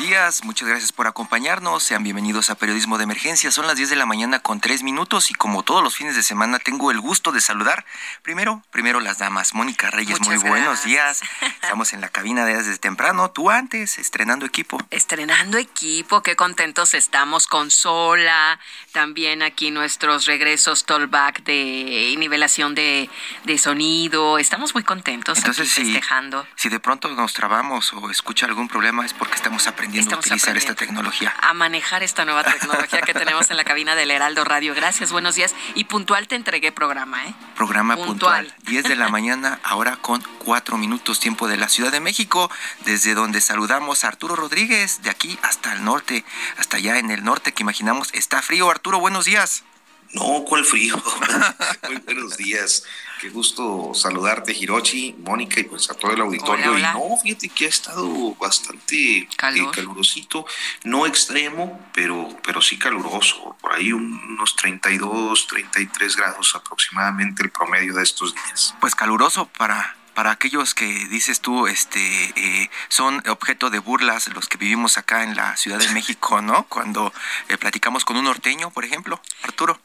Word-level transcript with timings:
Días, 0.00 0.44
muchas 0.44 0.66
gracias 0.66 0.92
por 0.92 1.06
acompañarnos. 1.06 1.82
Sean 1.82 2.02
bienvenidos 2.02 2.48
a 2.48 2.54
Periodismo 2.54 2.96
de 2.96 3.04
Emergencia. 3.04 3.50
Son 3.50 3.66
las 3.66 3.76
10 3.76 3.90
de 3.90 3.96
la 3.96 4.06
mañana 4.06 4.40
con 4.40 4.58
3 4.58 4.82
minutos 4.82 5.30
y 5.30 5.34
como 5.34 5.62
todos 5.62 5.82
los 5.82 5.94
fines 5.94 6.16
de 6.16 6.22
semana 6.22 6.58
tengo 6.58 6.90
el 6.90 7.00
gusto 7.00 7.32
de 7.32 7.40
saludar 7.42 7.84
primero, 8.22 8.62
primero 8.70 9.00
las 9.00 9.18
damas. 9.18 9.52
Mónica 9.52 9.90
Reyes, 9.90 10.18
muy 10.22 10.38
buenos 10.38 10.84
días. 10.84 11.20
Estamos 11.62 11.92
en 11.92 12.00
la 12.00 12.08
cabina 12.08 12.46
de 12.46 12.56
desde 12.56 12.78
temprano. 12.78 13.30
Tú 13.30 13.50
antes, 13.50 13.98
estrenando 13.98 14.46
equipo. 14.46 14.78
Estrenando 14.88 15.58
equipo, 15.58 16.22
qué 16.22 16.34
contentos 16.34 16.94
estamos 16.94 17.46
con 17.46 17.70
Sola. 17.70 18.58
También 18.92 19.42
aquí 19.42 19.70
nuestros 19.70 20.24
regresos 20.24 20.86
tollback 20.86 21.44
de 21.44 22.14
nivelación 22.18 22.74
de, 22.74 23.10
de 23.44 23.58
sonido. 23.58 24.38
Estamos 24.38 24.72
muy 24.72 24.82
contentos 24.82 25.36
Entonces, 25.38 25.70
aquí 25.70 25.84
si, 25.84 25.92
festejando. 25.92 26.46
si 26.56 26.70
de 26.70 26.80
pronto 26.80 27.08
nos 27.08 27.34
trabamos 27.34 27.92
o 27.92 28.10
escucha 28.10 28.46
algún 28.46 28.66
problema 28.66 29.04
es 29.04 29.12
porque 29.12 29.34
estamos 29.34 29.66
aprendiendo 29.66 29.89
Estamos 29.98 30.24
a 30.24 30.28
utilizar 30.28 30.50
aprendiendo 30.50 30.58
esta 30.58 30.74
tecnología. 30.74 31.34
A 31.40 31.54
manejar 31.54 32.02
esta 32.02 32.24
nueva 32.24 32.44
tecnología 32.44 33.00
que 33.02 33.14
tenemos 33.14 33.50
en 33.50 33.56
la 33.56 33.64
cabina 33.64 33.94
del 33.94 34.10
Heraldo 34.10 34.44
Radio. 34.44 34.74
Gracias, 34.74 35.10
buenos 35.12 35.34
días. 35.34 35.54
Y 35.74 35.84
puntual 35.84 36.28
te 36.28 36.36
entregué 36.36 36.72
programa, 36.72 37.26
¿eh? 37.26 37.34
Programa 37.56 37.96
puntual. 37.96 38.46
Puntual. 38.46 38.64
10 38.66 38.84
de 38.84 38.96
la 38.96 39.08
mañana, 39.08 39.60
ahora 39.62 39.96
con 39.96 40.22
4 40.44 40.76
minutos 40.78 41.20
tiempo 41.20 41.48
de 41.48 41.56
la 41.56 41.68
Ciudad 41.68 41.92
de 41.92 42.00
México, 42.00 42.50
desde 42.84 43.14
donde 43.14 43.40
saludamos 43.40 44.04
a 44.04 44.08
Arturo 44.08 44.36
Rodríguez, 44.36 45.02
de 45.02 45.10
aquí 45.10 45.38
hasta 45.42 45.72
el 45.72 45.84
norte, 45.84 46.24
hasta 46.56 46.76
allá 46.76 46.98
en 46.98 47.10
el 47.10 47.24
norte 47.24 47.52
que 47.52 47.62
imaginamos 47.62 48.10
está 48.12 48.42
frío. 48.42 48.70
Arturo, 48.70 49.00
buenos 49.00 49.24
días. 49.24 49.64
No, 50.12 50.44
¿cuál 50.44 50.64
frío? 50.64 51.00
Muy 51.88 51.98
buenos 51.98 52.36
días. 52.36 52.84
Qué 53.20 53.28
gusto 53.28 53.92
saludarte, 53.92 54.52
Hirochi, 54.52 55.14
Mónica 55.18 55.60
y 55.60 55.64
pues 55.64 55.90
a 55.90 55.94
todo 55.94 56.12
el 56.12 56.22
auditorio. 56.22 56.72
Hola, 56.72 56.94
hola. 56.94 57.06
Y 57.06 57.10
no, 57.10 57.16
fíjate 57.18 57.50
que 57.50 57.66
ha 57.66 57.68
estado 57.68 58.34
bastante 58.36 59.18
eh, 59.18 59.28
Calor. 59.36 59.74
calurosito, 59.74 60.46
no 60.84 61.04
extremo, 61.04 61.86
pero, 61.92 62.30
pero 62.42 62.62
sí 62.62 62.78
caluroso. 62.78 63.56
Por 63.60 63.74
ahí 63.74 63.92
unos 63.92 64.56
32, 64.56 65.46
33 65.48 66.16
grados 66.16 66.54
aproximadamente 66.54 67.42
el 67.42 67.50
promedio 67.50 67.92
de 67.92 68.04
estos 68.04 68.34
días. 68.34 68.74
Pues 68.80 68.94
caluroso 68.94 69.50
para 69.58 69.96
para 70.14 70.32
aquellos 70.32 70.74
que 70.74 70.86
dices 71.06 71.40
tú, 71.40 71.66
este, 71.66 72.00
eh, 72.36 72.70
son 72.88 73.22
objeto 73.28 73.70
de 73.70 73.78
burlas 73.78 74.28
los 74.28 74.48
que 74.48 74.58
vivimos 74.58 74.98
acá 74.98 75.22
en 75.24 75.36
la 75.36 75.56
Ciudad 75.56 75.78
de 75.78 75.88
México, 75.94 76.40
¿no? 76.42 76.64
Cuando 76.68 77.12
eh, 77.48 77.58
platicamos 77.58 78.04
con 78.04 78.16
un 78.16 78.24
norteño, 78.24 78.70
por 78.70 78.84
ejemplo, 78.84 79.20
Arturo. 79.42 79.78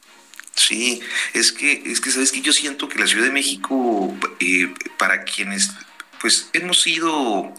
Sí, 0.56 1.00
es 1.34 1.52
que, 1.52 1.82
es 1.86 2.00
que 2.00 2.10
sabes 2.10 2.32
que 2.32 2.40
yo 2.40 2.52
siento 2.52 2.88
que 2.88 2.98
la 2.98 3.06
Ciudad 3.06 3.26
de 3.26 3.32
México, 3.32 4.16
eh, 4.40 4.72
para 4.98 5.22
quienes 5.24 5.70
pues 6.20 6.48
hemos 6.54 6.80
sido, 6.80 7.52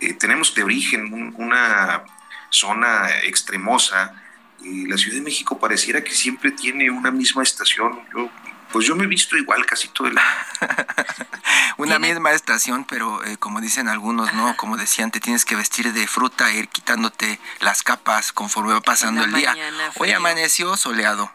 eh, 0.00 0.12
tenemos 0.12 0.54
de 0.54 0.62
origen 0.62 1.12
un- 1.12 1.34
una 1.38 2.04
zona 2.50 3.08
extremosa, 3.22 4.20
y 4.62 4.86
la 4.86 4.96
Ciudad 4.98 5.16
de 5.16 5.22
México 5.22 5.58
pareciera 5.58 6.04
que 6.04 6.12
siempre 6.12 6.50
tiene 6.50 6.90
una 6.90 7.10
misma 7.10 7.42
estación. 7.42 7.98
Yo, 8.14 8.30
pues 8.74 8.88
yo 8.88 8.96
me 8.96 9.04
he 9.04 9.06
visto 9.06 9.36
igual 9.36 9.64
casi 9.66 9.86
todo 9.86 10.08
el 10.08 10.18
año. 10.18 10.28
Una 11.76 11.98
Tiene- 11.98 12.08
misma 12.14 12.32
estación, 12.32 12.84
pero 12.84 13.24
eh, 13.24 13.36
como 13.36 13.60
dicen 13.60 13.86
algunos, 13.86 14.34
¿no? 14.34 14.56
Como 14.56 14.76
decían, 14.76 15.12
te 15.12 15.20
tienes 15.20 15.44
que 15.44 15.54
vestir 15.54 15.92
de 15.92 16.08
fruta 16.08 16.50
e 16.50 16.58
ir 16.58 16.68
quitándote 16.68 17.38
las 17.60 17.84
capas 17.84 18.32
conforme 18.32 18.72
va 18.72 18.80
pasando 18.80 19.20
la 19.20 19.26
el 19.28 19.32
día. 19.32 19.56
Hoy 19.94 20.10
amaneció 20.10 20.76
soleado. 20.76 21.30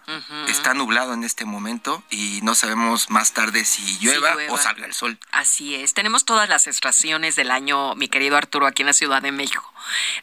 Está 0.49 0.73
nublado 0.73 1.13
en 1.13 1.23
este 1.23 1.45
momento 1.45 2.03
y 2.09 2.41
no 2.44 2.55
sabemos 2.55 3.09
más 3.09 3.31
tarde 3.31 3.63
si 3.63 3.97
llueva, 3.99 4.33
llueva. 4.33 4.53
o 4.53 4.57
salga 4.57 4.85
el 4.85 4.94
sol. 4.94 5.17
Así 5.31 5.75
es. 5.75 5.94
Tenemos 5.94 6.25
todas 6.25 6.49
las 6.49 6.67
estaciones 6.67 7.38
del 7.38 7.51
año, 7.51 7.95
mi 7.95 8.09
querido 8.09 8.35
Arturo, 8.35 8.67
aquí 8.67 8.81
en 8.81 8.88
la 8.88 8.94
Ciudad 8.94 9.22
de 9.22 9.31
México. 9.31 9.73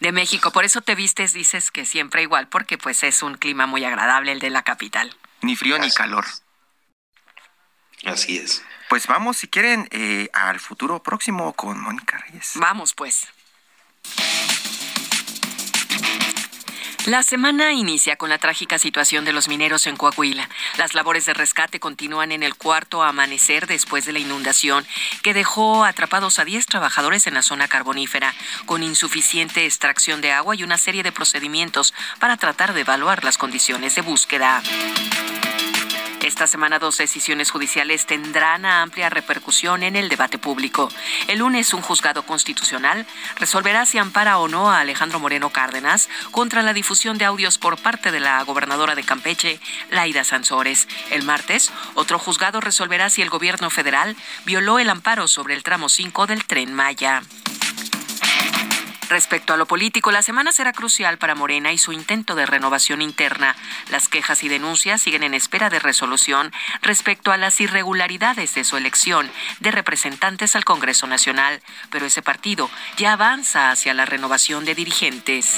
De 0.00 0.12
México. 0.12 0.50
Por 0.50 0.66
eso 0.66 0.82
te 0.82 0.94
vistes, 0.94 1.32
dices 1.32 1.71
que 1.71 1.87
siempre 1.87 2.21
igual, 2.21 2.49
porque 2.49 2.76
pues 2.76 3.03
es 3.05 3.22
un 3.22 3.37
clima 3.38 3.65
muy 3.65 3.87
agradable 3.87 4.32
el 4.32 4.38
de 4.38 4.50
la 4.50 4.65
capital. 4.65 5.16
Ni 5.41 5.56
frío 5.56 5.78
ni 5.78 5.91
calor. 5.91 6.26
Así 8.06 8.39
es. 8.39 8.62
Pues 8.89 9.06
vamos, 9.09 9.37
si 9.37 9.49
quieren, 9.49 9.89
eh, 9.91 10.31
al 10.33 10.61
futuro 10.61 11.03
próximo 11.03 11.53
con 11.55 11.81
Mónica 11.81 12.19
Reyes. 12.19 12.53
Vamos 12.55 12.94
pues. 12.94 13.27
La 17.06 17.22
semana 17.22 17.72
inicia 17.72 18.17
con 18.17 18.31
la 18.31 18.39
trágica 18.39 18.81
situación 18.81 19.25
de 19.25 19.33
los 19.33 19.47
mineros 19.47 19.87
en 19.87 19.97
Coahuila. 19.97 20.49
Las 20.77 20.93
labores 20.93 21.25
de 21.27 21.34
rescate 21.34 21.78
continúan 21.78 22.33
en 22.33 22.43
el 22.43 22.56
cuarto 22.56 23.05
amanecer 23.05 23.69
después 23.69 24.06
de 24.06 24.12
la 24.12 24.19
inundación 24.19 24.84
que 25.23 25.33
dejó 25.33 25.84
atrapados 25.84 26.41
a 26.41 26.44
10 26.44 26.67
trabajadores 26.67 27.28
en 27.28 27.34
la 27.34 27.43
zona 27.43 27.69
carbonífera 27.69 28.34
con 28.67 28.83
insuficiente 28.83 29.67
extracción 29.67 30.21
de 30.21 30.33
agua 30.33 30.56
y 30.56 30.65
una 30.65 30.78
serie 30.78 31.05
de 31.05 31.12
procedimientos 31.12 31.94
para 32.19 32.37
tratar 32.38 32.73
de 32.73 32.81
evaluar 32.81 33.23
las 33.23 33.38
condiciones 33.38 33.94
de 33.94 34.03
búsqueda. 34.03 34.61
Esta 36.26 36.48
semana 36.48 36.81
dos 36.81 36.98
decisiones 36.98 37.53
judiciales 37.53 38.04
tendrán 38.04 38.66
amplia 38.66 39.09
repercusión 39.09 39.84
en 39.84 39.94
el 39.94 40.09
debate 40.09 40.38
público. 40.38 40.88
El 41.28 41.38
lunes 41.38 41.72
un 41.72 41.82
juzgado 41.82 42.25
constitucional 42.25 43.06
resolverá 43.38 43.87
si 43.87 43.98
ampara 43.98 44.38
o 44.38 44.48
no 44.48 44.69
a 44.69 44.81
Alejandro 44.81 45.20
Moreno 45.20 45.50
Cárdenas 45.50 46.09
contra 46.32 46.62
la 46.62 46.72
difusión 46.72 47.16
de 47.16 47.26
audios 47.26 47.59
por 47.59 47.78
parte 47.78 48.10
de 48.10 48.19
la 48.19 48.42
gobernadora 48.42 48.97
de 48.97 49.04
Campeche, 49.04 49.60
Laida 49.92 50.25
Sansores. 50.25 50.88
El 51.12 51.22
martes 51.22 51.70
otro 51.94 52.19
juzgado 52.19 52.60
resolverá 52.60 53.08
si 53.08 53.22
el 53.22 53.31
gobierno 53.31 53.70
federal 53.70 54.16
violó 54.44 54.81
el 54.81 54.91
amparo 54.91 55.28
sobre 55.28 55.54
el 55.54 55.62
tramo 55.62 55.88
5 55.88 56.26
del 56.26 56.44
tren 56.44 56.75
Maya. 56.75 57.22
Respecto 59.09 59.55
a 59.55 59.56
lo 59.56 59.67
político, 59.67 60.11
la 60.11 60.22
semana 60.22 60.50
será 60.50 60.72
crucial 60.72 61.17
para 61.17 61.37
Morena 61.37 61.72
y 61.72 61.78
su 61.78 61.93
intento 61.93 62.34
de 62.34 62.44
renovación 62.44 63.03
interna. 63.03 63.55
Las 63.91 64.09
quejas 64.09 64.43
y 64.43 64.49
denuncias 64.49 65.00
siguen 65.00 65.22
en 65.22 65.34
espera 65.34 65.71
de 65.71 65.78
resolución 65.78 66.53
respecto 66.83 67.31
a 67.31 67.37
las 67.37 67.61
irregularidades 67.61 68.55
de 68.55 68.65
su 68.65 68.77
elección 68.77 69.31
de 69.61 69.71
representantes 69.71 70.56
al 70.56 70.65
Congreso 70.65 71.06
Nacional, 71.06 71.62
pero 71.91 72.06
ese 72.06 72.21
partido 72.22 72.69
ya 72.97 73.12
avanza 73.12 73.71
hacia 73.71 73.94
la 73.94 74.06
renovación 74.06 74.65
de 74.65 74.75
dirigentes. 74.75 75.56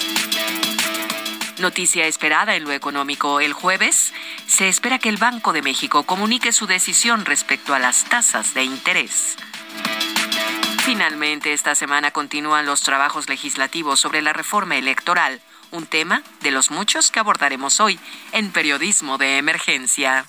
Noticia 1.59 2.07
esperada 2.07 2.55
en 2.55 2.65
lo 2.65 2.73
económico. 2.73 3.41
El 3.41 3.53
jueves 3.53 4.13
se 4.47 4.69
espera 4.69 4.99
que 4.99 5.09
el 5.09 5.17
Banco 5.17 5.53
de 5.53 5.63
México 5.63 6.05
comunique 6.05 6.53
su 6.53 6.67
decisión 6.67 7.25
respecto 7.25 7.75
a 7.75 7.79
las 7.79 8.05
tasas 8.05 8.55
de 8.55 8.65
interés. 8.65 9.37
Finalmente, 10.89 11.53
esta 11.53 11.75
semana 11.75 12.13
continúan 12.13 12.65
los 12.65 12.81
trabajos 12.81 13.29
legislativos 13.29 14.01
sobre 14.01 14.23
la 14.23 14.33
reforma 14.33 14.79
electoral, 14.79 15.43
un 15.71 15.85
tema 15.85 16.23
de 16.41 16.51
los 16.51 16.71
muchos 16.71 17.11
que 17.11 17.21
abordaremos 17.21 17.79
hoy 17.79 18.01
en 18.33 18.53
Periodismo 18.53 19.19
de 19.19 19.37
Emergencia. 19.37 20.25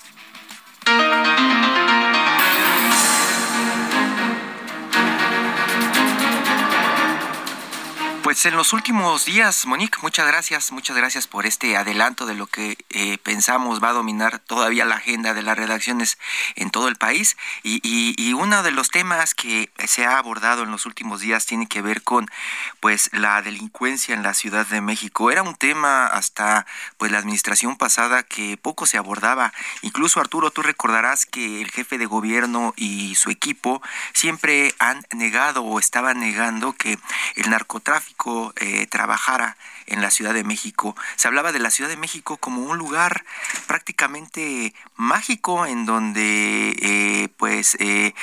Pues 8.30 8.46
en 8.46 8.54
los 8.54 8.72
últimos 8.72 9.24
días, 9.24 9.66
Monique, 9.66 9.98
muchas 10.02 10.24
gracias, 10.24 10.70
muchas 10.70 10.96
gracias 10.96 11.26
por 11.26 11.46
este 11.46 11.76
adelanto 11.76 12.26
de 12.26 12.36
lo 12.36 12.46
que 12.46 12.78
eh, 12.90 13.18
pensamos 13.24 13.82
va 13.82 13.88
a 13.88 13.92
dominar 13.92 14.38
todavía 14.38 14.84
la 14.84 14.94
agenda 14.94 15.34
de 15.34 15.42
las 15.42 15.58
redacciones 15.58 16.16
en 16.54 16.70
todo 16.70 16.86
el 16.86 16.94
país. 16.94 17.36
Y, 17.64 17.80
y, 17.82 18.32
uno 18.32 18.62
de 18.62 18.70
los 18.70 18.90
temas 18.90 19.34
que 19.34 19.72
se 19.84 20.06
ha 20.06 20.16
abordado 20.16 20.62
en 20.62 20.70
los 20.70 20.86
últimos 20.86 21.20
días 21.20 21.44
tiene 21.44 21.66
que 21.66 21.82
ver 21.82 22.02
con 22.02 22.30
pues 22.78 23.10
la 23.12 23.42
delincuencia 23.42 24.14
en 24.14 24.22
la 24.22 24.32
Ciudad 24.32 24.64
de 24.64 24.80
México. 24.80 25.32
Era 25.32 25.42
un 25.42 25.56
tema 25.56 26.06
hasta 26.06 26.66
pues 26.98 27.10
la 27.10 27.18
administración 27.18 27.76
pasada 27.76 28.22
que 28.22 28.56
poco 28.56 28.86
se 28.86 28.96
abordaba. 28.96 29.52
Incluso 29.82 30.20
Arturo, 30.20 30.52
tú 30.52 30.62
recordarás 30.62 31.26
que 31.26 31.60
el 31.62 31.72
jefe 31.72 31.98
de 31.98 32.06
gobierno 32.06 32.74
y 32.76 33.16
su 33.16 33.30
equipo 33.30 33.82
siempre 34.12 34.72
han 34.78 35.04
negado 35.12 35.64
o 35.64 35.80
estaban 35.80 36.20
negando 36.20 36.74
que 36.74 36.96
el 37.34 37.50
narcotráfico 37.50 38.19
eh, 38.56 38.86
trabajara 38.86 39.56
en 39.86 40.00
la 40.00 40.10
Ciudad 40.10 40.34
de 40.34 40.44
México. 40.44 40.96
Se 41.16 41.28
hablaba 41.28 41.52
de 41.52 41.58
la 41.58 41.70
Ciudad 41.70 41.90
de 41.90 41.96
México 41.96 42.36
como 42.36 42.62
un 42.62 42.78
lugar 42.78 43.24
prácticamente 43.66 44.74
mágico 44.96 45.66
en 45.66 45.86
donde 45.86 46.76
eh, 46.80 47.28
pues 47.36 47.76
eh, 47.80 48.14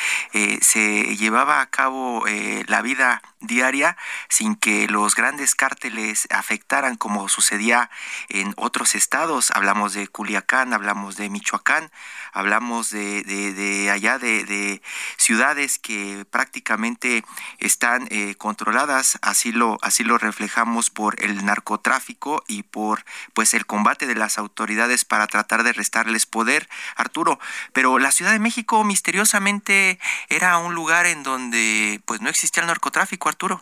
se 0.62 1.16
llevaba 1.16 1.62
a 1.62 1.70
cabo 1.70 2.26
la 2.68 2.82
vida 2.82 3.22
diaria 3.40 3.98
sin 4.30 4.56
que 4.56 4.88
los 4.88 5.16
grandes 5.16 5.56
cárteles 5.56 6.28
afectaran 6.32 6.96
como 6.96 7.30
sucedía 7.30 7.90
en 8.30 8.54
otros 8.58 8.96
estados. 8.96 9.52
Hablamos 9.52 9.94
de 9.94 10.08
Culiacán, 10.08 10.74
hablamos 10.74 11.18
de 11.18 11.30
Michoacán, 11.30 11.92
hablamos 12.34 12.90
de, 12.90 13.24
de, 13.24 13.90
allá 13.90 14.20
de, 14.20 14.82
ciudades 15.18 15.80
que 15.80 16.26
prácticamente 16.30 17.24
están 17.60 18.08
eh, 18.12 18.36
controladas, 18.36 19.18
así 19.22 19.52
lo, 19.52 19.78
así 19.82 20.04
lo 20.04 20.18
reflejamos 20.18 20.90
por 20.90 21.22
el 21.24 21.46
narcotráfico 21.48 22.44
y 22.48 22.64
por 22.64 23.04
pues 23.34 23.54
el 23.56 23.66
combate 23.66 24.06
de 24.06 24.16
las 24.16 24.38
autoridades 24.38 25.04
para 25.04 25.28
tratar 25.28 25.64
de 25.64 25.74
restarles 25.74 26.26
poder, 26.26 26.70
Arturo. 26.96 27.40
Pero 27.74 27.98
la 27.98 28.12
Ciudad 28.12 28.32
de 28.32 28.40
México 28.40 28.84
misteriosamente 28.84 30.00
era 30.30 30.58
un 30.60 30.76
lugar 30.76 31.08
en 31.08 31.24
donde 31.24 32.00
pues 32.06 32.22
no 32.22 32.30
existía 32.30 32.62
el 32.62 32.68
narcotráfico, 32.68 33.30
Arturo. 33.30 33.62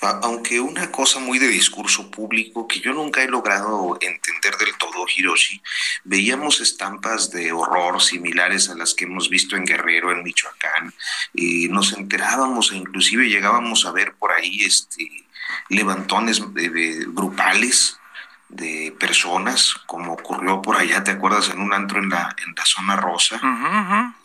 Aunque 0.00 0.60
una 0.60 0.90
cosa 0.90 1.20
muy 1.20 1.38
de 1.38 1.48
discurso 1.48 2.10
público 2.10 2.68
que 2.68 2.80
yo 2.80 2.92
nunca 2.92 3.22
he 3.22 3.28
logrado 3.28 3.96
entender 4.00 4.56
del 4.58 4.76
todo, 4.76 5.06
Hiroshi, 5.08 5.62
veíamos 6.04 6.60
estampas 6.60 7.30
de 7.30 7.52
horror 7.52 8.02
similares 8.02 8.68
a 8.68 8.74
las 8.74 8.94
que 8.94 9.04
hemos 9.04 9.30
visto 9.30 9.56
en 9.56 9.64
Guerrero, 9.64 10.12
en 10.12 10.22
Michoacán, 10.22 10.92
y 11.32 11.68
nos 11.68 11.92
enterábamos 11.94 12.72
e 12.72 12.76
inclusive 12.76 13.28
llegábamos 13.28 13.86
a 13.86 13.92
ver 13.92 14.14
por 14.14 14.32
ahí 14.32 14.64
este, 14.64 15.08
levantones 15.68 16.42
grupales 17.08 17.98
de 18.48 18.94
personas, 19.00 19.74
como 19.86 20.12
ocurrió 20.12 20.60
por 20.60 20.76
allá, 20.76 21.02
¿te 21.02 21.12
acuerdas? 21.12 21.50
En 21.50 21.60
un 21.60 21.72
antro 21.72 22.00
en 22.00 22.10
la, 22.10 22.34
en 22.44 22.54
la 22.54 22.64
zona 22.64 22.96
rosa. 22.96 23.40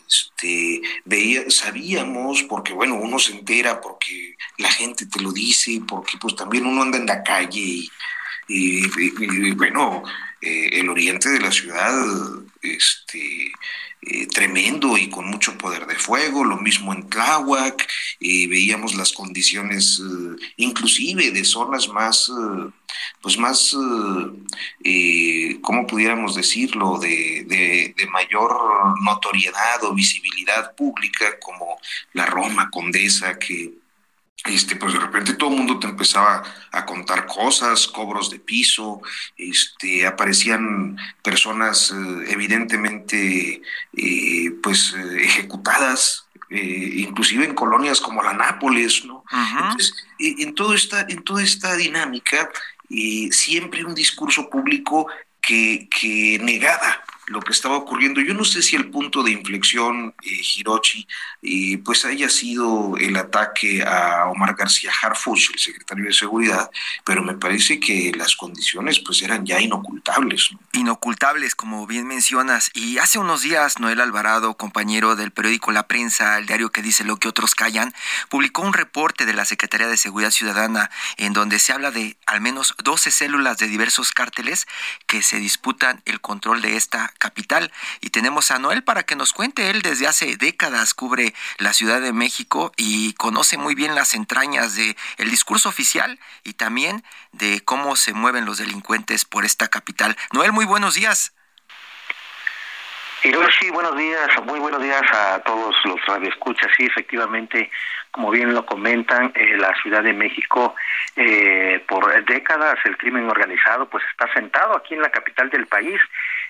Este, 0.06 0.82
veía, 1.04 1.50
sabíamos, 1.50 2.42
porque 2.44 2.72
bueno, 2.72 2.94
uno 2.94 3.18
se 3.18 3.32
entera, 3.32 3.80
porque 3.80 4.36
la 4.58 4.70
gente 4.70 5.06
te 5.06 5.20
lo 5.20 5.32
dice, 5.32 5.82
porque 5.86 6.18
pues 6.18 6.36
también 6.36 6.66
uno 6.66 6.82
anda 6.82 6.98
en 6.98 7.06
la 7.06 7.22
calle 7.22 7.60
y, 7.60 7.90
bueno, 9.56 10.02
eh, 10.40 10.70
el 10.80 10.88
oriente 10.88 11.28
de 11.28 11.40
la 11.40 11.50
ciudad, 11.50 11.92
este, 12.62 13.52
eh, 14.02 14.26
tremendo 14.28 14.96
y 14.96 15.10
con 15.10 15.26
mucho 15.26 15.58
poder 15.58 15.86
de 15.86 15.96
fuego, 15.96 16.44
lo 16.44 16.56
mismo 16.56 16.94
en 16.94 17.08
Tláhuac, 17.08 17.86
eh, 18.20 18.46
veíamos 18.46 18.94
las 18.94 19.12
condiciones 19.12 20.00
inclusive 20.56 21.30
de 21.32 21.44
zonas 21.44 21.88
más, 21.88 22.30
pues 23.20 23.36
más, 23.38 23.76
¿cómo 25.62 25.86
pudiéramos 25.86 26.36
decirlo?, 26.36 26.98
de, 26.98 27.44
de, 27.46 28.06
mayor 28.12 28.56
notoriedad 29.02 29.82
o 29.82 29.94
visibilidad 29.94 30.74
pública 30.74 31.38
como 31.40 31.78
la 32.12 32.26
Roma 32.26 32.70
Condesa 32.70 33.38
que 33.38 33.72
este, 34.44 34.76
pues 34.76 34.92
de 34.92 35.00
repente 35.00 35.34
todo 35.34 35.50
el 35.50 35.56
mundo 35.56 35.78
te 35.78 35.88
empezaba 35.88 36.42
a 36.70 36.86
contar 36.86 37.26
cosas, 37.26 37.86
cobros 37.88 38.30
de 38.30 38.38
piso, 38.38 39.02
este, 39.36 40.06
aparecían 40.06 40.96
personas 41.22 41.90
eh, 41.90 42.24
evidentemente 42.28 43.62
eh, 43.96 44.50
pues 44.62 44.94
eh, 44.96 45.24
ejecutadas, 45.24 46.24
inclusive 46.50 47.44
en 47.44 47.54
colonias 47.54 48.00
como 48.00 48.22
la 48.22 48.32
Nápoles, 48.32 49.04
¿no? 49.04 49.22
Entonces, 49.30 49.92
en, 50.18 50.54
todo 50.54 50.72
esta, 50.72 51.02
en 51.02 51.22
toda 51.22 51.42
esta 51.42 51.76
dinámica, 51.76 52.48
siempre 53.30 53.84
un 53.84 53.94
discurso 53.94 54.48
público 54.48 55.08
que, 55.42 55.90
que 55.90 56.38
negaba 56.40 57.04
lo 57.28 57.40
que 57.40 57.52
estaba 57.52 57.76
ocurriendo. 57.76 58.20
Yo 58.20 58.34
no 58.34 58.44
sé 58.44 58.62
si 58.62 58.76
el 58.76 58.90
punto 58.90 59.22
de 59.22 59.30
inflexión, 59.30 60.14
eh, 60.22 60.40
Hirochi, 60.56 61.06
eh, 61.42 61.78
pues 61.84 62.04
haya 62.04 62.28
sido 62.28 62.96
el 62.96 63.16
ataque 63.16 63.82
a 63.82 64.26
Omar 64.26 64.54
García 64.54 64.90
Harfuch, 65.02 65.50
el 65.52 65.58
secretario 65.58 66.06
de 66.06 66.12
Seguridad, 66.12 66.70
pero 67.04 67.22
me 67.22 67.34
parece 67.34 67.78
que 67.78 68.12
las 68.16 68.36
condiciones 68.36 69.00
pues 69.00 69.22
eran 69.22 69.44
ya 69.44 69.60
inocultables. 69.60 70.50
Inocultables, 70.72 71.54
como 71.54 71.86
bien 71.86 72.06
mencionas. 72.06 72.70
Y 72.74 72.98
hace 72.98 73.18
unos 73.18 73.42
días, 73.42 73.78
Noel 73.78 74.00
Alvarado, 74.00 74.54
compañero 74.54 75.16
del 75.16 75.30
periódico 75.30 75.72
La 75.72 75.86
Prensa, 75.86 76.38
el 76.38 76.46
diario 76.46 76.70
que 76.70 76.82
dice 76.82 77.04
lo 77.04 77.16
que 77.16 77.28
otros 77.28 77.54
callan, 77.54 77.94
publicó 78.28 78.62
un 78.62 78.72
reporte 78.72 79.26
de 79.26 79.34
la 79.34 79.44
Secretaría 79.44 79.88
de 79.88 79.96
Seguridad 79.96 80.30
Ciudadana 80.30 80.90
en 81.16 81.32
donde 81.32 81.58
se 81.58 81.72
habla 81.72 81.90
de 81.90 82.16
al 82.26 82.40
menos 82.40 82.74
12 82.82 83.10
células 83.10 83.58
de 83.58 83.68
diversos 83.68 84.12
cárteles 84.12 84.66
que 85.06 85.22
se 85.22 85.38
disputan 85.38 86.02
el 86.04 86.20
control 86.20 86.62
de 86.62 86.76
esta 86.76 87.12
capital. 87.18 87.70
Y 88.00 88.10
tenemos 88.10 88.50
a 88.50 88.58
Noel 88.58 88.84
para 88.84 89.02
que 89.02 89.16
nos 89.16 89.32
cuente. 89.32 89.70
Él 89.70 89.82
desde 89.82 90.06
hace 90.06 90.36
décadas 90.36 90.94
cubre 90.94 91.34
la 91.58 91.72
Ciudad 91.72 92.00
de 92.00 92.12
México 92.12 92.72
y 92.76 93.12
conoce 93.14 93.58
muy 93.58 93.74
bien 93.74 93.94
las 93.94 94.14
entrañas 94.14 94.74
de 94.74 94.96
el 95.18 95.30
discurso 95.30 95.68
oficial 95.68 96.18
y 96.44 96.54
también 96.54 97.04
de 97.32 97.60
cómo 97.64 97.96
se 97.96 98.14
mueven 98.14 98.44
los 98.44 98.58
delincuentes 98.58 99.24
por 99.24 99.44
esta 99.44 99.68
capital. 99.68 100.16
Noel, 100.32 100.52
muy 100.52 100.64
buenos 100.64 100.94
días. 100.94 101.32
Hiroshi, 103.24 103.70
buenos 103.70 103.96
días, 103.96 104.28
muy 104.44 104.60
buenos 104.60 104.80
días 104.80 105.02
a 105.12 105.40
todos 105.40 105.74
los 105.84 106.00
radioescuchas. 106.06 106.70
Sí, 106.76 106.86
efectivamente, 106.86 107.68
como 108.12 108.30
bien 108.30 108.54
lo 108.54 108.64
comentan, 108.64 109.32
eh, 109.34 109.56
la 109.56 109.74
Ciudad 109.82 110.04
de 110.04 110.12
México 110.12 110.76
eh, 111.16 111.82
por 111.88 112.24
décadas 112.26 112.78
el 112.84 112.96
crimen 112.96 113.28
organizado 113.28 113.88
pues 113.88 114.04
está 114.10 114.32
sentado 114.32 114.76
aquí 114.76 114.94
en 114.94 115.02
la 115.02 115.10
capital 115.10 115.50
del 115.50 115.66
país 115.66 116.00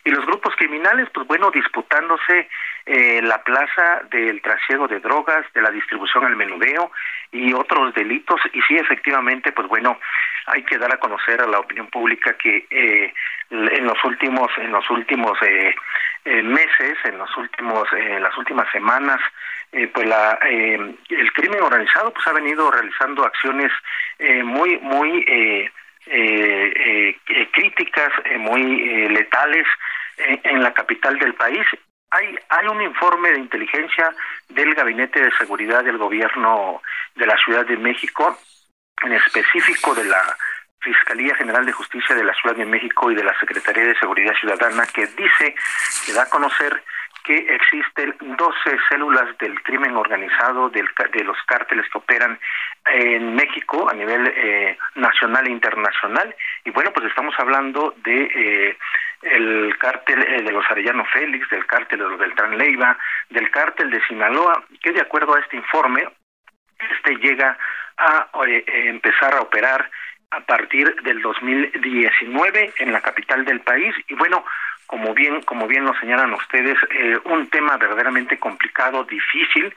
y 0.05 0.11
los 0.11 0.27
grupos 0.27 0.55
criminales 0.57 1.09
pues 1.15 1.27
bueno 1.27 1.51
disputándose 1.51 2.51
eh, 2.91 3.21
la 3.21 3.45
plaza 3.45 4.01
del 4.11 4.41
trasiego 4.41 4.89
de 4.89 4.99
drogas, 5.01 5.45
de 5.53 5.61
la 5.61 5.71
distribución 5.71 6.25
al 6.25 6.37
menudeo 6.37 6.91
y 7.31 7.53
otros 7.53 7.93
delitos. 7.93 8.41
Y 8.55 8.63
sí 8.63 8.77
efectivamente 8.79 9.53
pues 9.53 9.69
bueno 9.69 10.01
hay 10.47 10.63
que 10.63 10.79
dar 10.79 10.95
a 10.95 10.99
conocer 10.99 11.39
a 11.43 11.47
la 11.47 11.59
opinión 11.59 11.89
pública 11.89 12.33
que 12.39 12.67
eh, 12.71 13.13
en 13.51 13.85
los 13.85 14.03
últimos 14.05 14.49
en 14.57 14.73
los 14.73 14.89
últimos 14.89 15.37
eh, 15.43 15.75
meses 16.43 16.97
en 17.05 17.19
los 17.19 17.37
últimos 17.37 17.93
en 17.93 18.23
las 18.23 18.35
últimas 18.39 18.67
semanas 18.73 19.21
pues 19.93 20.07
la 20.07 20.39
el 20.41 21.33
crimen 21.35 21.63
organizado 21.63 22.11
pues 22.15 22.27
ha 22.27 22.33
venido 22.33 22.71
realizando 22.71 23.23
acciones 23.23 23.71
muy 24.45 24.79
muy 24.79 25.71
críticas 27.53 28.13
muy 28.39 29.09
letales 29.09 29.67
en 30.17 30.63
la 30.63 30.73
capital 30.73 31.19
del 31.19 31.35
país 31.35 31.67
hay, 32.11 32.39
hay 32.49 32.67
un 32.67 32.83
informe 32.83 33.33
de 33.33 33.39
inteligencia 33.39 34.15
del 34.49 34.75
Gabinete 34.75 35.21
de 35.21 35.33
Seguridad 35.37 35.85
del 35.85 35.99
Gobierno 35.99 36.81
de 37.15 37.27
la 37.27 37.37
Ciudad 37.37 37.67
de 37.67 37.77
México, 37.77 38.39
en 39.05 39.13
específico 39.13 39.95
de 39.95 40.05
la 40.05 40.37
Fiscalía 40.81 41.35
General 41.35 41.67
de 41.67 41.73
Justicia 41.73 42.15
de 42.15 42.25
la 42.25 42.35
Ciudad 42.35 42.57
de 42.57 42.65
México 42.65 43.11
y 43.11 43.15
de 43.15 43.25
la 43.25 43.39
Secretaría 43.39 43.85
de 43.85 43.99
Seguridad 43.99 44.35
Ciudadana, 44.35 44.87
que 44.87 45.07
dice, 45.07 45.55
que 46.07 46.13
da 46.13 46.23
a 46.23 46.31
conocer 46.31 46.83
que 47.25 47.37
existen 47.37 48.15
12 48.21 48.79
células 48.89 49.37
del 49.37 49.63
crimen 49.63 49.95
organizado 49.97 50.71
del, 50.71 50.89
de 51.13 51.25
los 51.25 51.37
cárteles 51.47 51.85
que 51.93 51.99
operan 51.99 52.39
en 52.87 53.35
México 53.35 53.87
a 53.91 53.93
nivel 53.93 54.33
eh, 54.35 54.79
nacional 54.95 55.47
e 55.47 55.51
internacional. 55.51 56.35
Y 56.65 56.71
bueno, 56.71 56.91
pues 56.93 57.07
estamos 57.07 57.35
hablando 57.39 57.95
de 57.99 58.31
eh, 58.35 58.79
el 59.23 59.77
cártel 59.79 60.23
eh, 60.23 60.43
de 60.43 60.53
los 60.53 60.65
Arellano 60.71 61.05
Félix, 61.07 61.49
del 61.51 61.67
cártel 61.67 61.99
de 61.99 62.09
los 62.09 62.19
Beltrán 62.19 62.57
Leiva, 62.57 62.97
del 63.31 63.51
cártel 63.51 63.91
de 63.91 64.05
Sinaloa, 64.07 64.65
que 64.83 64.93
de 64.93 65.01
acuerdo 65.01 65.35
a 65.35 65.41
este 65.41 65.57
informe, 65.57 66.09
este 66.79 67.17
llega 67.17 67.59
a 67.97 68.29
eh, 68.47 68.65
empezar 68.67 69.35
a 69.35 69.41
operar 69.41 69.91
a 70.31 70.41
partir 70.41 70.95
del 71.03 71.21
2019 71.23 72.75
en 72.79 72.93
la 72.93 73.01
capital 73.01 73.45
del 73.45 73.61
país. 73.61 73.95
Y 74.09 74.15
bueno, 74.15 74.45
como 74.87 75.15
bien 75.15 75.43
como 75.43 75.67
bien 75.67 75.85
lo 75.85 75.95
señalan 75.99 76.33
ustedes, 76.33 76.77
eh, 76.91 77.19
un 77.25 77.49
tema 77.49 77.77
verdaderamente 77.77 78.39
complicado, 78.39 79.05
difícil, 79.05 79.75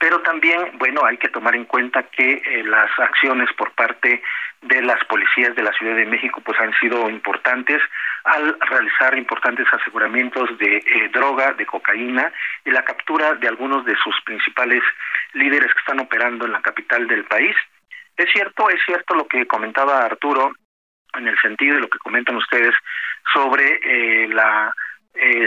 pero 0.00 0.22
también, 0.22 0.78
bueno, 0.78 1.04
hay 1.04 1.18
que 1.18 1.28
tomar 1.28 1.54
en 1.54 1.66
cuenta 1.66 2.02
que 2.04 2.32
eh, 2.32 2.64
las 2.64 2.90
acciones 2.98 3.52
por 3.52 3.70
parte 3.72 4.22
de 4.62 4.80
las 4.80 5.04
policías 5.04 5.54
de 5.54 5.62
la 5.62 5.74
Ciudad 5.74 5.94
de 5.94 6.06
México 6.06 6.40
pues 6.40 6.58
han 6.58 6.72
sido 6.80 7.10
importantes 7.10 7.82
al 8.24 8.58
realizar 8.60 9.16
importantes 9.18 9.66
aseguramientos 9.70 10.56
de 10.56 10.78
eh, 10.78 11.10
droga, 11.12 11.52
de 11.52 11.66
cocaína 11.66 12.32
y 12.64 12.70
la 12.70 12.82
captura 12.82 13.34
de 13.34 13.46
algunos 13.46 13.84
de 13.84 13.94
sus 13.96 14.18
principales 14.22 14.82
líderes 15.34 15.70
que 15.70 15.80
están 15.80 16.00
operando 16.00 16.46
en 16.46 16.52
la 16.52 16.62
capital 16.62 17.06
del 17.06 17.24
país. 17.24 17.54
Es 18.16 18.32
cierto, 18.32 18.70
es 18.70 18.80
cierto 18.86 19.14
lo 19.14 19.28
que 19.28 19.46
comentaba 19.46 20.00
Arturo 20.02 20.52
en 21.12 21.28
el 21.28 21.38
sentido 21.40 21.74
de 21.74 21.82
lo 21.82 21.90
que 21.90 21.98
comentan 21.98 22.36
ustedes 22.36 22.74
sobre 23.34 23.80
eh, 23.84 24.28
la 24.28 24.72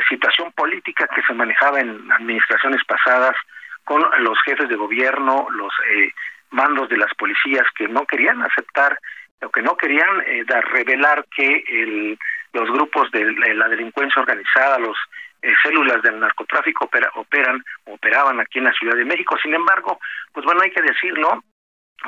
situación 0.10 0.52
política 0.52 1.08
que 1.16 1.24
se 1.24 1.34
manejaba 1.34 1.80
en 1.80 2.12
administraciones 2.12 2.84
pasadas 2.86 3.36
con 3.84 4.04
los 4.20 4.38
jefes 4.44 4.70
de 4.70 4.76
gobierno, 4.76 5.48
los 5.52 5.74
eh, 5.90 6.12
mandos 6.52 6.90
de 6.90 6.98
las 6.98 7.14
policías 7.16 7.66
que 7.76 7.88
no 7.88 8.06
querían 8.06 8.42
aceptar 8.42 8.98
o 9.42 9.50
que 9.50 9.62
no 9.62 9.76
querían 9.76 10.22
eh, 10.26 10.44
dar, 10.48 10.66
revelar 10.72 11.26
que 11.36 11.64
el, 11.68 12.18
los 12.54 12.70
grupos 12.72 13.12
de 13.12 13.32
la 13.56 13.68
delincuencia 13.68 14.22
organizada, 14.22 14.78
los 14.80 14.98
eh, 15.42 15.54
células 15.62 16.02
del 16.02 16.20
narcotráfico 16.20 16.90
operan, 17.16 17.64
operaban 17.86 18.40
aquí 18.40 18.60
en 18.60 18.66
la 18.66 18.74
Ciudad 18.74 18.96
de 18.96 19.06
México. 19.06 19.36
Sin 19.42 19.54
embargo, 19.54 20.00
pues 20.32 20.46
bueno, 20.46 20.62
hay 20.62 20.72
que 20.72 20.82
decirlo, 20.82 21.44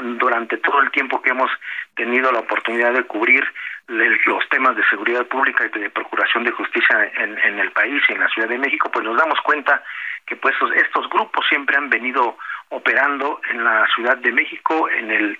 durante 0.02 0.58
todo 0.58 0.82
el 0.82 0.92
tiempo 0.92 1.22
que 1.22 1.30
hemos 1.30 1.50
tenido 1.96 2.32
la 2.32 2.40
oportunidad 2.40 2.94
de 2.94 3.04
cubrir 3.04 3.44
los 3.88 4.50
temas 4.50 4.76
de 4.76 4.84
seguridad 4.90 5.26
pública 5.28 5.66
y 5.66 5.80
de 5.80 5.90
procuración 5.90 6.44
de 6.44 6.52
justicia 6.52 7.12
en, 7.18 7.38
en, 7.38 7.60
el 7.60 7.72
país 7.72 8.02
y 8.10 8.14
en 8.14 8.20
la 8.20 8.28
Ciudad 8.30 8.50
de 8.50 8.58
México, 8.58 8.90
pues 8.92 9.06
nos 9.06 9.18
damos 9.18 9.40
cuenta 9.42 9.84
que 10.26 10.36
pues 10.36 10.56
estos 10.76 11.10
grupos 11.10 11.46
siempre 11.48 11.78
han 11.78 11.90
venido 11.90 12.38
operando 12.70 13.40
en 13.52 13.64
la 13.64 13.88
Ciudad 13.94 14.18
de 14.18 14.32
México, 14.32 14.90
en 14.90 15.12
el, 15.12 15.38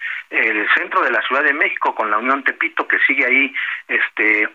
centro 0.76 1.02
de 1.02 1.12
la 1.12 1.22
Ciudad 1.24 1.44
de 1.44 1.54
México, 1.54 1.96
con 1.96 2.12
la 2.12 2.18
Unión 2.18 2.44
Tepito, 2.44 2.88
que 2.88 3.00
sigue 3.00 3.26
ahí 3.26 3.54
este 3.88 4.50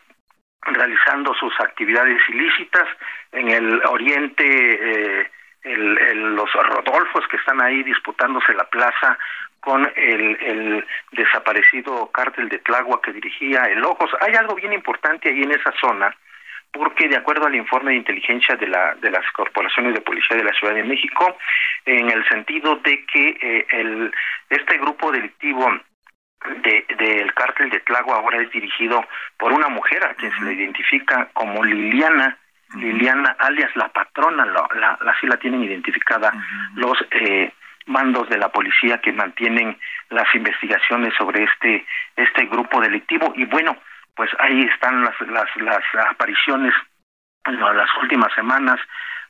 realizando 0.63 1.33
sus 1.35 1.59
actividades 1.61 2.21
ilícitas, 2.29 2.87
en 3.33 3.49
el 3.49 3.83
oriente 3.87 4.45
eh, 4.45 5.31
el, 5.63 6.35
los 6.35 6.53
Rodolfos 6.53 7.27
que 7.29 7.39
están 7.39 7.63
ahí 7.63 7.83
disputándose 7.83 8.53
la 8.55 8.65
plaza 8.65 9.19
con 9.61 9.91
el, 9.97 10.39
el 10.41 10.87
desaparecido 11.13 12.11
cártel 12.13 12.49
de 12.49 12.59
Tlagua 12.59 13.01
que 13.03 13.13
dirigía 13.13 13.65
el 13.65 13.85
Ojos. 13.85 14.11
Hay 14.21 14.35
algo 14.35 14.55
bien 14.55 14.73
importante 14.73 15.29
ahí 15.29 15.43
en 15.43 15.53
esa 15.53 15.73
zona, 15.81 16.15
porque 16.73 17.09
de 17.09 17.17
acuerdo 17.17 17.47
al 17.47 17.55
informe 17.55 17.93
de 17.93 17.99
inteligencia 17.99 18.57
de, 18.57 18.69
la, 18.69 18.95
de 18.97 19.11
las 19.11 19.25
corporaciones 19.33 19.95
de 19.95 20.01
policía 20.01 20.37
de 20.37 20.45
la 20.45 20.53
Ciudad 20.53 20.75
de 20.75 20.85
México, 20.85 21.37
en 21.85 22.11
el 22.11 22.27
sentido 22.29 22.77
de 22.77 23.05
que 23.07 23.37
eh, 23.41 23.67
el, 23.71 24.13
este 24.49 24.79
grupo 24.79 25.11
delictivo 25.11 25.67
de, 26.63 26.87
del 26.97 27.35
cártel 27.35 27.71
de 27.71 27.81
Tlagua 27.81 28.17
ahora 28.17 28.41
es 28.41 28.51
dirigido 28.51 29.05
por 29.39 29.53
una 29.53 29.69
mujer 29.69 30.05
a 30.05 30.15
quien 30.15 30.33
se 30.33 30.45
le 30.45 30.55
identifica 30.55 31.29
como 31.33 31.65
Liliana, 31.65 32.39
Liliana 32.77 33.37
alias 33.39 33.75
la 33.75 33.89
patrona, 33.89 34.47
la, 34.47 34.69
la, 34.75 34.99
así 35.11 35.27
la 35.27 35.37
tienen 35.39 35.65
identificada 35.65 36.33
los 36.77 36.97
eh, 37.11 37.53
mandos 37.87 38.29
de 38.29 38.39
la 38.39 38.49
policía 38.49 38.99
que 38.99 39.13
mantienen 39.13 39.77
las 40.11 40.33
investigaciones 40.35 41.13
sobre 41.15 41.45
este 41.45 41.85
este 42.17 42.47
grupo 42.47 42.81
delictivo. 42.81 43.33
Y 43.37 43.45
bueno 43.47 43.77
pues 44.21 44.33
ahí 44.39 44.61
están 44.65 45.03
las 45.03 45.19
las, 45.29 45.49
las 45.57 45.83
apariciones 46.11 46.75
en 47.47 47.59
las 47.59 47.89
últimas 48.03 48.31
semanas 48.35 48.79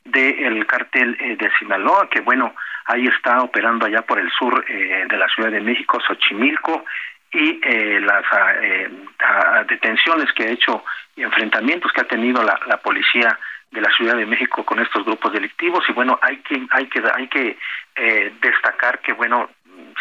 del 0.05 0.67
cártel 0.67 1.17
eh, 1.21 1.37
de 1.37 1.49
Sinaloa 1.61 2.09
que 2.11 2.21
bueno 2.23 2.57
ahí 2.87 3.07
está 3.07 3.41
operando 3.41 3.87
allá 3.87 4.03
por 4.03 4.19
el 4.19 4.29
sur 4.33 4.65
eh, 4.67 5.07
de 5.09 5.17
la 5.17 5.29
Ciudad 5.29 5.53
de 5.53 5.61
México 5.61 6.01
Xochimilco 6.01 6.85
y 7.33 7.61
eh, 7.63 8.01
las 8.01 8.25
detenciones 9.69 10.33
que 10.33 10.43
ha 10.43 10.51
hecho 10.51 10.83
y 11.15 11.23
enfrentamientos 11.23 11.93
que 11.93 12.01
ha 12.01 12.09
tenido 12.09 12.43
la, 12.43 12.59
la 12.67 12.79
policía 12.79 13.39
de 13.71 13.81
la 13.81 13.93
Ciudad 13.93 14.17
de 14.17 14.27
México 14.27 14.65
con 14.65 14.81
estos 14.81 15.05
grupos 15.05 15.33
delictivos. 15.33 15.85
Y 15.89 15.93
bueno 15.93 16.19
hay 16.21 16.39
que 16.39 16.67
hay 16.73 16.87
que 16.89 17.01
hay 17.15 17.29
que 17.29 17.57
eh, 17.95 18.33
destacar 18.43 18.99
que 18.99 19.13
bueno 19.13 19.51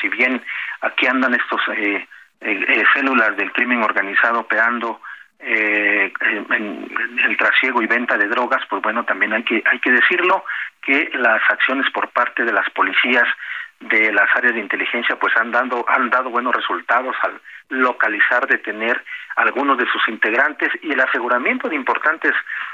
si 0.01 0.09
bien 0.09 0.43
aquí 0.81 1.05
andan 1.05 1.35
estos 1.35 1.61
eh, 1.77 2.07
eh, 2.41 2.83
células 2.93 3.35
del 3.37 3.51
crimen 3.51 3.83
organizado 3.83 4.41
operando 4.41 5.01
en, 5.39 6.11
en, 6.53 6.91
el 7.25 7.37
trasiego 7.37 7.81
y 7.81 7.87
venta 7.87 8.17
de 8.17 8.27
drogas 8.27 8.61
pues 8.69 8.81
bueno 8.81 9.05
también 9.05 9.31
hay 9.31 9.43
que 9.43 9.63
hay 9.65 9.79
que 9.79 9.91
decirlo 9.91 10.43
que 10.81 11.09
las 11.13 11.41
acciones 11.49 11.89
por 11.91 12.09
parte 12.09 12.43
de 12.43 12.51
las 12.51 12.69
policías 12.71 13.27
de 13.79 14.11
las 14.11 14.29
áreas 14.35 14.53
de 14.53 14.59
inteligencia 14.59 15.15
pues 15.17 15.35
han 15.37 15.51
dado 15.51 15.85
han 15.87 16.09
dado 16.09 16.29
buenos 16.29 16.53
resultados 16.53 17.15
al 17.23 17.39
localizar 17.69 18.45
detener 18.47 19.03
algunos 19.37 19.77
de 19.77 19.85
sus 19.85 20.05
integrantes 20.09 20.69
y 20.81 20.91
el 20.91 20.99
aseguramiento 20.99 21.69
de 21.69 21.75
importantes 21.75 22.33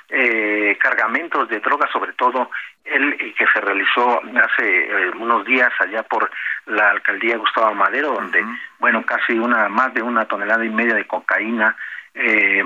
eh, 0.10 0.76
cargamentos 0.80 1.48
de 1.48 1.60
drogas 1.60 1.92
sobre 1.92 2.14
todo 2.14 2.50
el, 2.84 3.16
que 3.36 3.46
se 3.54 3.62
realizó 3.62 4.20
hace 4.42 4.86
eh, 4.86 5.12
unos 5.20 5.46
días 5.46 5.72
allá 5.80 6.02
por 6.04 6.32
la 6.66 6.90
alcaldía 6.90 7.38
Gustavo 7.38 7.76
Madero 7.76 8.14
donde 8.14 8.44
bueno 8.80 9.06
casi 9.06 9.34
una 9.34 9.70
más 9.70 9.94
de 9.94 10.02
una 10.02 10.26
tonelada 10.26 10.66
y 10.66 10.70
media 10.70 10.96
de 10.96 11.06
cocaína 11.06 11.76
eh, 12.16 12.64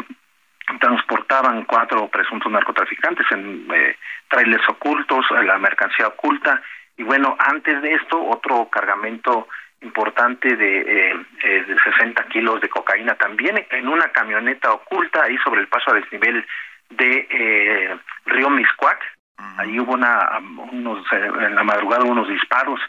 transportaban 0.77 1.65
cuatro 1.65 2.08
presuntos 2.08 2.51
narcotraficantes 2.51 3.25
en 3.31 3.67
eh, 3.74 3.98
trailers 4.27 4.67
ocultos, 4.69 5.25
la 5.31 5.58
mercancía 5.58 6.08
oculta 6.08 6.62
y 7.00 7.03
bueno, 7.03 7.34
antes 7.39 7.82
de 7.82 7.94
esto, 7.94 8.22
otro 8.22 8.70
cargamento 8.70 9.48
importante 9.79 10.58
de, 10.58 10.79
eh, 10.82 11.25
eh 11.44 11.63
de 11.63 11.79
60 11.79 12.25
kilos 12.25 12.60
de 12.60 12.68
cocaína 12.68 13.15
también 13.15 13.65
en 13.72 13.88
una 13.88 14.12
camioneta 14.12 14.74
oculta 14.74 15.24
ahí 15.24 15.38
sobre 15.38 15.62
el 15.62 15.70
paso 15.70 15.91
a 15.91 15.94
desnivel 15.94 16.46
de 16.89 17.27
eh, 17.29 17.98
Río 18.25 18.50
Miscuac. 18.50 19.00
Ahí 19.38 19.79
hubo 19.79 19.94
una, 19.94 20.39
unos, 20.74 21.06
eh, 21.13 21.32
en 21.48 21.56
la 21.56 21.63
madrugada 21.63 22.03
unos 22.03 22.27
disparos 22.27 22.82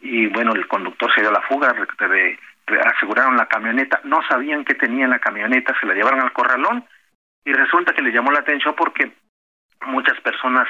y 0.00 0.28
bueno, 0.28 0.52
el 0.52 0.68
conductor 0.68 1.12
se 1.12 1.22
dio 1.22 1.30
a 1.30 1.32
la 1.32 1.42
fuga, 1.42 1.74
aseguraron 2.94 3.36
la 3.36 3.46
camioneta, 3.46 4.00
no 4.04 4.22
sabían 4.28 4.64
qué 4.64 4.74
tenía 4.74 5.06
en 5.06 5.10
la 5.10 5.18
camioneta, 5.18 5.74
se 5.80 5.86
la 5.86 5.94
llevaron 5.94 6.20
al 6.20 6.32
corralón 6.32 6.84
y 7.44 7.52
resulta 7.52 7.92
que 7.92 8.02
le 8.02 8.12
llamó 8.12 8.30
la 8.30 8.40
atención 8.40 8.76
porque 8.76 9.10
muchas 9.86 10.20
personas 10.20 10.68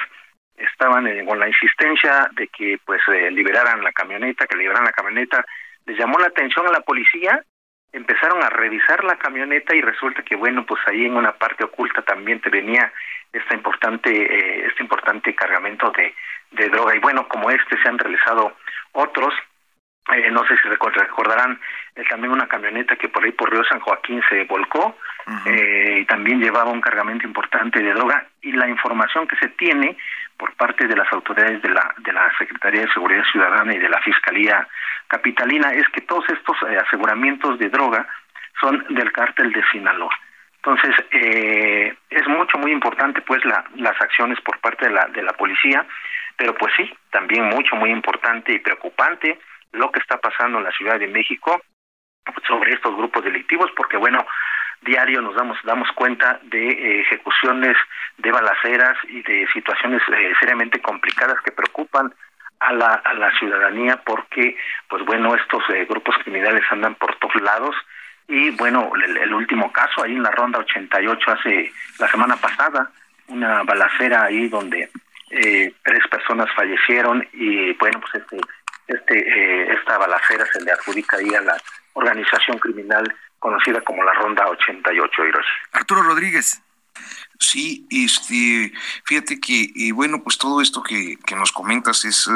estaban 0.57 1.25
con 1.25 1.39
la 1.39 1.47
insistencia 1.47 2.29
de 2.33 2.47
que 2.47 2.79
pues 2.83 3.01
eh, 3.07 3.31
liberaran 3.31 3.83
la 3.83 3.91
camioneta, 3.91 4.47
que 4.47 4.57
liberaran 4.57 4.85
la 4.85 4.91
camioneta, 4.91 5.45
les 5.85 5.97
llamó 5.97 6.17
la 6.19 6.27
atención 6.27 6.67
a 6.67 6.71
la 6.71 6.81
policía, 6.81 7.43
empezaron 7.93 8.43
a 8.43 8.49
revisar 8.49 9.03
la 9.03 9.17
camioneta 9.17 9.75
y 9.75 9.81
resulta 9.81 10.23
que 10.23 10.35
bueno, 10.35 10.65
pues 10.65 10.81
ahí 10.87 11.05
en 11.05 11.15
una 11.15 11.33
parte 11.33 11.63
oculta 11.63 12.01
también 12.01 12.41
te 12.41 12.49
venía 12.49 12.91
esta 13.31 13.55
importante 13.55 14.09
eh, 14.09 14.67
este 14.67 14.83
importante 14.83 15.35
cargamento 15.35 15.91
de, 15.91 16.13
de 16.51 16.69
droga. 16.69 16.95
Y 16.95 16.99
bueno, 16.99 17.27
como 17.27 17.49
este 17.51 17.81
se 17.81 17.87
han 17.87 17.99
realizado 17.99 18.57
otros 18.93 19.33
eh, 20.15 20.31
no 20.31 20.45
sé 20.47 20.55
si 20.61 20.69
recordarán 20.69 21.59
eh, 21.95 22.03
también 22.09 22.31
una 22.31 22.47
camioneta 22.47 22.95
que 22.95 23.09
por 23.09 23.25
ahí 23.25 23.31
por 23.33 23.51
Río 23.51 23.63
San 23.65 23.81
Joaquín 23.81 24.21
se 24.29 24.45
volcó 24.45 24.97
eh, 25.45 25.99
y 26.01 26.05
también 26.05 26.39
llevaba 26.39 26.71
un 26.71 26.79
cargamento 26.79 27.27
importante 27.27 27.83
de 27.83 27.93
droga. 27.93 28.25
Y 28.41 28.53
la 28.53 28.69
información 28.69 29.27
que 29.27 29.35
se 29.35 29.49
tiene 29.49 29.97
por 30.37 30.53
parte 30.55 30.87
de 30.87 30.95
las 30.95 31.11
autoridades 31.11 31.61
de 31.61 31.69
la 31.69 31.93
de 31.97 32.13
la 32.13 32.31
Secretaría 32.37 32.81
de 32.81 32.93
Seguridad 32.93 33.23
Ciudadana 33.31 33.73
y 33.73 33.79
de 33.79 33.89
la 33.89 34.01
Fiscalía 34.01 34.67
Capitalina 35.07 35.71
es 35.71 35.87
que 35.89 36.01
todos 36.01 36.25
estos 36.29 36.57
aseguramientos 36.63 37.57
de 37.59 37.69
droga 37.69 38.07
son 38.59 38.85
del 38.89 39.11
cártel 39.11 39.51
de 39.51 39.63
Sinaloa. 39.71 40.13
Entonces, 40.57 40.95
eh, 41.11 41.95
es 42.09 42.27
mucho, 42.27 42.57
muy 42.57 42.71
importante 42.71 43.21
pues 43.21 43.43
la, 43.45 43.63
las 43.75 43.99
acciones 44.01 44.39
por 44.41 44.59
parte 44.59 44.87
de 44.87 44.93
la, 44.93 45.05
de 45.07 45.21
la 45.21 45.33
policía, 45.33 45.85
pero 46.35 46.53
pues 46.55 46.73
sí, 46.75 46.91
también 47.09 47.45
mucho, 47.45 47.75
muy 47.75 47.89
importante 47.89 48.53
y 48.53 48.59
preocupante 48.59 49.39
lo 49.71 49.91
que 49.91 49.99
está 49.99 50.17
pasando 50.17 50.57
en 50.57 50.65
la 50.65 50.71
Ciudad 50.71 50.99
de 50.99 51.07
México 51.07 51.61
sobre 52.45 52.73
estos 52.73 52.95
grupos 52.97 53.23
delictivos, 53.23 53.71
porque 53.75 53.95
bueno, 53.95 54.25
diario 54.81 55.21
nos 55.21 55.35
damos 55.35 55.57
damos 55.63 55.89
cuenta 55.93 56.39
de 56.43 56.69
eh, 56.69 57.01
ejecuciones 57.01 57.75
de 58.17 58.31
balaceras 58.31 58.97
y 59.09 59.21
de 59.23 59.47
situaciones 59.53 60.01
eh, 60.13 60.33
seriamente 60.39 60.81
complicadas 60.81 61.41
que 61.41 61.51
preocupan 61.51 62.13
a 62.59 62.73
la, 62.73 62.93
a 62.95 63.13
la 63.13 63.31
ciudadanía 63.37 64.01
porque 64.05 64.57
pues 64.89 65.03
bueno 65.05 65.35
estos 65.35 65.63
eh, 65.69 65.85
grupos 65.85 66.15
criminales 66.23 66.63
andan 66.71 66.95
por 66.95 67.15
todos 67.15 67.41
lados. 67.41 67.75
Y 68.27 68.51
bueno 68.51 68.91
el, 68.95 69.17
el, 69.17 69.33
último 69.33 69.71
caso 69.71 70.03
ahí 70.03 70.13
en 70.13 70.23
la 70.23 70.31
ronda 70.31 70.59
88 70.59 71.31
hace 71.31 71.71
la 71.99 72.07
semana 72.09 72.35
pasada 72.35 72.91
una 73.27 73.63
balacera 73.63 74.23
ahí 74.25 74.47
donde 74.47 74.89
tres 75.29 76.07
personas 76.09 76.49
fallecieron 76.55 77.25
y 77.33 77.73
bueno 77.73 77.99
pues 77.99 78.15
este 78.15 78.37
este 78.87 79.19
eh, 79.19 79.73
esta 79.73 79.97
balacera 79.97 80.45
se 80.45 80.61
le 80.61 80.71
adjudica 80.71 81.17
ahí 81.17 81.33
a 81.35 81.41
la 81.41 81.57
organización 81.93 82.57
criminal 82.59 83.13
conocida 83.39 83.81
como 83.81 84.03
la 84.03 84.13
Ronda 84.13 84.47
88, 84.47 85.25
Hiroshi. 85.25 85.49
Arturo 85.73 86.01
Rodríguez. 86.03 86.61
Sí, 87.39 87.85
este, 87.91 88.73
fíjate 89.05 89.39
que, 89.39 89.69
y 89.75 89.91
bueno, 89.91 90.23
pues 90.23 90.37
todo 90.37 90.59
esto 90.59 90.81
que, 90.81 91.17
que 91.25 91.35
nos 91.35 91.51
comentas 91.51 92.03
es, 92.03 92.27
uh, 92.27 92.31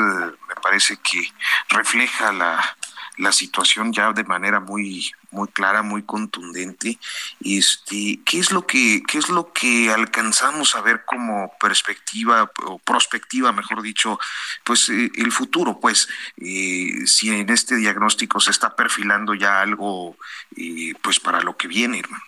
me 0.47 0.55
parece 0.61 0.97
que 0.97 1.23
refleja 1.69 2.31
la, 2.31 2.77
la 3.17 3.31
situación 3.31 3.91
ya 3.91 4.13
de 4.13 4.23
manera 4.23 4.59
muy 4.59 5.11
muy 5.31 5.47
clara, 5.47 5.81
muy 5.81 6.03
contundente. 6.03 6.97
Este, 7.43 8.19
¿qué 8.25 8.39
es 8.39 8.51
lo 8.51 8.67
que 8.67 9.01
qué 9.07 9.17
es 9.17 9.29
lo 9.29 9.51
que 9.53 9.89
alcanzamos 9.89 10.75
a 10.75 10.81
ver 10.81 11.03
como 11.05 11.53
perspectiva 11.59 12.51
o 12.65 12.79
prospectiva, 12.79 13.51
mejor 13.51 13.81
dicho, 13.81 14.19
pues 14.63 14.89
eh, 14.89 15.11
el 15.15 15.31
futuro, 15.31 15.79
pues 15.79 16.07
eh, 16.37 17.05
si 17.05 17.33
en 17.33 17.49
este 17.49 17.75
diagnóstico 17.77 18.39
se 18.39 18.51
está 18.51 18.75
perfilando 18.75 19.33
ya 19.33 19.61
algo 19.61 20.17
eh, 20.55 20.93
pues 21.01 21.19
para 21.19 21.41
lo 21.41 21.57
que 21.57 21.67
viene, 21.67 21.99
hermano. 21.99 22.23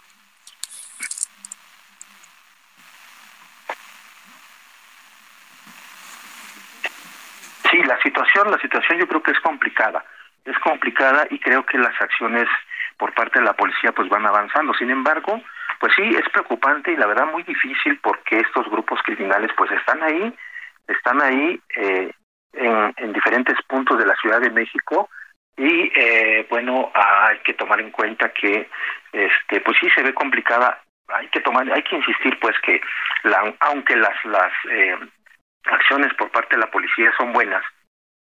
Sí, 7.69 7.79
la 7.83 8.00
situación, 8.03 8.51
la 8.51 8.60
situación 8.60 9.00
yo 9.00 9.07
creo 9.07 9.24
que 9.24 9.31
es 9.31 9.39
complicada 9.39 10.05
es 10.45 10.57
complicada 10.60 11.25
y 11.29 11.39
creo 11.39 11.65
que 11.65 11.77
las 11.77 12.00
acciones 12.01 12.48
por 12.97 13.13
parte 13.13 13.39
de 13.39 13.45
la 13.45 13.53
policía 13.53 13.91
pues 13.91 14.09
van 14.09 14.25
avanzando. 14.25 14.73
Sin 14.73 14.89
embargo, 14.89 15.41
pues 15.79 15.93
sí, 15.95 16.03
es 16.03 16.27
preocupante 16.29 16.91
y 16.91 16.97
la 16.97 17.07
verdad 17.07 17.31
muy 17.31 17.43
difícil 17.43 18.00
porque 18.01 18.39
estos 18.39 18.69
grupos 18.69 19.01
criminales 19.03 19.51
pues 19.57 19.71
están 19.71 20.01
ahí, 20.01 20.33
están 20.88 21.21
ahí 21.21 21.59
eh, 21.75 22.12
en, 22.53 22.93
en, 22.97 23.13
diferentes 23.13 23.57
puntos 23.67 23.97
de 23.97 24.05
la 24.05 24.15
Ciudad 24.15 24.39
de 24.39 24.50
México 24.50 25.09
y 25.57 25.91
eh, 25.95 26.47
bueno, 26.50 26.91
hay 26.93 27.39
que 27.39 27.53
tomar 27.53 27.79
en 27.79 27.91
cuenta 27.91 28.29
que 28.29 28.69
este 29.12 29.62
pues 29.62 29.77
sí 29.79 29.89
se 29.95 30.03
ve 30.03 30.13
complicada, 30.13 30.81
hay 31.09 31.27
que 31.27 31.41
tomar, 31.41 31.71
hay 31.71 31.83
que 31.83 31.97
insistir 31.97 32.39
pues 32.39 32.55
que 32.62 32.81
la, 33.23 33.53
aunque 33.59 33.95
las 33.95 34.23
las 34.25 34.51
eh, 34.69 34.97
acciones 35.65 36.13
por 36.15 36.31
parte 36.31 36.55
de 36.55 36.62
la 36.62 36.71
policía 36.71 37.12
son 37.17 37.33
buenas, 37.33 37.63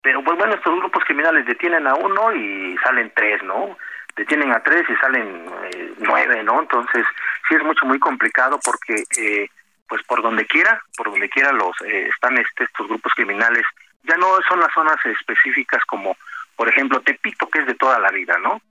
pero 0.01 0.23
pues 0.23 0.37
bueno, 0.37 0.55
estos 0.55 0.75
grupos 0.79 1.03
criminales 1.03 1.45
detienen 1.45 1.85
a 1.87 1.93
uno 1.95 2.33
y 2.33 2.77
salen 2.83 3.11
tres, 3.15 3.43
¿no? 3.43 3.77
Detienen 4.19 4.51
a 4.51 4.61
tres 4.61 4.83
y 4.89 4.95
salen 4.97 5.45
eh, 5.71 5.93
nueve, 5.99 6.43
¿no? 6.43 6.59
Entonces, 6.59 7.05
sí 7.47 7.55
es 7.55 7.63
mucho, 7.63 7.85
muy 7.85 7.99
complicado 7.99 8.59
porque, 8.65 9.01
eh, 9.17 9.47
pues 9.87 10.03
por 10.03 10.21
donde 10.21 10.45
quiera, 10.45 10.81
por 10.97 11.09
donde 11.09 11.29
quiera 11.29 11.53
los 11.53 11.71
eh, 11.85 12.09
están 12.13 12.37
este, 12.37 12.65
estos 12.65 12.89
grupos 12.89 13.13
criminales, 13.13 13.63
ya 14.03 14.17
no 14.17 14.27
son 14.49 14.59
las 14.59 14.73
zonas 14.73 14.97
específicas 15.05 15.85
como, 15.85 16.17
por 16.57 16.67
ejemplo, 16.67 16.99
Tepito, 16.99 17.47
que 17.47 17.59
es 17.59 17.65
de 17.65 17.75
toda 17.75 17.97
la 17.97 18.11
vida, 18.11 18.37
¿no? 18.39 18.61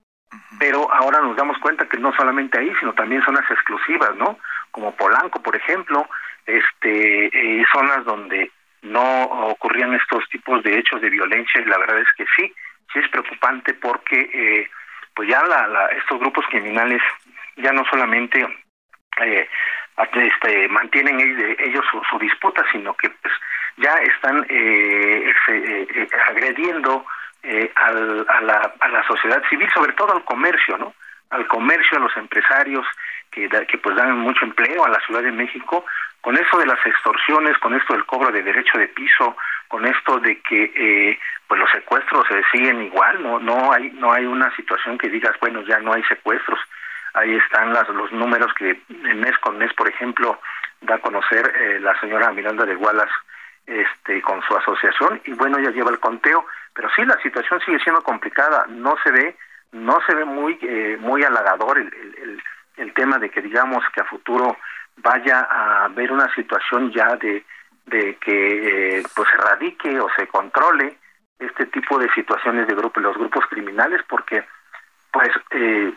Pero 0.59 0.87
ahora 0.93 1.19
nos 1.19 1.35
damos 1.35 1.57
cuenta 1.57 1.89
que 1.89 1.97
no 1.97 2.13
solamente 2.13 2.59
ahí, 2.59 2.71
sino 2.79 2.93
también 2.93 3.23
zonas 3.23 3.49
exclusivas, 3.49 4.15
¿no? 4.17 4.37
Como 4.69 4.95
Polanco, 4.95 5.41
por 5.41 5.55
ejemplo, 5.55 6.07
este, 6.45 7.65
zonas 7.73 8.05
donde 8.05 8.51
no 8.83 9.23
ocurrían 9.49 9.95
estos 9.95 10.29
tipos 10.29 10.61
de 10.61 10.77
hechos 10.77 11.01
de 11.01 11.09
violencia 11.09 11.59
y 11.59 11.65
la 11.65 11.79
verdad 11.79 12.01
es 12.01 12.07
que 12.15 12.25
sí, 12.35 12.53
sí 12.93 12.99
es 12.99 13.09
preocupante 13.09 13.73
porque 13.73 14.29
eh, 14.31 14.69
pues 15.19 15.27
ya 15.27 15.43
la, 15.43 15.87
estos 15.87 16.17
grupos 16.17 16.45
criminales 16.47 17.01
ya 17.57 17.73
no 17.73 17.83
solamente 17.91 18.39
eh, 19.21 19.49
este, 20.13 20.69
mantienen 20.69 21.19
ellos 21.59 21.83
su, 22.09 22.19
disputa, 22.19 22.63
sino 22.71 22.93
que 22.93 23.09
pues 23.09 23.33
ya 23.75 23.95
están 23.95 24.45
eh, 24.47 25.33
eh 25.49 26.07
agrediendo 26.29 27.05
al, 27.75 28.25
a, 28.29 28.41
la, 28.43 28.73
a 28.79 28.87
la 28.87 29.03
sociedad 29.07 29.43
civil, 29.49 29.69
sobre 29.73 29.91
todo 29.91 30.13
al 30.13 30.23
comercio, 30.23 30.77
¿no? 30.77 30.93
Al 31.31 31.45
comercio, 31.47 31.97
a 31.97 32.01
los 32.01 32.15
empresarios 32.15 32.87
que, 33.29 33.49
que 33.49 33.77
pues 33.77 33.97
dan 33.97 34.19
mucho 34.19 34.45
empleo 34.45 34.85
a 34.85 34.89
la 34.89 35.01
Ciudad 35.01 35.21
de 35.21 35.33
México, 35.33 35.85
con 36.21 36.37
eso 36.37 36.57
de 36.57 36.65
las 36.65 36.83
extorsiones, 36.85 37.57
con 37.59 37.73
esto 37.75 37.93
del 37.93 38.05
cobro 38.05 38.31
de 38.31 38.43
derecho 38.43 38.77
de 38.77 38.87
piso, 38.87 39.35
con 39.67 39.85
esto 39.85 40.19
de 40.19 40.39
que 40.41 40.71
eh, 40.75 41.19
pues 41.47 41.59
los 41.59 41.71
secuestros 41.71 42.27
se 42.27 42.43
siguen 42.51 42.81
igual, 42.83 43.21
no 43.23 43.39
no 43.39 43.71
hay 43.71 43.89
no 43.91 44.11
hay 44.11 44.25
una 44.25 44.53
situación 44.55 44.97
que 44.97 45.09
digas 45.09 45.35
bueno 45.39 45.61
ya 45.61 45.79
no 45.79 45.93
hay 45.93 46.03
secuestros, 46.03 46.59
ahí 47.13 47.35
están 47.35 47.73
las, 47.73 47.87
los 47.89 48.11
números 48.11 48.53
que 48.55 48.81
mes 48.89 49.37
con 49.39 49.57
mes 49.57 49.73
por 49.73 49.87
ejemplo 49.87 50.39
da 50.81 50.95
a 50.95 50.99
conocer 50.99 51.53
eh, 51.55 51.79
la 51.79 51.99
señora 51.99 52.31
Miranda 52.31 52.65
de 52.65 52.75
Gualas 52.75 53.09
este 53.65 54.21
con 54.21 54.41
su 54.43 54.55
asociación. 54.55 55.21
Y 55.25 55.33
bueno 55.33 55.59
ya 55.59 55.71
lleva 55.71 55.91
el 55.91 55.99
conteo, 55.99 56.45
pero 56.73 56.89
sí 56.95 57.05
la 57.05 57.19
situación 57.21 57.59
sigue 57.61 57.79
siendo 57.79 58.01
complicada, 58.01 58.65
no 58.69 58.95
se 59.03 59.11
ve 59.11 59.35
no 59.71 59.99
se 60.07 60.15
ve 60.15 60.25
muy 60.25 60.57
eh, 60.61 60.97
muy 60.99 61.23
halagador 61.23 61.77
el, 61.77 61.93
el, 61.93 62.43
el 62.77 62.93
tema 62.93 63.17
de 63.19 63.29
que 63.29 63.41
digamos 63.41 63.83
que 63.93 64.01
a 64.01 64.05
futuro 64.05 64.57
vaya 65.01 65.47
a 65.49 65.85
haber 65.85 66.11
una 66.11 66.33
situación 66.33 66.91
ya 66.91 67.15
de, 67.17 67.45
de 67.85 68.15
que 68.17 68.99
eh, 68.99 69.03
pues 69.15 69.29
se 69.29 69.37
radique 69.37 69.99
o 69.99 70.09
se 70.15 70.27
controle 70.27 70.97
este 71.39 71.65
tipo 71.67 71.97
de 71.97 72.09
situaciones 72.11 72.67
de 72.67 72.75
grupos 72.75 73.01
los 73.01 73.17
grupos 73.17 73.45
criminales 73.49 74.01
porque 74.07 74.45
pues 75.11 75.29
eh, 75.51 75.93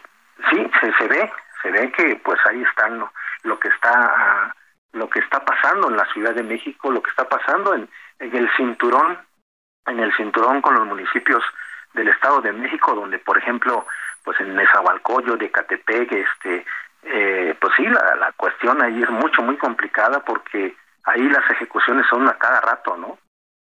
sí 0.51 0.71
se, 0.81 1.07
ve 1.09 1.33
se 1.63 1.71
ve 1.71 1.93
que 1.93 2.17
pues 2.17 2.39
ahí 2.49 2.63
están 2.63 2.99
lo, 3.43 3.59
que 3.59 3.69
está 3.69 4.55
lo 4.93 5.09
que 5.11 5.21
está 5.21 5.45
pasando 5.45 5.91
en 5.91 5.97
la 5.97 6.07
Ciudad 6.13 6.35
de 6.35 6.43
México 6.43 6.91
lo 6.91 7.03
que 7.03 7.11
está 7.11 7.29
pasando 7.29 7.75
en, 7.75 7.89
en 8.21 8.37
el 8.37 8.49
cinturón 8.57 9.19
en 9.87 9.99
el 9.99 10.15
cinturón 10.15 10.63
con 10.63 10.75
los 10.75 10.87
municipios 10.87 11.43
del 11.95 12.09
Estado 12.09 12.41
de 12.41 12.53
México 12.53 12.95
donde 12.95 13.19
por 13.19 13.37
ejemplo 13.37 13.87
pues 14.25 14.39
en 14.41 14.55
Nezahualcóyotl, 14.55 15.39
de 15.39 15.51
Catepec, 15.51 16.13
este 16.13 16.65
eh, 17.03 17.57
pues 17.61 17.73
sí, 17.77 17.85
la, 17.87 18.15
la 18.17 18.33
cuestión 18.33 18.81
ahí 18.83 19.03
es 19.03 19.11
mucho, 19.11 19.43
muy 19.43 19.57
complicada 19.57 20.21
porque 20.21 20.77
ahí 21.05 21.29
las 21.29 21.49
ejecuciones 21.51 22.07
son 22.09 22.29
a 22.29 22.39
cada 22.39 22.61
rato, 22.61 22.97
¿no? 22.97 23.19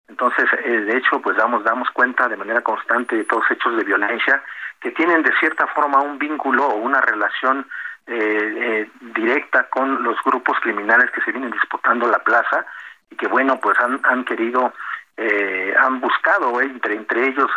Entonces, 0.08 0.45
eh, 0.65 0.82
de 0.82 0.97
hecho, 0.97 1.21
pues 1.21 1.38
damos, 1.38 1.63
damos 1.63 1.89
cuenta 1.91 2.27
de 2.27 2.36
manera 2.36 2.62
constante 2.62 3.15
de 3.15 3.23
todos 3.23 3.49
hechos 3.49 3.75
de 3.77 3.84
violencia 3.84 4.43
que 4.82 4.91
tienen 4.91 5.23
de 5.23 5.34
cierta 5.39 5.67
forma 5.67 6.01
un 6.01 6.19
vínculo 6.19 6.67
o 6.67 6.75
una 6.75 6.99
relación 7.01 7.65
eh, 8.08 8.13
eh, 8.17 8.89
directa 9.13 9.69
con 9.69 10.04
los 10.04 10.17
grupos 10.25 10.60
criminales 10.60 11.10
que 11.12 11.21
se 11.21 11.32
vienen 11.32 11.51
disputando 11.51 12.08
la 12.08 12.19
plaza 12.19 12.65
y 13.10 13.15
que, 13.15 13.27
bueno, 13.27 13.60
pues 13.60 13.80
han, 13.80 13.99
han 14.04 14.25
querido, 14.25 14.73
eh, 15.15 15.73
han 15.80 16.01
buscado 16.01 16.60
entre, 16.62 16.95
entre 16.95 17.27
ellos 17.27 17.49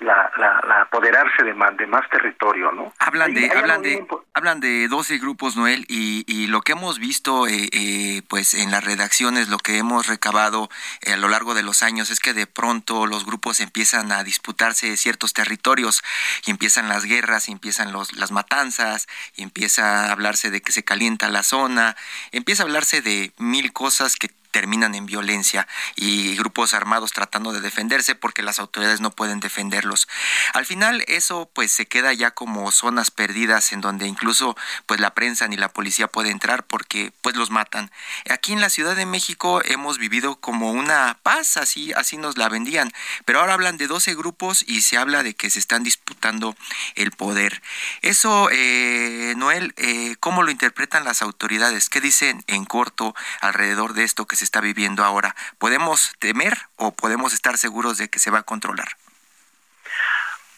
eh, 0.00 0.04
la, 0.04 0.60
la, 0.66 0.82
apoderarse 0.82 1.42
de 1.42 1.54
más, 1.54 1.76
de 1.76 1.86
más 1.86 2.08
territorio, 2.10 2.72
¿no? 2.72 2.92
Hablan 2.98 3.34
de, 3.34 3.50
hablan 3.50 3.82
de, 3.82 4.06
hablan 4.32 4.60
de 4.60 4.88
12 4.88 5.18
grupos, 5.18 5.56
Noel, 5.56 5.84
y, 5.88 6.24
y 6.26 6.46
lo 6.46 6.60
que 6.60 6.72
hemos 6.72 6.98
visto, 6.98 7.46
eh, 7.46 7.68
eh, 7.72 8.22
pues 8.28 8.54
en 8.54 8.70
las 8.70 8.84
redacciones, 8.84 9.48
lo 9.48 9.58
que 9.58 9.78
hemos 9.78 10.06
recabado 10.06 10.68
eh, 11.02 11.12
a 11.12 11.16
lo 11.16 11.28
largo 11.28 11.54
de 11.54 11.62
los 11.62 11.82
años 11.82 12.10
es 12.10 12.20
que 12.20 12.34
de 12.34 12.46
pronto 12.46 13.06
los 13.06 13.26
grupos 13.26 13.60
empiezan 13.60 14.12
a 14.12 14.24
disputarse 14.24 14.96
ciertos 14.96 15.32
territorios 15.32 16.02
y 16.46 16.50
empiezan 16.50 16.88
las 16.88 17.04
guerras, 17.04 17.48
y 17.48 17.52
empiezan 17.52 17.92
los, 17.92 18.12
las 18.14 18.30
matanzas, 18.30 19.08
y 19.36 19.42
empieza 19.42 20.06
a 20.06 20.12
hablarse 20.12 20.50
de 20.50 20.60
que 20.60 20.72
se 20.72 20.84
calienta 20.84 21.28
la 21.28 21.42
zona, 21.42 21.96
empieza 22.32 22.62
a 22.62 22.66
hablarse 22.66 23.02
de 23.02 23.32
mil 23.38 23.72
cosas 23.72 24.16
que 24.16 24.30
terminan 24.50 24.94
en 24.94 25.06
violencia 25.06 25.66
y 25.96 26.36
grupos 26.36 26.74
armados 26.74 27.12
tratando 27.12 27.52
de 27.52 27.60
defenderse 27.60 28.14
porque 28.14 28.42
las 28.42 28.58
autoridades 28.58 29.00
no 29.00 29.10
pueden 29.10 29.40
defenderlos. 29.40 30.08
Al 30.54 30.66
final 30.66 31.04
eso 31.06 31.50
pues 31.52 31.72
se 31.72 31.86
queda 31.86 32.12
ya 32.12 32.30
como 32.32 32.70
zonas 32.72 33.10
perdidas 33.10 33.72
en 33.72 33.80
donde 33.80 34.06
incluso 34.06 34.56
pues 34.86 35.00
la 35.00 35.14
prensa 35.14 35.48
ni 35.48 35.56
la 35.56 35.68
policía 35.68 36.08
puede 36.08 36.30
entrar 36.30 36.66
porque 36.66 37.12
pues 37.22 37.36
los 37.36 37.50
matan. 37.50 37.90
Aquí 38.30 38.52
en 38.52 38.60
la 38.60 38.70
Ciudad 38.70 38.96
de 38.96 39.06
México 39.06 39.62
hemos 39.64 39.98
vivido 39.98 40.36
como 40.36 40.72
una 40.72 41.18
paz, 41.22 41.56
así 41.56 41.92
así 41.92 42.16
nos 42.16 42.38
la 42.38 42.48
vendían, 42.48 42.92
pero 43.24 43.40
ahora 43.40 43.54
hablan 43.54 43.76
de 43.76 43.86
12 43.86 44.14
grupos 44.14 44.64
y 44.66 44.82
se 44.82 44.96
habla 44.96 45.22
de 45.22 45.34
que 45.34 45.50
se 45.50 45.58
están 45.58 45.82
disputando 45.82 46.56
el 46.94 47.10
poder. 47.12 47.62
Eso 48.02 48.48
eh, 48.52 49.34
Noel, 49.36 49.74
eh, 49.76 50.16
¿cómo 50.20 50.42
lo 50.42 50.50
interpretan 50.50 51.04
las 51.04 51.22
autoridades? 51.22 51.88
¿Qué 51.88 52.00
dicen 52.00 52.44
en 52.46 52.64
corto 52.64 53.14
alrededor 53.40 53.94
de 53.94 54.04
esto 54.04 54.26
que 54.26 54.36
se 54.38 54.44
está 54.44 54.60
viviendo 54.60 55.04
ahora. 55.04 55.34
¿Podemos 55.58 56.14
temer 56.20 56.54
o 56.76 56.94
podemos 56.94 57.34
estar 57.34 57.56
seguros 57.56 57.98
de 57.98 58.08
que 58.08 58.20
se 58.20 58.30
va 58.30 58.38
a 58.38 58.42
controlar? 58.44 58.88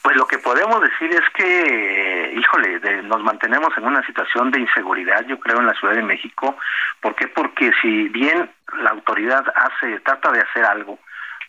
Pues 0.03 0.17
lo 0.17 0.27
que 0.27 0.39
podemos 0.39 0.81
decir 0.81 1.11
es 1.13 1.29
que, 1.35 2.33
híjole, 2.37 2.81
nos 3.03 3.23
mantenemos 3.23 3.77
en 3.77 3.85
una 3.85 4.05
situación 4.07 4.51
de 4.51 4.61
inseguridad, 4.61 5.27
yo 5.27 5.39
creo, 5.41 5.61
en 5.61 5.67
la 5.67 5.75
Ciudad 5.75 5.95
de 5.95 6.03
México. 6.03 6.57
¿Por 7.01 7.15
qué? 7.15 7.29
Porque 7.29 7.71
si 7.83 8.09
bien 8.09 8.51
la 8.79 8.91
autoridad 8.91 9.45
hace, 9.55 10.01
trata 10.01 10.31
de 10.31 10.41
hacer 10.41 10.65
algo, 10.65 10.99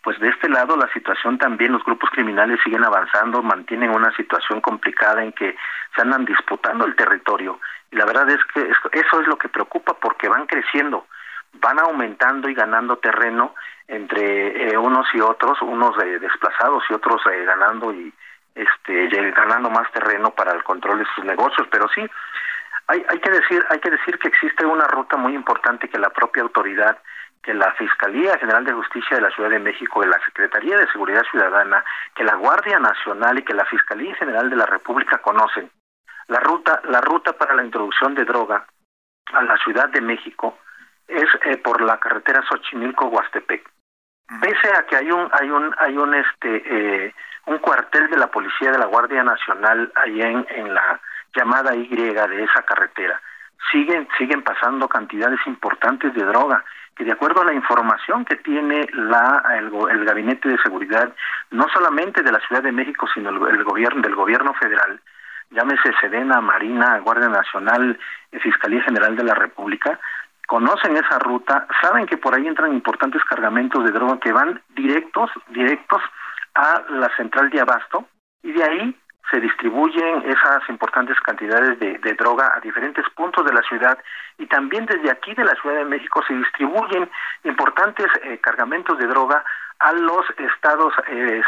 pues 0.02 0.18
de 0.20 0.28
este 0.28 0.48
lado 0.48 0.76
la 0.76 0.92
situación 0.92 1.38
también, 1.38 1.72
los 1.72 1.84
grupos 1.84 2.10
criminales 2.10 2.60
siguen 2.64 2.84
avanzando, 2.84 3.42
mantienen 3.42 3.90
una 3.90 4.14
situación 4.16 4.60
complicada 4.60 5.22
en 5.22 5.32
que 5.32 5.56
se 5.94 6.02
andan 6.02 6.24
disputando 6.24 6.84
el 6.84 6.96
territorio. 6.96 7.60
Y 7.90 7.96
la 7.96 8.04
verdad 8.04 8.28
es 8.30 8.40
que 8.52 8.70
eso 8.92 9.20
es 9.20 9.26
lo 9.28 9.36
que 9.36 9.48
preocupa 9.48 9.94
porque 9.94 10.28
van 10.28 10.46
creciendo 10.46 11.06
van 11.54 11.78
aumentando 11.78 12.48
y 12.48 12.54
ganando 12.54 12.96
terreno 12.98 13.54
entre 13.88 14.72
eh, 14.72 14.78
unos 14.78 15.06
y 15.14 15.20
otros, 15.20 15.60
unos 15.62 15.96
eh, 16.02 16.18
desplazados 16.18 16.84
y 16.88 16.94
otros 16.94 17.20
eh, 17.30 17.44
ganando 17.44 17.92
y 17.92 18.12
este 18.54 19.08
ganando 19.30 19.70
más 19.70 19.90
terreno 19.92 20.30
para 20.30 20.52
el 20.52 20.62
control 20.62 20.98
de 20.98 21.06
sus 21.14 21.24
negocios, 21.24 21.66
pero 21.70 21.88
sí 21.88 22.02
hay, 22.86 23.04
hay 23.08 23.18
que 23.18 23.30
decir 23.30 23.64
hay 23.70 23.80
que 23.80 23.90
decir 23.90 24.18
que 24.18 24.28
existe 24.28 24.66
una 24.66 24.86
ruta 24.86 25.16
muy 25.16 25.34
importante 25.34 25.88
que 25.88 25.98
la 25.98 26.10
propia 26.10 26.42
autoridad 26.42 26.98
que 27.42 27.54
la 27.54 27.72
Fiscalía 27.72 28.38
General 28.38 28.64
de 28.64 28.72
Justicia 28.72 29.16
de 29.16 29.22
la 29.22 29.30
Ciudad 29.30 29.50
de 29.50 29.58
México, 29.58 30.00
que 30.00 30.06
la 30.06 30.24
Secretaría 30.24 30.76
de 30.76 30.86
Seguridad 30.92 31.24
Ciudadana, 31.28 31.84
que 32.14 32.22
la 32.22 32.36
Guardia 32.36 32.78
Nacional 32.78 33.38
y 33.38 33.42
que 33.42 33.52
la 33.52 33.64
Fiscalía 33.64 34.14
General 34.14 34.48
de 34.48 34.56
la 34.56 34.66
República 34.66 35.18
conocen. 35.18 35.68
La 36.28 36.38
ruta, 36.38 36.80
la 36.84 37.00
ruta 37.00 37.32
para 37.32 37.54
la 37.54 37.64
introducción 37.64 38.14
de 38.14 38.24
droga 38.24 38.64
a 39.32 39.42
la 39.42 39.56
Ciudad 39.58 39.88
de 39.88 40.00
México 40.00 40.56
es 41.08 41.28
eh, 41.44 41.56
por 41.58 41.80
la 41.80 41.98
carretera 41.98 42.42
Xochimilco-Huastepec. 42.42 43.62
Pese 44.40 44.68
a 44.74 44.86
que 44.86 44.96
hay 44.96 45.10
un 45.10 45.28
hay 45.32 45.50
un 45.50 45.74
hay 45.78 45.96
un 45.96 46.14
este 46.14 46.62
eh, 47.06 47.14
un 47.46 47.58
cuartel 47.58 48.08
de 48.08 48.16
la 48.16 48.28
policía 48.28 48.70
de 48.70 48.78
la 48.78 48.86
Guardia 48.86 49.22
Nacional 49.22 49.92
ahí 49.96 50.22
en, 50.22 50.46
en 50.48 50.72
la 50.72 51.00
llamada 51.34 51.74
Y 51.74 51.88
de 51.88 52.44
esa 52.44 52.62
carretera, 52.62 53.20
siguen 53.70 54.08
siguen 54.16 54.42
pasando 54.42 54.88
cantidades 54.88 55.40
importantes 55.46 56.14
de 56.14 56.24
droga 56.24 56.64
que 56.96 57.04
de 57.04 57.12
acuerdo 57.12 57.42
a 57.42 57.46
la 57.46 57.54
información 57.54 58.24
que 58.24 58.36
tiene 58.36 58.86
la, 58.92 59.42
el, 59.56 60.04
Gabinete 60.04 60.48
de 60.48 60.58
Seguridad, 60.58 61.12
no 61.50 61.66
solamente 61.72 62.22
de 62.22 62.32
la 62.32 62.40
Ciudad 62.40 62.62
de 62.62 62.72
México, 62.72 63.06
sino 63.14 63.30
el, 63.30 63.64
gobierno 63.64 64.02
del 64.02 64.14
gobierno 64.14 64.52
federal, 64.54 65.00
llámese 65.50 65.92
Sedena, 66.00 66.40
Marina, 66.40 66.98
Guardia 66.98 67.28
Nacional, 67.28 67.98
Fiscalía 68.42 68.82
General 68.82 69.16
de 69.16 69.24
la 69.24 69.34
República, 69.34 69.98
conocen 70.52 70.94
esa 70.98 71.18
ruta, 71.18 71.66
saben 71.80 72.04
que 72.04 72.18
por 72.18 72.34
ahí 72.34 72.46
entran 72.46 72.74
importantes 72.74 73.24
cargamentos 73.24 73.82
de 73.84 73.90
droga 73.90 74.20
que 74.20 74.32
van 74.32 74.60
directos, 74.76 75.30
directos 75.48 76.02
a 76.54 76.82
la 76.90 77.08
central 77.16 77.48
de 77.48 77.58
abasto 77.58 78.04
y 78.42 78.52
de 78.52 78.62
ahí 78.62 78.96
se 79.30 79.40
distribuyen 79.40 80.22
esas 80.26 80.68
importantes 80.68 81.18
cantidades 81.20 81.78
de, 81.80 82.14
droga 82.18 82.52
a 82.54 82.60
diferentes 82.60 83.02
puntos 83.16 83.46
de 83.46 83.54
la 83.54 83.62
ciudad 83.62 83.96
y 84.36 84.44
también 84.44 84.84
desde 84.84 85.10
aquí 85.10 85.32
de 85.32 85.44
la 85.46 85.54
Ciudad 85.54 85.76
de 85.76 85.86
México 85.86 86.22
se 86.28 86.34
distribuyen 86.34 87.08
importantes 87.44 88.08
eh, 88.22 88.36
cargamentos 88.42 88.98
de 88.98 89.06
droga 89.06 89.42
a 89.78 89.92
los 89.94 90.26
estados 90.36 90.92
eh, 91.08 91.42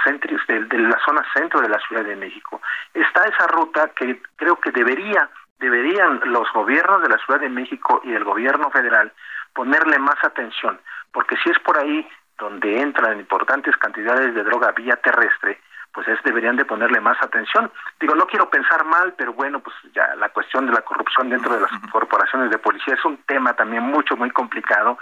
de, 0.48 0.60
de, 0.64 0.78
la 0.78 0.98
zona 1.04 1.22
centro 1.34 1.60
de 1.60 1.68
la 1.68 1.78
Ciudad 1.80 2.04
de 2.04 2.16
México. 2.16 2.58
Está 2.94 3.24
esa 3.24 3.48
ruta 3.48 3.90
que 3.94 4.22
creo 4.36 4.56
que 4.56 4.70
debería 4.70 5.28
deberían 5.58 6.20
los 6.24 6.50
gobiernos 6.52 7.02
de 7.02 7.08
la 7.08 7.18
Ciudad 7.18 7.40
de 7.40 7.48
México 7.48 8.00
y 8.04 8.10
del 8.10 8.24
gobierno 8.24 8.70
federal 8.70 9.12
ponerle 9.54 9.98
más 9.98 10.22
atención, 10.22 10.80
porque 11.12 11.36
si 11.42 11.50
es 11.50 11.58
por 11.60 11.78
ahí 11.78 12.06
donde 12.38 12.80
entran 12.80 13.18
importantes 13.20 13.76
cantidades 13.76 14.34
de 14.34 14.42
droga 14.42 14.72
vía 14.72 14.96
terrestre, 14.96 15.60
pues 15.92 16.08
es 16.08 16.20
deberían 16.24 16.56
de 16.56 16.64
ponerle 16.64 17.00
más 17.00 17.16
atención. 17.22 17.70
Digo, 18.00 18.16
no 18.16 18.26
quiero 18.26 18.50
pensar 18.50 18.84
mal, 18.84 19.14
pero 19.16 19.32
bueno, 19.32 19.60
pues 19.60 19.76
ya 19.94 20.16
la 20.16 20.28
cuestión 20.30 20.66
de 20.66 20.72
la 20.72 20.80
corrupción 20.80 21.30
dentro 21.30 21.54
de 21.54 21.60
las 21.60 21.70
corporaciones 21.92 22.50
de 22.50 22.58
policía 22.58 22.94
es 22.94 23.04
un 23.04 23.18
tema 23.18 23.54
también 23.54 23.84
mucho, 23.84 24.16
muy 24.16 24.30
complicado, 24.30 24.98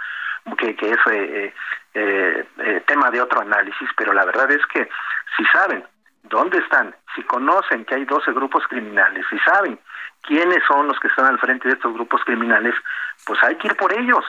que, 0.57 0.75
que 0.75 0.91
es 0.91 0.97
eh, 1.11 1.53
eh, 1.95 2.47
eh, 2.59 2.83
tema 2.85 3.09
de 3.09 3.21
otro 3.21 3.41
análisis, 3.41 3.89
pero 3.97 4.13
la 4.13 4.25
verdad 4.25 4.51
es 4.51 4.63
que 4.67 4.87
si 5.35 5.43
saben 5.45 5.83
dónde 6.23 6.57
están, 6.59 6.95
si 7.15 7.23
conocen 7.23 7.85
que 7.85 7.95
hay 7.95 8.05
12 8.05 8.31
grupos 8.33 8.63
criminales, 8.67 9.25
si 9.29 9.37
saben 9.39 9.79
quiénes 10.21 10.63
son 10.67 10.87
los 10.87 10.99
que 10.99 11.07
están 11.07 11.25
al 11.25 11.39
frente 11.39 11.67
de 11.67 11.75
estos 11.75 11.93
grupos 11.93 12.21
criminales, 12.23 12.73
pues 13.25 13.41
hay 13.43 13.55
que 13.55 13.67
ir 13.67 13.75
por 13.75 13.93
ellos, 13.93 14.25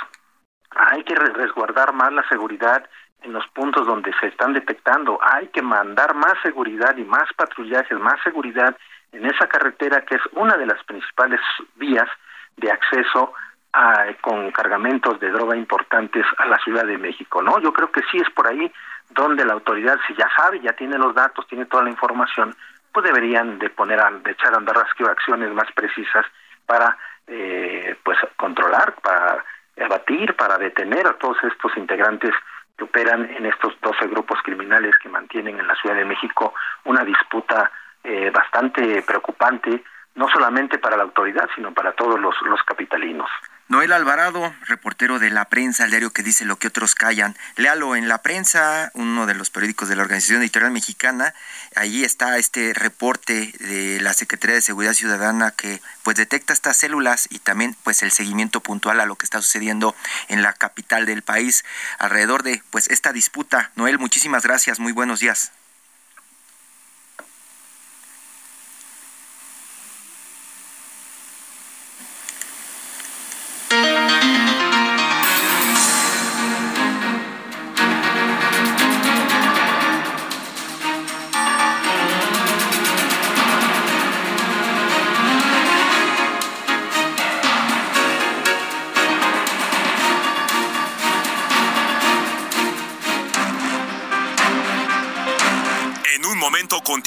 hay 0.71 1.03
que 1.05 1.15
resguardar 1.15 1.93
más 1.93 2.13
la 2.13 2.27
seguridad 2.29 2.85
en 3.23 3.33
los 3.33 3.47
puntos 3.49 3.87
donde 3.87 4.13
se 4.21 4.27
están 4.29 4.53
detectando. 4.53 5.19
Hay 5.23 5.49
que 5.49 5.63
mandar 5.63 6.15
más 6.15 6.35
seguridad 6.43 6.97
y 6.97 7.05
más 7.05 7.33
patrullajes, 7.37 7.99
más 7.99 8.21
seguridad 8.23 8.77
en 9.13 9.27
esa 9.27 9.47
carretera 9.47 10.05
que 10.05 10.17
es 10.17 10.23
una 10.33 10.57
de 10.57 10.67
las 10.67 10.83
principales 10.85 11.41
vías 11.77 12.09
de 12.57 12.71
acceso 12.71 13.33
a, 13.73 14.07
con 14.21 14.51
cargamentos 14.53 15.19
de 15.21 15.31
droga 15.31 15.57
importantes 15.57 16.25
a 16.39 16.47
la 16.47 16.59
Ciudad 16.59 16.85
de 16.85 16.99
México, 16.99 17.43
¿no? 17.43 17.59
Yo 17.61 17.73
creo 17.73 17.91
que 17.91 18.03
sí 18.11 18.19
es 18.19 18.31
por 18.31 18.47
ahí 18.47 18.71
donde 19.11 19.45
la 19.45 19.55
autoridad, 19.55 19.99
si 20.07 20.15
ya 20.15 20.29
sabe, 20.37 20.61
ya 20.61 20.73
tiene 20.73 20.99
los 20.99 21.15
datos, 21.15 21.47
tiene 21.47 21.67
toda 21.67 21.85
la 21.85 21.91
información, 21.91 22.55
pues 22.93 23.05
deberían 23.05 23.59
de 23.59 23.71
poner 23.71 24.01
a, 24.01 24.11
de 24.11 24.31
echar 24.31 24.55
a 24.55 24.59
andar 24.59 24.77
acciones 24.79 25.53
más 25.53 25.71
precisas 25.73 26.25
para 26.67 26.97
eh, 27.27 27.97
pues 28.05 28.19
controlar, 28.37 28.95
para 29.03 29.45
abatir, 29.85 30.35
para 30.37 30.59
detener 30.59 31.07
a 31.07 31.15
todos 31.15 31.37
estos 31.45 31.77
integrantes 31.77 32.33
que 32.77 32.85
operan 32.85 33.29
en 33.31 33.47
estos 33.47 33.75
12 33.81 34.07
grupos 34.09 34.39
criminales 34.43 34.95
que 35.03 35.09
mantienen 35.09 35.59
en 35.59 35.67
la 35.67 35.75
Ciudad 35.77 35.97
de 35.97 36.05
México 36.05 36.55
una 36.85 37.05
disputa 37.05 37.71
eh, 38.03 38.31
bastante 38.31 39.03
preocupante, 39.03 39.83
no 40.15 40.29
solamente 40.29 40.79
para 40.79 40.97
la 40.97 41.05
autoridad, 41.05 41.49
sino 41.55 41.73
para 41.73 41.93
todos 41.93 42.21
los, 42.21 42.35
los 42.43 42.63
capitalinos. 42.63 43.31
Noel 43.67 43.93
Alvarado, 43.93 44.55
reportero 44.67 45.19
de 45.19 45.31
La 45.31 45.47
Prensa, 45.47 45.85
el 45.85 45.91
diario 45.91 46.11
que 46.11 46.23
dice 46.23 46.45
lo 46.45 46.59
que 46.59 46.69
otros 46.69 46.95
callan. 46.95 47.35
Léalo 47.57 47.97
en 47.97 48.09
La 48.09 48.19
Prensa, 48.19 48.91
uno 48.93 49.25
de 49.25 49.33
los 49.33 49.49
periódicos 49.49 49.89
de 49.89 49.97
la 49.97 50.03
Organización 50.03 50.43
Editorial 50.43 50.71
Mexicana. 50.71 51.33
Allí 51.75 52.05
está 52.05 52.37
este 52.37 52.75
reporte 52.75 53.55
de 53.61 54.03
la 54.03 54.13
Secretaría 54.13 54.57
de 54.57 54.61
Seguridad 54.61 54.93
Ciudadana 54.93 55.51
que 55.51 55.81
pues 56.03 56.19
detecta 56.19 56.53
estas 56.53 56.77
células 56.77 57.27
y 57.31 57.39
también 57.39 57.75
pues 57.85 58.03
el 58.03 58.13
seguimiento 58.13 58.61
puntual 58.61 59.01
a 59.01 59.07
lo 59.07 59.17
que 59.17 59.25
está 59.25 59.41
sucediendo 59.41 59.97
en 60.29 60.43
la 60.43 60.53
capital 60.53 61.07
del 61.07 61.23
país 61.23 61.65
alrededor 61.99 62.43
de 62.43 62.63
pues 62.69 62.89
esta 62.91 63.15
disputa. 63.15 63.71
Noel, 63.77 63.99
muchísimas 63.99 64.43
gracias. 64.43 64.79
Muy 64.79 64.93
buenos 64.93 65.21
días. 65.21 65.53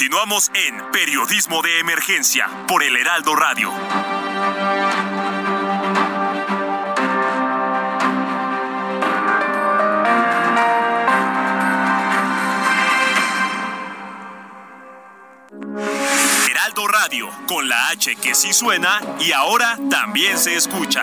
Continuamos 0.08 0.50
en 0.54 0.90
Periodismo 0.90 1.60
de 1.60 1.80
Emergencia 1.80 2.48
por 2.66 2.82
el 2.82 2.96
Heraldo 2.96 3.36
Radio. 3.36 3.70
Heraldo 16.50 16.88
Radio, 16.88 17.28
con 17.46 17.68
la 17.68 17.88
H 17.88 18.16
que 18.16 18.34
sí 18.34 18.54
suena 18.54 19.02
y 19.20 19.32
ahora 19.32 19.78
también 19.90 20.38
se 20.38 20.56
escucha. 20.56 21.02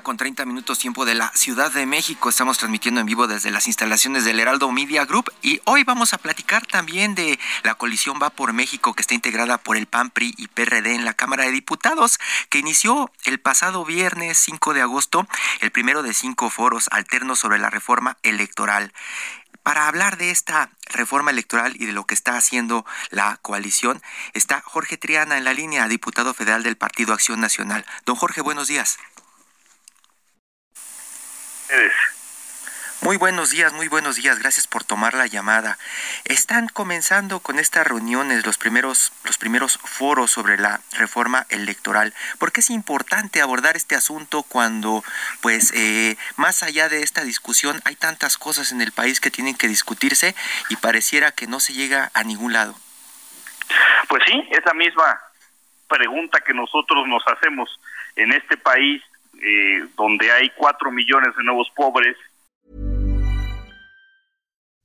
Con 0.00 0.16
30 0.16 0.46
minutos 0.46 0.78
tiempo 0.78 1.04
de 1.04 1.14
la 1.14 1.30
Ciudad 1.34 1.70
de 1.70 1.84
México. 1.84 2.30
Estamos 2.30 2.56
transmitiendo 2.56 3.00
en 3.00 3.06
vivo 3.06 3.26
desde 3.26 3.50
las 3.50 3.66
instalaciones 3.66 4.24
del 4.24 4.40
Heraldo 4.40 4.70
Media 4.72 5.04
Group 5.04 5.30
y 5.42 5.60
hoy 5.64 5.84
vamos 5.84 6.14
a 6.14 6.18
platicar 6.18 6.66
también 6.66 7.14
de 7.14 7.38
la 7.62 7.74
coalición 7.74 8.18
Va 8.22 8.30
por 8.30 8.54
México 8.54 8.94
que 8.94 9.02
está 9.02 9.14
integrada 9.14 9.58
por 9.58 9.76
el 9.76 9.86
PAN, 9.86 10.10
PRI 10.10 10.34
y 10.38 10.48
PRD 10.48 10.94
en 10.94 11.04
la 11.04 11.14
Cámara 11.14 11.44
de 11.44 11.50
Diputados 11.50 12.18
que 12.48 12.58
inició 12.58 13.10
el 13.24 13.38
pasado 13.38 13.84
viernes 13.84 14.38
5 14.38 14.72
de 14.72 14.80
agosto 14.80 15.26
el 15.60 15.70
primero 15.70 16.02
de 16.02 16.14
cinco 16.14 16.48
foros 16.48 16.88
alternos 16.90 17.38
sobre 17.38 17.58
la 17.58 17.68
reforma 17.68 18.16
electoral. 18.22 18.92
Para 19.62 19.86
hablar 19.86 20.16
de 20.16 20.30
esta 20.30 20.70
reforma 20.86 21.30
electoral 21.30 21.74
y 21.78 21.86
de 21.86 21.92
lo 21.92 22.04
que 22.04 22.14
está 22.14 22.36
haciendo 22.36 22.84
la 23.10 23.38
coalición, 23.42 24.02
está 24.32 24.60
Jorge 24.60 24.96
Triana 24.96 25.38
en 25.38 25.44
la 25.44 25.54
línea, 25.54 25.86
diputado 25.86 26.34
federal 26.34 26.64
del 26.64 26.76
Partido 26.76 27.14
Acción 27.14 27.40
Nacional. 27.40 27.84
Don 28.04 28.16
Jorge, 28.16 28.40
buenos 28.40 28.66
días. 28.66 28.98
Muy 33.02 33.16
buenos 33.16 33.50
días, 33.50 33.72
muy 33.72 33.88
buenos 33.88 34.14
días. 34.14 34.38
Gracias 34.38 34.68
por 34.68 34.84
tomar 34.84 35.14
la 35.14 35.26
llamada. 35.26 35.76
Están 36.24 36.68
comenzando 36.68 37.40
con 37.40 37.58
estas 37.58 37.84
reuniones 37.84 38.46
los 38.46 38.58
primeros 38.58 39.12
los 39.24 39.38
primeros 39.38 39.78
foros 39.78 40.30
sobre 40.30 40.56
la 40.56 40.80
reforma 40.92 41.44
electoral. 41.48 42.14
¿Por 42.38 42.52
qué 42.52 42.60
es 42.60 42.70
importante 42.70 43.40
abordar 43.40 43.74
este 43.74 43.96
asunto 43.96 44.44
cuando, 44.44 45.02
pues, 45.40 45.72
eh, 45.74 46.16
más 46.36 46.62
allá 46.62 46.88
de 46.88 47.02
esta 47.02 47.24
discusión, 47.24 47.80
hay 47.84 47.96
tantas 47.96 48.38
cosas 48.38 48.70
en 48.70 48.80
el 48.80 48.92
país 48.92 49.20
que 49.20 49.32
tienen 49.32 49.56
que 49.56 49.66
discutirse 49.66 50.36
y 50.68 50.76
pareciera 50.76 51.32
que 51.32 51.48
no 51.48 51.58
se 51.58 51.72
llega 51.72 52.12
a 52.14 52.22
ningún 52.22 52.52
lado? 52.52 52.76
Pues 54.08 54.22
sí, 54.26 54.48
esa 54.52 54.74
misma 54.74 55.20
pregunta 55.88 56.38
que 56.40 56.54
nosotros 56.54 57.08
nos 57.08 57.26
hacemos 57.26 57.80
en 58.14 58.32
este 58.32 58.56
país 58.56 59.02
eh, 59.42 59.86
donde 59.96 60.30
hay 60.30 60.50
cuatro 60.56 60.90
millones 60.90 61.34
de 61.36 61.44
nuevos 61.44 61.68
pobres. 61.76 62.16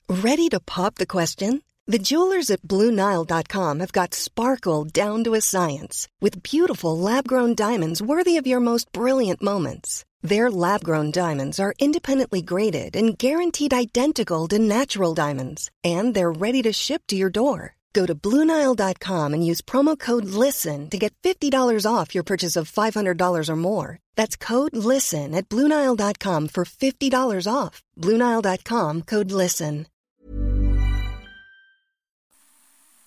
Ready 0.08 0.48
to 0.48 0.60
pop 0.60 0.94
the 0.94 1.06
question? 1.06 1.62
The 1.86 1.98
jewelers 1.98 2.50
at 2.50 2.62
BlueNile.com 2.62 3.80
have 3.80 3.92
got 3.92 4.14
sparkle 4.14 4.84
down 4.84 5.24
to 5.24 5.34
a 5.34 5.40
science 5.40 6.06
with 6.20 6.42
beautiful 6.42 6.98
lab-grown 6.98 7.54
diamonds 7.54 8.02
worthy 8.02 8.36
of 8.36 8.46
your 8.46 8.60
most 8.60 8.92
brilliant 8.92 9.42
moments. 9.42 10.04
Their 10.20 10.50
lab-grown 10.50 11.12
diamonds 11.12 11.60
are 11.60 11.74
independently 11.78 12.42
graded 12.42 12.96
and 12.96 13.16
guaranteed 13.16 13.72
identical 13.72 14.48
to 14.48 14.58
natural 14.58 15.14
diamonds, 15.14 15.70
and 15.82 16.14
they're 16.14 16.32
ready 16.32 16.60
to 16.62 16.72
ship 16.72 17.02
to 17.08 17.16
your 17.16 17.30
door. 17.30 17.77
Go 17.98 18.06
to 18.06 18.14
Bluenile.com 18.14 19.34
and 19.34 19.44
use 19.44 19.60
promo 19.60 19.98
code 19.98 20.26
LISTEN 20.26 20.88
to 20.90 20.98
get 20.98 21.12
$50 21.24 21.84
off 21.84 22.14
your 22.14 22.22
purchase 22.22 22.54
of 22.54 22.70
$500 22.70 23.48
or 23.48 23.56
more. 23.56 23.98
That's 24.14 24.36
code 24.36 24.76
LISTEN 24.76 25.34
at 25.34 25.48
Bluenile.com 25.48 26.48
for 26.48 26.64
$50 26.64 27.52
off. 27.52 27.82
Bluenile.com 27.96 29.02
code 29.02 29.32
LISTEN. 29.32 29.86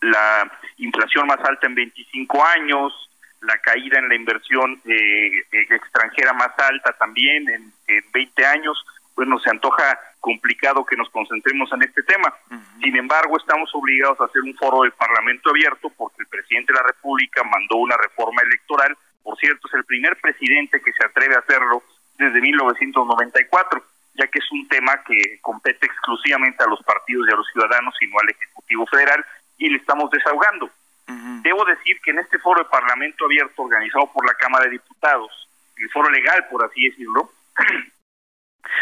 La 0.02 0.52
inflación 0.78 1.28
más 1.28 1.40
alta 1.40 1.68
en 1.68 1.76
25 1.76 2.46
años, 2.58 2.92
la 3.42 3.58
caída 3.60 4.00
en 4.00 4.10
la 4.10 4.16
inversión 4.16 4.82
eh, 4.84 5.44
extranjera 5.70 6.34
más 6.34 6.52
alta 6.58 6.92
también 7.00 7.48
en, 7.48 7.72
en 7.88 8.04
20 8.12 8.46
años. 8.46 8.84
Bueno, 9.16 9.40
se 9.40 9.52
antoja 9.52 9.98
complicado 10.22 10.86
que 10.86 10.96
nos 10.96 11.10
concentremos 11.10 11.70
en 11.74 11.84
este 11.84 12.04
tema. 12.04 12.34
Sin 12.80 12.96
embargo, 12.96 13.38
estamos 13.38 13.70
obligados 13.74 14.22
a 14.22 14.26
hacer 14.26 14.42
un 14.44 14.56
foro 14.56 14.84
del 14.84 14.94
Parlamento 14.94 15.50
abierto 15.50 15.90
porque 15.98 16.22
el 16.22 16.28
presidente 16.28 16.72
de 16.72 16.80
la 16.80 16.88
República 16.88 17.44
mandó 17.44 17.78
una 17.78 17.98
reforma 17.98 18.42
electoral. 18.44 18.96
Por 19.24 19.38
cierto, 19.38 19.68
es 19.68 19.74
el 19.74 19.84
primer 19.84 20.16
presidente 20.22 20.80
que 20.80 20.94
se 20.94 21.06
atreve 21.06 21.36
a 21.36 21.40
hacerlo 21.40 21.84
desde 22.18 22.40
1994, 22.40 23.84
ya 24.14 24.28
que 24.28 24.40
es 24.40 24.52
un 24.52 24.68
tema 24.68 25.04
que 25.04 25.40
compete 25.42 25.88
exclusivamente 25.88 26.64
a 26.64 26.68
los 26.68 26.82
partidos 26.84 27.28
y 27.28 27.34
a 27.34 27.36
los 27.36 27.48
ciudadanos 27.52 27.96
y 28.02 28.08
no 28.08 28.20
al 28.20 28.30
Ejecutivo 28.30 28.86
Federal, 28.86 29.26
y 29.58 29.70
le 29.70 29.78
estamos 29.78 30.10
desahogando. 30.12 30.70
Debo 31.42 31.66
decir 31.66 32.00
que 32.02 32.12
en 32.12 32.20
este 32.20 32.38
foro 32.40 32.64
de 32.64 32.70
Parlamento 32.70 33.26
abierto 33.26 33.64
organizado 33.64 34.10
por 34.14 34.26
la 34.26 34.34
Cámara 34.36 34.66
de 34.66 34.72
Diputados, 34.72 35.50
el 35.76 35.90
foro 35.90 36.10
legal, 36.10 36.48
por 36.50 36.64
así 36.64 36.88
decirlo, 36.88 37.32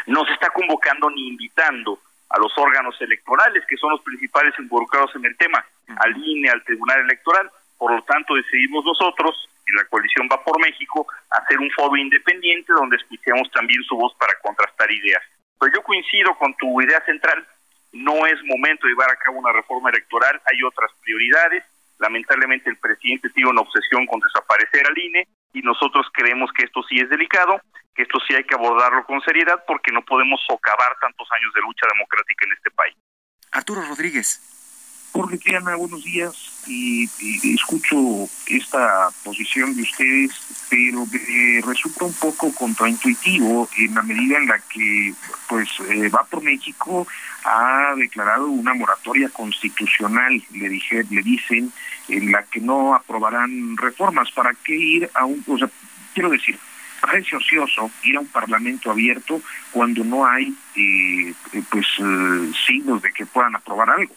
no 0.07 0.25
se 0.25 0.33
está 0.33 0.49
convocando 0.49 1.09
ni 1.09 1.27
invitando 1.27 1.99
a 2.29 2.39
los 2.39 2.55
órganos 2.57 2.95
electorales, 3.01 3.63
que 3.67 3.77
son 3.77 3.91
los 3.91 4.01
principales 4.01 4.53
involucrados 4.59 5.15
en 5.15 5.25
el 5.25 5.35
tema, 5.37 5.65
al 5.97 6.15
INE, 6.17 6.49
al 6.49 6.63
Tribunal 6.63 7.01
Electoral. 7.01 7.49
Por 7.77 7.91
lo 7.91 8.01
tanto, 8.03 8.35
decidimos 8.35 8.85
nosotros, 8.85 9.49
en 9.65 9.75
la 9.75 9.85
coalición 9.85 10.27
Va 10.31 10.43
por 10.43 10.59
México, 10.59 11.07
hacer 11.31 11.59
un 11.59 11.71
foro 11.71 11.95
independiente 11.95 12.73
donde 12.73 12.97
escuchemos 12.97 13.49
también 13.51 13.81
su 13.83 13.95
voz 13.95 14.13
para 14.19 14.33
contrastar 14.41 14.91
ideas. 14.91 15.23
Pero 15.59 15.73
yo 15.75 15.83
coincido 15.83 16.35
con 16.35 16.53
tu 16.55 16.81
idea 16.81 17.01
central, 17.05 17.45
no 17.91 18.25
es 18.27 18.35
momento 18.45 18.85
de 18.85 18.93
llevar 18.93 19.09
a 19.11 19.15
cabo 19.15 19.39
una 19.39 19.51
reforma 19.51 19.89
electoral, 19.89 20.39
hay 20.45 20.63
otras 20.63 20.91
prioridades. 21.01 21.63
Lamentablemente 21.99 22.69
el 22.69 22.77
presidente 22.77 23.29
tiene 23.29 23.49
una 23.49 23.62
obsesión 23.62 24.05
con 24.07 24.19
desaparecer 24.19 24.88
al 24.88 24.97
INE 24.97 25.27
y 25.53 25.62
nosotros 25.62 26.07
creemos 26.13 26.49
que 26.53 26.63
esto 26.63 26.81
sí 26.83 26.99
es 26.99 27.09
delicado, 27.09 27.62
que 27.93 28.03
esto 28.03 28.19
sí 28.27 28.33
hay 28.33 28.45
que 28.45 28.55
abordarlo 28.55 29.05
con 29.05 29.21
seriedad 29.21 29.63
porque 29.67 29.91
no 29.91 30.01
podemos 30.03 30.39
socavar 30.47 30.95
tantos 31.01 31.27
años 31.31 31.53
de 31.53 31.62
lucha 31.62 31.85
democrática 31.93 32.45
en 32.45 32.53
este 32.53 32.71
país. 32.71 32.95
Arturo 33.51 33.81
Rodríguez. 33.81 35.09
Jorge 35.12 35.38
Triana, 35.38 35.75
buenos 35.75 36.03
días. 36.03 36.48
Y, 36.71 37.10
escucho 37.55 38.29
esta 38.45 39.10
posición 39.23 39.75
de 39.75 39.82
ustedes, 39.82 40.32
pero 40.69 41.05
resulta 41.65 42.05
un 42.05 42.13
poco 42.13 42.53
contraintuitivo 42.53 43.67
en 43.77 43.95
la 43.95 44.03
medida 44.03 44.38
en 44.38 44.47
la 44.47 44.60
que, 44.60 45.13
pues, 45.47 45.67
eh, 45.89 46.10
va 46.10 46.23
por 46.23 46.43
México 46.43 47.08
ha 47.43 47.93
declarado 47.95 48.47
una 48.47 48.73
moratoria 48.73 49.29
constitucional, 49.29 50.41
le 50.53 50.69
dije, 50.69 51.03
le 51.10 51.21
dicen, 51.21 51.71
en 52.08 52.32
la 52.32 52.43
que 52.43 52.60
no 52.60 52.93
aprobarán 52.93 53.77
reformas. 53.77 54.32
¿Para 54.32 54.53
qué 54.63 54.75
ir 54.75 55.10
a 55.13 55.25
un, 55.25 55.43
o 55.47 55.58
sea, 55.58 55.69
quiero 56.13 56.29
decir, 56.29 56.58
parece 57.01 57.36
ocioso 57.36 57.89
ir 58.03 58.17
a 58.17 58.19
un 58.19 58.27
parlamento 58.27 58.91
abierto 58.91 59.41
cuando 59.71 60.03
no 60.03 60.25
hay, 60.25 60.53
eh, 60.75 61.34
pues, 61.69 61.86
eh, 61.99 62.51
signos 62.67 63.01
de 63.01 63.12
que 63.12 63.25
puedan 63.25 63.55
aprobar 63.55 63.89
algo? 63.89 64.13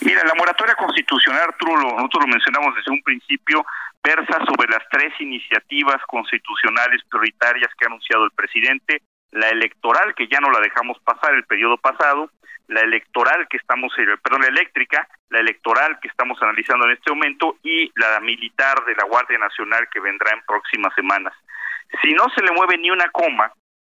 Mira, 0.00 0.22
la 0.24 0.34
moratoria 0.34 0.74
constitucional, 0.74 1.42
Arturo, 1.48 1.80
nosotros 1.80 2.24
lo 2.24 2.28
mencionamos 2.28 2.74
desde 2.76 2.92
un 2.92 3.02
principio, 3.02 3.64
versa 4.02 4.38
sobre 4.44 4.68
las 4.68 4.82
tres 4.90 5.12
iniciativas 5.18 6.00
constitucionales 6.06 7.02
prioritarias 7.08 7.70
que 7.74 7.86
ha 7.86 7.88
anunciado 7.88 8.24
el 8.24 8.30
presidente, 8.32 9.00
la 9.30 9.48
electoral, 9.48 10.14
que 10.14 10.28
ya 10.28 10.40
no 10.40 10.50
la 10.50 10.60
dejamos 10.60 10.98
pasar 11.00 11.34
el 11.34 11.44
periodo 11.44 11.78
pasado, 11.78 12.30
la 12.68 12.80
electoral 12.80 13.46
que 13.48 13.56
estamos, 13.56 13.92
eh, 13.98 14.06
perdón, 14.22 14.42
la 14.42 14.48
eléctrica, 14.48 15.08
la 15.30 15.40
electoral 15.40 15.98
que 16.00 16.08
estamos 16.08 16.40
analizando 16.42 16.86
en 16.86 16.92
este 16.92 17.10
momento 17.10 17.56
y 17.62 17.90
la 17.98 18.20
militar 18.20 18.84
de 18.84 18.94
la 18.94 19.04
Guardia 19.04 19.38
Nacional 19.38 19.88
que 19.92 20.00
vendrá 20.00 20.32
en 20.32 20.42
próximas 20.46 20.94
semanas. 20.94 21.34
Si 22.02 22.12
no 22.12 22.26
se 22.34 22.42
le 22.42 22.52
mueve 22.52 22.78
ni 22.78 22.90
una 22.90 23.08
coma 23.10 23.52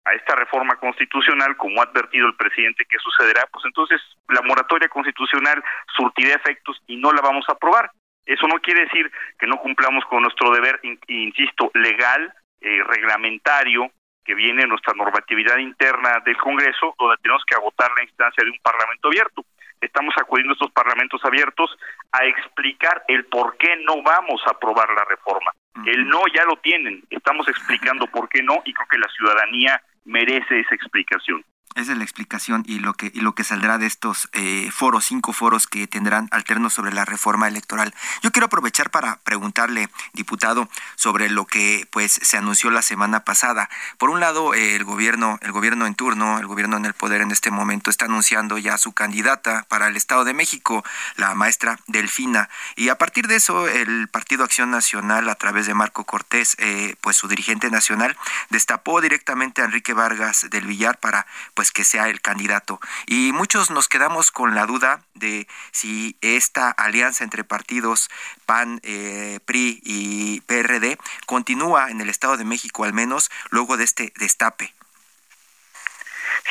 a 0.09 0.15
esta 0.15 0.35
reforma 0.35 0.75
constitucional, 0.77 1.55
como 1.55 1.81
ha 1.81 1.85
advertido 1.85 2.27
el 2.27 2.35
presidente 2.35 2.85
que 2.85 2.97
sucederá, 2.97 3.45
pues 3.51 3.63
entonces 3.65 4.01
la 4.27 4.41
moratoria 4.41 4.89
constitucional 4.89 5.63
surtirá 5.95 6.35
efectos 6.35 6.81
y 6.87 6.97
no 6.97 7.11
la 7.11 7.21
vamos 7.21 7.45
a 7.47 7.53
aprobar. 7.53 7.91
Eso 8.25 8.47
no 8.47 8.55
quiere 8.59 8.85
decir 8.85 9.11
que 9.37 9.47
no 9.47 9.57
cumplamos 9.57 10.03
con 10.05 10.21
nuestro 10.23 10.51
deber, 10.51 10.79
insisto, 11.07 11.71
legal, 11.73 12.33
eh, 12.61 12.83
reglamentario, 12.83 13.91
que 14.23 14.35
viene 14.35 14.67
nuestra 14.67 14.93
normatividad 14.93 15.57
interna 15.57 16.19
del 16.25 16.37
Congreso, 16.37 16.95
donde 16.99 17.17
tenemos 17.21 17.43
que 17.45 17.55
agotar 17.55 17.89
la 17.95 18.03
instancia 18.03 18.43
de 18.43 18.51
un 18.51 18.59
Parlamento 18.61 19.07
abierto. 19.07 19.43
Estamos 19.81 20.13
acudiendo 20.17 20.51
a 20.51 20.53
estos 20.53 20.71
parlamentos 20.71 21.23
abiertos 21.23 21.75
a 22.11 22.25
explicar 22.25 23.03
el 23.07 23.25
por 23.25 23.57
qué 23.57 23.77
no 23.77 24.03
vamos 24.03 24.41
a 24.45 24.51
aprobar 24.51 24.89
la 24.91 25.05
reforma. 25.05 25.51
El 25.85 26.07
no 26.07 26.21
ya 26.33 26.43
lo 26.43 26.57
tienen, 26.57 27.01
estamos 27.09 27.47
explicando 27.47 28.05
por 28.07 28.27
qué 28.27 28.43
no 28.43 28.61
y 28.65 28.73
creo 28.73 28.87
que 28.89 28.97
la 28.97 29.07
ciudadanía 29.07 29.81
merece 30.09 30.59
esa 30.59 30.75
explicación. 30.75 31.43
Esa 31.75 31.91
es 31.91 31.97
la 31.97 32.03
explicación 32.03 32.63
y 32.67 32.79
lo 32.79 32.93
que, 32.93 33.11
y 33.13 33.21
lo 33.21 33.33
que 33.33 33.43
saldrá 33.43 33.77
de 33.77 33.85
estos 33.85 34.29
eh, 34.33 34.69
foros, 34.71 35.05
cinco 35.05 35.33
foros 35.33 35.67
que 35.67 35.87
tendrán 35.87 36.27
alternos 36.31 36.73
sobre 36.73 36.91
la 36.91 37.05
reforma 37.05 37.47
electoral. 37.47 37.93
Yo 38.21 38.31
quiero 38.31 38.47
aprovechar 38.47 38.89
para 38.89 39.17
preguntarle, 39.19 39.89
diputado, 40.13 40.67
sobre 40.95 41.29
lo 41.29 41.45
que 41.45 41.87
pues 41.91 42.19
se 42.21 42.37
anunció 42.37 42.71
la 42.71 42.81
semana 42.81 43.23
pasada. 43.23 43.69
Por 43.97 44.09
un 44.09 44.19
lado, 44.19 44.53
el 44.55 44.83
gobierno, 44.83 45.37
el 45.41 45.51
gobierno 45.51 45.85
en 45.85 45.95
turno, 45.95 46.39
el 46.39 46.47
gobierno 46.47 46.77
en 46.77 46.85
el 46.85 46.93
poder 46.93 47.21
en 47.21 47.31
este 47.31 47.51
momento 47.51 47.89
está 47.89 48.05
anunciando 48.05 48.57
ya 48.57 48.77
su 48.77 48.93
candidata 48.93 49.65
para 49.69 49.87
el 49.87 49.95
Estado 49.95 50.25
de 50.25 50.33
México, 50.33 50.83
la 51.15 51.35
maestra 51.35 51.79
Delfina. 51.87 52.49
Y 52.75 52.89
a 52.89 52.97
partir 52.97 53.27
de 53.27 53.35
eso, 53.35 53.67
el 53.67 54.07
Partido 54.07 54.43
Acción 54.43 54.71
Nacional, 54.71 55.29
a 55.29 55.35
través 55.35 55.67
de 55.67 55.73
Marco 55.73 56.03
Cortés, 56.03 56.55
eh, 56.59 56.95
pues 57.01 57.15
su 57.15 57.27
dirigente 57.27 57.69
nacional, 57.69 58.17
destapó 58.49 59.01
directamente 59.01 59.61
a 59.61 59.65
Enrique 59.65 59.93
Vargas 59.93 60.47
del 60.49 60.65
Villar 60.65 60.99
para 60.99 61.27
pues 61.59 61.73
que 61.73 61.83
sea 61.83 62.07
el 62.07 62.21
candidato. 62.21 62.79
Y 63.05 63.33
muchos 63.33 63.69
nos 63.69 63.89
quedamos 63.89 64.31
con 64.31 64.55
la 64.55 64.65
duda 64.65 65.01
de 65.13 65.45
si 65.71 66.15
esta 66.21 66.71
alianza 66.71 67.25
entre 67.25 67.43
partidos 67.43 68.07
PAN, 68.45 68.79
eh, 68.81 69.41
PRI 69.43 69.81
y 69.83 70.39
PRD 70.47 70.97
continúa 71.25 71.91
en 71.91 71.99
el 71.99 72.07
Estado 72.07 72.37
de 72.37 72.45
México, 72.45 72.85
al 72.85 72.93
menos 72.93 73.29
luego 73.49 73.75
de 73.75 73.83
este 73.83 74.13
destape. 74.15 74.73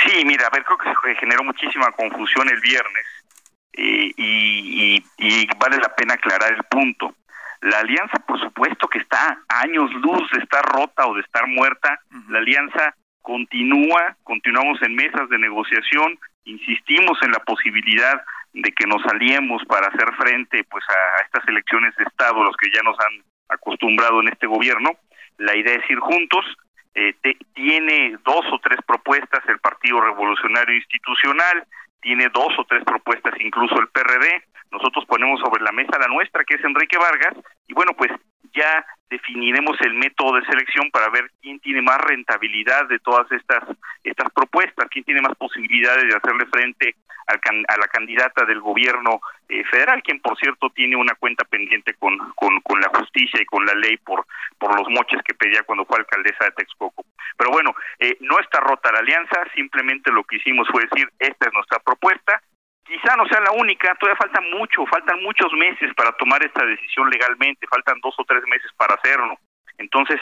Sí, 0.04 0.26
mira, 0.26 0.48
a 0.48 0.50
ver, 0.50 0.62
creo 0.66 0.76
que 0.76 0.92
se 0.92 1.14
generó 1.20 1.42
muchísima 1.42 1.90
confusión 1.92 2.46
el 2.50 2.60
viernes 2.60 3.06
eh, 3.72 4.12
y, 4.14 5.46
vale 5.56 5.78
la 5.78 5.96
pena 5.96 6.12
aclarar 6.12 6.52
el 6.52 6.64
punto. 6.64 7.14
La 7.62 7.78
alianza, 7.78 8.18
por 8.26 8.38
supuesto, 8.38 8.88
que 8.88 8.98
está 8.98 9.40
años 9.48 9.90
luz 9.90 10.30
de 10.32 10.40
estar 10.40 10.62
rota 10.66 11.06
o 11.06 11.14
de 11.14 11.22
estar 11.22 11.46
muerta. 11.46 11.98
La 12.28 12.40
alianza 12.40 12.94
continúa, 13.28 14.16
continuamos 14.24 14.80
en 14.80 14.94
mesas 14.94 15.28
de 15.28 15.36
negociación, 15.38 16.18
insistimos 16.46 17.18
en 17.20 17.30
la 17.32 17.40
posibilidad 17.40 18.24
de 18.54 18.72
que 18.72 18.86
nos 18.86 19.04
aliemos 19.04 19.62
para 19.66 19.88
hacer 19.88 20.14
frente 20.16 20.64
pues 20.64 20.82
a 20.88 21.24
estas 21.26 21.46
elecciones 21.46 21.94
de 21.96 22.04
estado, 22.04 22.42
los 22.42 22.56
que 22.56 22.70
ya 22.74 22.80
nos 22.82 22.96
han 22.98 23.22
acostumbrado 23.50 24.22
en 24.22 24.28
este 24.28 24.46
gobierno. 24.46 24.92
La 25.36 25.54
idea 25.54 25.74
es 25.74 25.90
ir 25.90 25.98
juntos. 25.98 26.42
Eh, 26.94 27.14
tiene 27.52 28.16
dos 28.24 28.46
o 28.50 28.58
tres 28.60 28.78
propuestas 28.86 29.44
el 29.46 29.58
Partido 29.58 30.00
Revolucionario 30.00 30.74
Institucional, 30.74 31.66
tiene 32.00 32.30
dos 32.32 32.58
o 32.58 32.64
tres 32.64 32.82
propuestas 32.82 33.34
incluso 33.40 33.78
el 33.78 33.88
PRD. 33.88 34.42
Nosotros 34.70 35.04
ponemos 35.04 35.38
sobre 35.40 35.62
la 35.62 35.72
mesa 35.72 35.98
la 36.00 36.08
nuestra, 36.08 36.44
que 36.44 36.54
es 36.54 36.64
Enrique 36.64 36.96
Vargas, 36.96 37.34
y 37.66 37.74
bueno, 37.74 37.92
pues 37.92 38.10
ya 38.52 38.84
definiremos 39.10 39.80
el 39.80 39.94
método 39.94 40.36
de 40.36 40.46
selección 40.46 40.90
para 40.90 41.08
ver 41.08 41.30
quién 41.40 41.58
tiene 41.60 41.82
más 41.82 41.98
rentabilidad 41.98 42.86
de 42.88 42.98
todas 42.98 43.30
estas 43.32 43.64
estas 44.04 44.30
propuestas, 44.32 44.88
quién 44.90 45.04
tiene 45.04 45.22
más 45.22 45.36
posibilidades 45.36 46.08
de 46.08 46.16
hacerle 46.16 46.46
frente 46.46 46.96
a 47.28 47.76
la 47.76 47.88
candidata 47.88 48.46
del 48.46 48.60
gobierno 48.60 49.20
eh, 49.50 49.62
federal, 49.64 50.02
quien 50.02 50.18
por 50.20 50.38
cierto 50.38 50.70
tiene 50.70 50.96
una 50.96 51.14
cuenta 51.14 51.44
pendiente 51.44 51.92
con, 51.94 52.18
con, 52.34 52.80
la 52.80 52.88
justicia 52.88 53.42
y 53.42 53.44
con 53.44 53.66
la 53.66 53.74
ley 53.74 53.98
por, 53.98 54.24
por 54.58 54.74
los 54.78 54.88
moches 54.88 55.20
que 55.22 55.34
pedía 55.34 55.62
cuando 55.64 55.84
fue 55.84 55.98
alcaldesa 55.98 56.46
de 56.46 56.52
Texcoco. 56.52 57.04
Pero 57.36 57.50
bueno, 57.50 57.74
eh, 57.98 58.16
no 58.20 58.38
está 58.40 58.60
rota 58.60 58.92
la 58.92 59.00
alianza, 59.00 59.44
simplemente 59.54 60.10
lo 60.10 60.24
que 60.24 60.36
hicimos 60.36 60.66
fue 60.70 60.86
decir, 60.90 61.10
esta 61.18 61.48
es 61.48 61.52
nuestra 61.52 61.78
propuesta, 61.80 62.40
quizá 62.88 63.14
no 63.16 63.26
sea 63.28 63.40
la 63.40 63.52
única, 63.52 63.94
todavía 63.96 64.16
falta 64.16 64.40
mucho, 64.40 64.84
faltan 64.86 65.22
muchos 65.22 65.52
meses 65.52 65.92
para 65.94 66.12
tomar 66.12 66.44
esta 66.44 66.64
decisión 66.64 67.08
legalmente, 67.10 67.66
faltan 67.68 68.00
dos 68.00 68.14
o 68.18 68.24
tres 68.24 68.42
meses 68.48 68.70
para 68.76 68.94
hacerlo. 68.94 69.38
Entonces, 69.76 70.18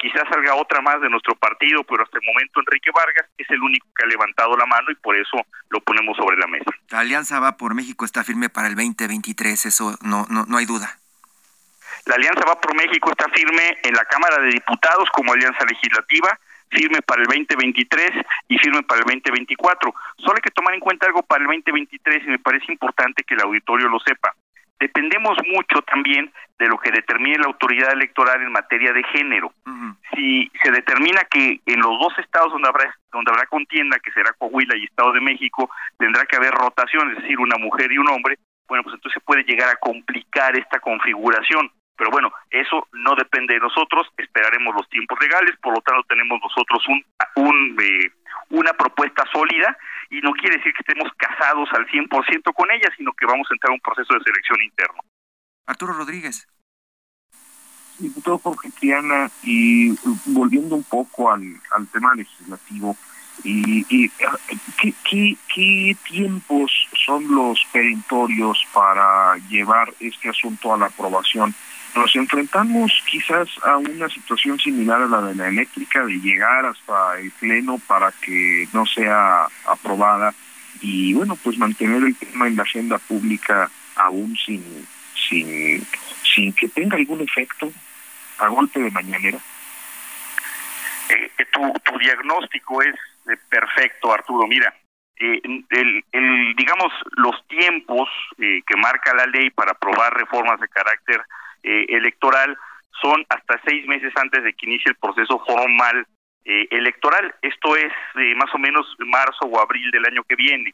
quizás 0.00 0.22
salga 0.30 0.54
otra 0.54 0.80
más 0.80 1.00
de 1.02 1.10
nuestro 1.10 1.34
partido, 1.34 1.84
pero 1.84 2.02
hasta 2.02 2.18
el 2.18 2.26
momento 2.26 2.60
Enrique 2.60 2.90
Vargas 2.94 3.28
es 3.36 3.48
el 3.50 3.60
único 3.60 3.86
que 3.94 4.04
ha 4.04 4.08
levantado 4.08 4.56
la 4.56 4.64
mano 4.64 4.90
y 4.90 4.94
por 4.94 5.14
eso 5.16 5.36
lo 5.68 5.80
ponemos 5.80 6.16
sobre 6.16 6.38
la 6.38 6.46
mesa. 6.46 6.70
La 6.88 7.00
Alianza 7.00 7.38
Va 7.38 7.58
por 7.58 7.74
México 7.74 8.06
está 8.06 8.24
firme 8.24 8.48
para 8.48 8.68
el 8.68 8.74
2023, 8.74 9.66
eso 9.66 9.98
no, 10.00 10.24
no, 10.30 10.46
no 10.46 10.56
hay 10.56 10.64
duda. 10.64 10.96
La 12.06 12.14
Alianza 12.14 12.44
Va 12.48 12.58
por 12.58 12.74
México 12.74 13.10
está 13.10 13.28
firme 13.34 13.76
en 13.82 13.94
la 13.94 14.04
Cámara 14.06 14.38
de 14.38 14.48
Diputados 14.48 15.10
como 15.10 15.32
alianza 15.32 15.64
legislativa, 15.66 16.38
firme 16.70 17.00
para 17.02 17.22
el 17.22 17.28
2023 17.28 18.10
y 18.48 18.58
firme 18.58 18.82
para 18.82 19.00
el 19.00 19.04
2024. 19.04 19.94
Solo 20.18 20.34
hay 20.34 20.42
que 20.42 20.50
tomar 20.50 20.74
en 20.74 20.80
cuenta 20.80 21.06
algo 21.06 21.22
para 21.22 21.42
el 21.42 21.48
2023 21.48 22.24
y 22.24 22.28
me 22.28 22.38
parece 22.38 22.72
importante 22.72 23.22
que 23.24 23.34
el 23.34 23.42
auditorio 23.42 23.88
lo 23.88 23.98
sepa. 24.00 24.34
Dependemos 24.78 25.38
mucho 25.48 25.80
también 25.82 26.30
de 26.58 26.68
lo 26.68 26.78
que 26.78 26.90
determine 26.90 27.38
la 27.38 27.46
autoridad 27.46 27.92
electoral 27.92 28.42
en 28.42 28.52
materia 28.52 28.92
de 28.92 29.02
género. 29.04 29.52
Si 30.14 30.50
se 30.62 30.70
determina 30.70 31.24
que 31.30 31.60
en 31.64 31.80
los 31.80 31.98
dos 31.98 32.12
estados 32.18 32.52
donde 32.52 32.68
habrá 32.68 32.94
donde 33.10 33.30
habrá 33.30 33.46
contienda, 33.46 33.98
que 33.98 34.12
será 34.12 34.34
Coahuila 34.34 34.76
y 34.76 34.84
Estado 34.84 35.12
de 35.12 35.22
México, 35.22 35.70
tendrá 35.96 36.26
que 36.26 36.36
haber 36.36 36.52
rotación, 36.52 37.10
es 37.12 37.22
decir, 37.22 37.38
una 37.38 37.56
mujer 37.56 37.90
y 37.90 37.96
un 37.98 38.08
hombre, 38.08 38.38
bueno, 38.68 38.82
pues 38.82 38.94
entonces 38.94 39.22
puede 39.24 39.44
llegar 39.44 39.70
a 39.70 39.76
complicar 39.76 40.56
esta 40.56 40.80
configuración. 40.80 41.70
Pero 41.96 42.10
bueno, 42.10 42.32
eso 42.50 42.86
no 42.92 43.14
depende 43.14 43.54
de 43.54 43.60
nosotros, 43.60 44.06
esperaremos 44.18 44.74
los 44.74 44.88
tiempos 44.88 45.18
legales, 45.20 45.56
por 45.62 45.74
lo 45.74 45.80
tanto 45.80 46.02
tenemos 46.08 46.40
nosotros 46.42 46.84
un, 46.88 47.04
un 47.36 47.76
eh, 47.80 48.12
una 48.50 48.72
propuesta 48.72 49.24
sólida 49.32 49.76
y 50.10 50.20
no 50.20 50.32
quiere 50.32 50.58
decir 50.58 50.72
que 50.72 50.82
estemos 50.86 51.12
casados 51.16 51.68
al 51.72 51.86
100% 51.88 52.54
con 52.54 52.70
ella, 52.70 52.88
sino 52.96 53.12
que 53.12 53.26
vamos 53.26 53.46
a 53.50 53.54
entrar 53.54 53.70
a 53.70 53.74
un 53.74 53.80
proceso 53.80 54.14
de 54.14 54.20
selección 54.20 54.62
interno. 54.62 55.00
Arturo 55.66 55.94
Rodríguez. 55.94 56.46
Diputado 57.98 58.38
Jorge 58.38 58.70
Triana, 58.78 59.30
y 59.42 59.96
volviendo 60.26 60.74
un 60.74 60.84
poco 60.84 61.32
al, 61.32 61.42
al 61.74 61.88
tema 61.88 62.14
legislativo, 62.14 62.94
y, 63.42 63.86
y 63.88 64.10
¿qué, 64.78 64.92
qué, 65.08 65.36
qué 65.54 65.96
tiempos 66.06 66.70
son 67.06 67.34
los 67.34 67.58
perentorios 67.72 68.62
para 68.72 69.36
llevar 69.48 69.92
este 69.98 70.28
asunto 70.28 70.74
a 70.74 70.78
la 70.78 70.86
aprobación? 70.86 71.54
Nos 71.96 72.14
enfrentamos 72.14 72.92
quizás 73.08 73.48
a 73.64 73.78
una 73.78 74.08
situación 74.08 74.58
similar 74.58 75.02
a 75.02 75.06
la 75.06 75.22
de 75.22 75.34
la 75.34 75.48
eléctrica, 75.48 76.04
de 76.04 76.20
llegar 76.20 76.66
hasta 76.66 77.18
el 77.18 77.30
pleno 77.32 77.78
para 77.86 78.12
que 78.12 78.68
no 78.72 78.84
sea 78.86 79.46
aprobada 79.66 80.34
y 80.80 81.14
bueno, 81.14 81.36
pues 81.36 81.56
mantener 81.58 82.02
el 82.02 82.14
tema 82.16 82.46
en 82.46 82.56
la 82.56 82.62
agenda 82.62 82.98
pública 82.98 83.70
aún 83.96 84.36
sin, 84.36 84.86
sin, 85.28 85.86
sin 86.22 86.52
que 86.52 86.68
tenga 86.68 86.96
algún 86.96 87.22
efecto 87.22 87.72
a 88.38 88.48
golpe 88.48 88.80
de 88.80 88.90
mañanera. 88.90 89.38
Eh, 91.08 91.30
tu, 91.52 91.72
tu 91.84 91.98
diagnóstico 91.98 92.82
es 92.82 92.94
eh, 93.30 93.38
perfecto, 93.48 94.12
Arturo. 94.12 94.46
Mira, 94.46 94.74
eh, 95.18 95.40
el, 95.70 96.04
el, 96.12 96.54
digamos, 96.56 96.92
los 97.12 97.46
tiempos 97.48 98.08
eh, 98.38 98.60
que 98.66 98.76
marca 98.76 99.14
la 99.14 99.26
ley 99.26 99.48
para 99.50 99.72
aprobar 99.72 100.12
reformas 100.12 100.60
de 100.60 100.68
carácter 100.68 101.22
eh, 101.66 101.86
electoral 101.88 102.56
son 103.02 103.26
hasta 103.28 103.60
seis 103.66 103.84
meses 103.88 104.12
antes 104.14 104.44
de 104.44 104.52
que 104.52 104.66
inicie 104.66 104.90
el 104.90 104.96
proceso 104.96 105.42
formal 105.44 106.06
eh, 106.44 106.68
electoral. 106.70 107.34
Esto 107.42 107.74
es 107.74 107.92
eh, 108.14 108.34
más 108.36 108.54
o 108.54 108.58
menos 108.58 108.86
marzo 108.98 109.46
o 109.46 109.60
abril 109.60 109.90
del 109.90 110.06
año 110.06 110.22
que 110.28 110.36
viene. 110.36 110.72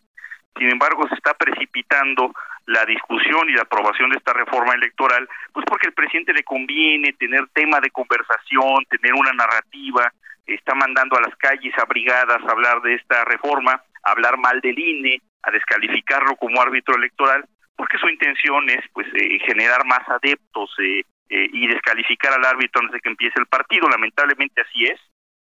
Sin 0.58 0.70
embargo, 0.70 1.08
se 1.08 1.14
está 1.14 1.32
precipitando 1.32 2.30
la 2.66 2.84
discusión 2.84 3.48
y 3.48 3.54
la 3.54 3.62
aprobación 3.62 4.10
de 4.10 4.18
esta 4.18 4.34
reforma 4.34 4.74
electoral, 4.74 5.26
pues 5.54 5.64
porque 5.66 5.88
al 5.88 5.94
presidente 5.94 6.34
le 6.34 6.44
conviene 6.44 7.14
tener 7.14 7.48
tema 7.54 7.80
de 7.80 7.90
conversación, 7.90 8.84
tener 8.90 9.14
una 9.14 9.32
narrativa, 9.32 10.12
está 10.46 10.74
mandando 10.74 11.16
a 11.16 11.22
las 11.22 11.34
calles 11.36 11.72
a 11.78 11.86
brigadas 11.86 12.42
a 12.42 12.50
hablar 12.50 12.82
de 12.82 12.96
esta 12.96 13.24
reforma, 13.24 13.82
a 14.02 14.10
hablar 14.10 14.36
mal 14.36 14.60
del 14.60 14.78
INE, 14.78 15.22
a 15.42 15.50
descalificarlo 15.50 16.36
como 16.36 16.60
árbitro 16.60 16.96
electoral, 16.96 17.46
porque 17.82 17.98
su 17.98 18.08
intención 18.08 18.70
es 18.70 18.84
pues 18.92 19.08
eh, 19.12 19.40
generar 19.44 19.84
más 19.84 20.08
adeptos 20.08 20.70
eh, 20.78 21.00
eh, 21.28 21.48
y 21.52 21.66
descalificar 21.66 22.32
al 22.32 22.44
árbitro 22.44 22.80
antes 22.80 22.92
de 22.92 23.00
que 23.00 23.08
empiece 23.08 23.40
el 23.40 23.46
partido. 23.46 23.88
Lamentablemente 23.88 24.60
así 24.60 24.84
es. 24.84 25.00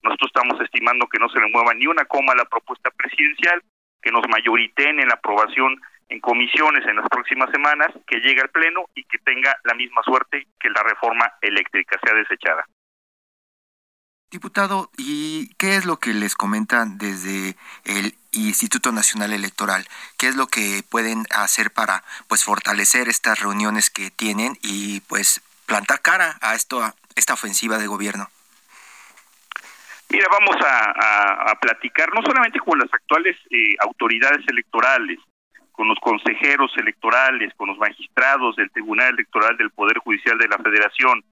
Nosotros 0.03 0.33
estamos 0.35 0.61
estimando 0.61 1.07
que 1.07 1.21
no 1.21 1.29
se 1.29 1.39
le 1.39 1.49
mueva 1.49 1.73
ni 1.75 1.87
una 1.87 2.05
coma 2.07 2.33
a 2.33 2.39
la 2.39 2.45
propuesta 2.45 2.91
presidencial, 2.91 3.63
que 4.03 4.11
nos 4.11 4.27
mayoriten 4.29 4.99
en 4.99 5.07
la 5.07 5.15
aprobación 5.15 5.81
en 6.09 6.19
comisiones 6.19 6.85
en 6.89 6.97
las 6.97 7.09
próximas 7.09 7.51
semanas, 7.53 7.91
que 8.05 8.19
llegue 8.19 8.41
al 8.41 8.51
Pleno 8.51 8.87
y 8.97 9.05
que 9.05 9.19
tenga 9.19 9.57
la 9.63 9.75
misma 9.75 10.03
suerte 10.03 10.49
que 10.59 10.71
la 10.71 10.83
reforma 10.83 11.35
eléctrica 11.41 12.01
sea 12.03 12.15
desechada. 12.15 12.67
Diputado, 14.29 14.91
¿y 14.99 15.55
qué 15.55 15.77
es 15.77 15.87
lo 15.87 15.99
que 15.99 16.13
les 16.13 16.35
comentan 16.35 16.99
desde 16.99 17.55
el 17.85 18.17
Instituto 18.35 18.93
Nacional 18.93 19.33
Electoral? 19.33 19.87
¿Qué 20.19 20.29
es 20.29 20.37
lo 20.37 20.47
que 20.47 20.83
pueden 20.89 21.25
hacer 21.31 21.71
para 21.71 22.05
pues 22.29 22.45
fortalecer 22.45 23.09
estas 23.09 23.41
reuniones 23.41 23.91
que 23.91 24.11
tienen 24.11 24.59
y 24.63 25.01
pues 25.03 25.41
plantar 25.67 26.01
cara 26.03 26.37
a 26.41 26.55
esto 26.55 26.83
a 26.83 26.95
esta 27.17 27.35
ofensiva 27.35 27.79
de 27.79 27.87
gobierno? 27.87 28.29
Mira, 30.11 30.27
vamos 30.31 30.57
a, 30.65 31.59
platicar 31.61 32.13
no 32.15 32.21
solamente 32.23 32.61
con 32.61 32.79
las 32.79 32.93
actuales 32.93 33.37
eh, 33.51 33.75
autoridades 33.81 34.47
electorales, 34.49 35.19
con 35.73 35.89
los 35.89 35.99
consejeros 35.99 36.71
electorales, 36.77 37.53
con 37.57 37.69
los 37.69 37.79
magistrados 37.79 38.55
del 38.57 38.71
Tribunal 38.71 39.15
Electoral 39.15 39.57
del 39.57 39.71
Poder 39.71 39.99
Judicial 39.99 40.37
de 40.37 40.49
la 40.49 40.59
Federación, 40.59 41.25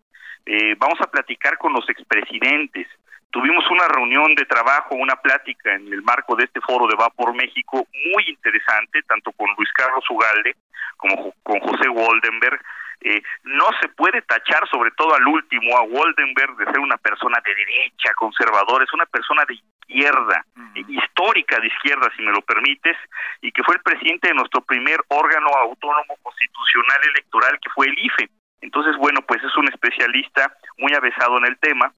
eh, 0.47 0.75
vamos 0.79 1.01
a 1.01 1.11
platicar 1.11 1.59
con 1.59 1.73
los 1.73 1.89
expresidentes. 1.89 2.89
Tuvimos 3.33 3.65
una 3.71 3.89
reunión 3.89 4.35
de 4.35 4.45
trabajo, 4.45 4.95
una 4.95 5.17
plática 5.17 5.73
en 5.75 5.91
el 5.91 6.03
marco 6.03 6.37
de 6.37 6.45
este 6.45 6.61
foro 6.61 6.87
de 6.87 6.95
Va 6.97 7.09
por 7.09 7.35
México 7.35 7.87
muy 8.13 8.25
interesante, 8.29 9.03
tanto 9.09 9.33
con 9.33 9.49
Luis 9.57 9.73
Carlos 9.73 10.05
Ugalde 10.11 10.55
como 10.99 11.33
con 11.43 11.59
José 11.61 11.89
Waldenberg. 11.89 12.61
Eh, 13.01 13.23
no 13.45 13.71
se 13.81 13.89
puede 13.89 14.21
tachar, 14.21 14.69
sobre 14.69 14.91
todo 14.91 15.15
al 15.15 15.27
último, 15.27 15.79
a 15.79 15.83
Waldenberg 15.83 16.57
de 16.57 16.67
ser 16.67 16.79
una 16.79 16.99
persona 16.99 17.41
de 17.43 17.55
derecha, 17.55 18.13
conservadora, 18.17 18.85
es 18.85 18.93
una 18.93 19.07
persona 19.07 19.45
de 19.49 19.55
izquierda, 19.55 20.45
histórica 20.89 21.59
de 21.59 21.69
izquierda, 21.69 22.13
si 22.15 22.23
me 22.23 22.33
lo 22.33 22.43
permites, 22.43 22.99
y 23.41 23.51
que 23.51 23.65
fue 23.65 23.77
el 23.77 23.83
presidente 23.83 24.29
de 24.29 24.35
nuestro 24.35 24.61
primer 24.61 25.01
órgano 25.09 25.49
autónomo 25.57 26.19
constitucional 26.23 27.01
electoral, 27.09 27.59
que 27.63 27.71
fue 27.71 27.87
el 27.87 27.99
IFE. 27.99 28.29
Entonces, 28.61 28.95
bueno, 28.99 29.23
pues 29.23 29.43
es 29.43 29.57
un 29.57 29.69
especialista 29.69 30.55
muy 30.77 30.93
avesado 30.93 31.39
en 31.39 31.47
el 31.47 31.59
tema 31.59 31.93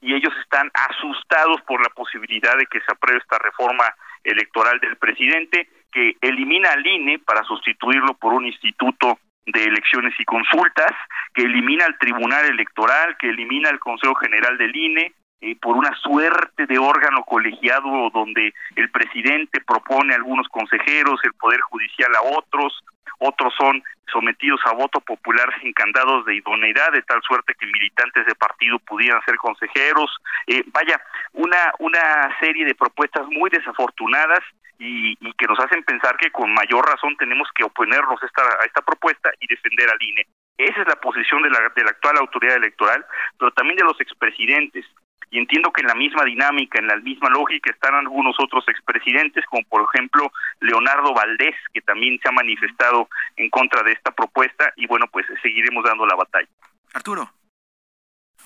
y 0.00 0.14
ellos 0.14 0.32
están 0.42 0.70
asustados 0.74 1.60
por 1.62 1.82
la 1.82 1.88
posibilidad 1.90 2.56
de 2.56 2.66
que 2.66 2.80
se 2.80 2.92
apruebe 2.92 3.18
esta 3.18 3.38
reforma 3.38 3.84
electoral 4.24 4.78
del 4.80 4.96
presidente 4.96 5.68
que 5.92 6.16
elimina 6.20 6.70
al 6.72 6.86
INE 6.86 7.18
para 7.20 7.42
sustituirlo 7.44 8.14
por 8.14 8.34
un 8.34 8.46
instituto 8.46 9.18
de 9.46 9.64
elecciones 9.64 10.12
y 10.18 10.24
consultas, 10.24 10.92
que 11.32 11.42
elimina 11.42 11.86
al 11.86 11.96
Tribunal 11.98 12.44
Electoral, 12.46 13.16
que 13.18 13.30
elimina 13.30 13.70
al 13.70 13.78
Consejo 13.78 14.14
General 14.16 14.58
del 14.58 14.74
INE, 14.74 15.12
eh, 15.40 15.56
por 15.60 15.76
una 15.76 15.94
suerte 15.96 16.66
de 16.66 16.78
órgano 16.78 17.22
colegiado 17.24 18.10
donde 18.10 18.54
el 18.74 18.90
presidente 18.90 19.60
propone 19.60 20.14
a 20.14 20.16
algunos 20.16 20.48
consejeros, 20.48 21.20
el 21.24 21.34
Poder 21.34 21.60
Judicial 21.60 22.10
a 22.16 22.22
otros, 22.22 22.82
otros 23.18 23.54
son 23.56 23.82
sometidos 24.10 24.60
a 24.64 24.72
voto 24.72 25.00
popular 25.00 25.48
sin 25.60 25.72
candados 25.72 26.24
de 26.26 26.36
idoneidad, 26.36 26.92
de 26.92 27.02
tal 27.02 27.20
suerte 27.22 27.54
que 27.58 27.66
militantes 27.66 28.24
de 28.26 28.34
partido 28.34 28.78
pudieran 28.78 29.20
ser 29.24 29.36
consejeros. 29.36 30.10
Eh, 30.46 30.64
vaya, 30.72 31.00
una, 31.32 31.72
una 31.80 32.34
serie 32.40 32.64
de 32.64 32.74
propuestas 32.74 33.26
muy 33.28 33.50
desafortunadas 33.50 34.40
y, 34.78 35.16
que 35.34 35.46
nos 35.46 35.58
hacen 35.58 35.82
pensar 35.84 36.16
que 36.16 36.30
con 36.30 36.52
mayor 36.52 36.86
razón 36.86 37.16
tenemos 37.16 37.48
que 37.54 37.64
oponernos 37.64 38.22
esta, 38.22 38.42
a 38.42 38.64
esta 38.64 38.82
propuesta 38.82 39.30
y 39.40 39.46
defender 39.46 39.88
al 39.90 40.02
INE. 40.02 40.26
Esa 40.58 40.82
es 40.82 40.88
la 40.88 40.96
posición 40.96 41.42
de 41.42 41.50
la, 41.50 41.70
de 41.74 41.84
la 41.84 41.90
actual 41.90 42.16
autoridad 42.18 42.56
electoral, 42.56 43.04
pero 43.38 43.50
también 43.52 43.76
de 43.76 43.84
los 43.84 44.00
expresidentes 44.00 44.86
y 45.30 45.38
entiendo 45.38 45.72
que 45.72 45.80
en 45.80 45.88
la 45.88 45.94
misma 45.94 46.24
dinámica, 46.24 46.78
en 46.78 46.86
la 46.86 46.96
misma 46.96 47.28
lógica 47.28 47.70
están 47.70 47.94
algunos 47.94 48.36
otros 48.38 48.64
expresidentes, 48.68 49.44
como 49.46 49.62
por 49.64 49.86
ejemplo 49.92 50.30
Leonardo 50.60 51.12
Valdés, 51.14 51.54
que 51.72 51.80
también 51.80 52.18
se 52.22 52.28
ha 52.28 52.32
manifestado 52.32 53.08
en 53.36 53.50
contra 53.50 53.82
de 53.82 53.92
esta 53.92 54.12
propuesta, 54.12 54.72
y 54.76 54.86
bueno, 54.86 55.06
pues 55.10 55.26
seguiremos 55.42 55.84
dando 55.84 56.06
la 56.06 56.14
batalla. 56.14 56.48
Arturo. 56.94 57.30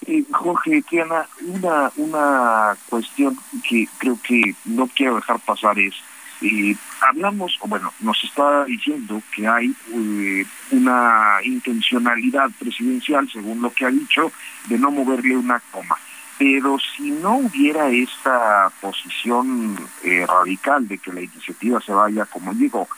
Eh, 0.06 0.24
Jorge, 0.33 0.83
Tiana, 0.88 1.26
una, 1.42 1.90
una 1.96 2.76
cuestión 2.88 3.37
que 3.68 3.87
creo 3.98 4.18
que 4.22 4.54
no 4.64 4.88
quiero 4.88 5.16
dejar 5.16 5.38
pasar 5.40 5.78
es, 5.78 5.94
eh, 6.40 6.75
hablamos, 7.06 7.58
o 7.60 7.68
bueno, 7.68 7.92
nos 8.00 8.25
está 8.25 8.64
diciendo 8.64 9.23
que 9.37 9.46
hay 9.46 9.75
eh, 9.92 10.46
una 10.71 11.40
intencionalidad 11.44 12.48
presidencial, 12.58 13.29
según 13.31 13.60
lo 13.60 13.71
que 13.71 13.85
ha 13.85 13.90
dicho, 13.90 14.33
de 14.68 14.79
no 14.79 14.90
moverle 14.90 15.37
una 15.37 15.60
coma. 15.71 15.98
Pero 16.41 16.79
si 16.79 17.11
no 17.11 17.35
hubiera 17.35 17.91
esta 17.91 18.73
posición 18.81 19.77
eh, 20.03 20.25
radical 20.27 20.88
de 20.88 20.97
que 20.97 21.13
la 21.13 21.21
iniciativa 21.21 21.83
se 21.83 21.93
vaya, 21.93 22.25
como 22.25 22.55
digo, 22.55 22.88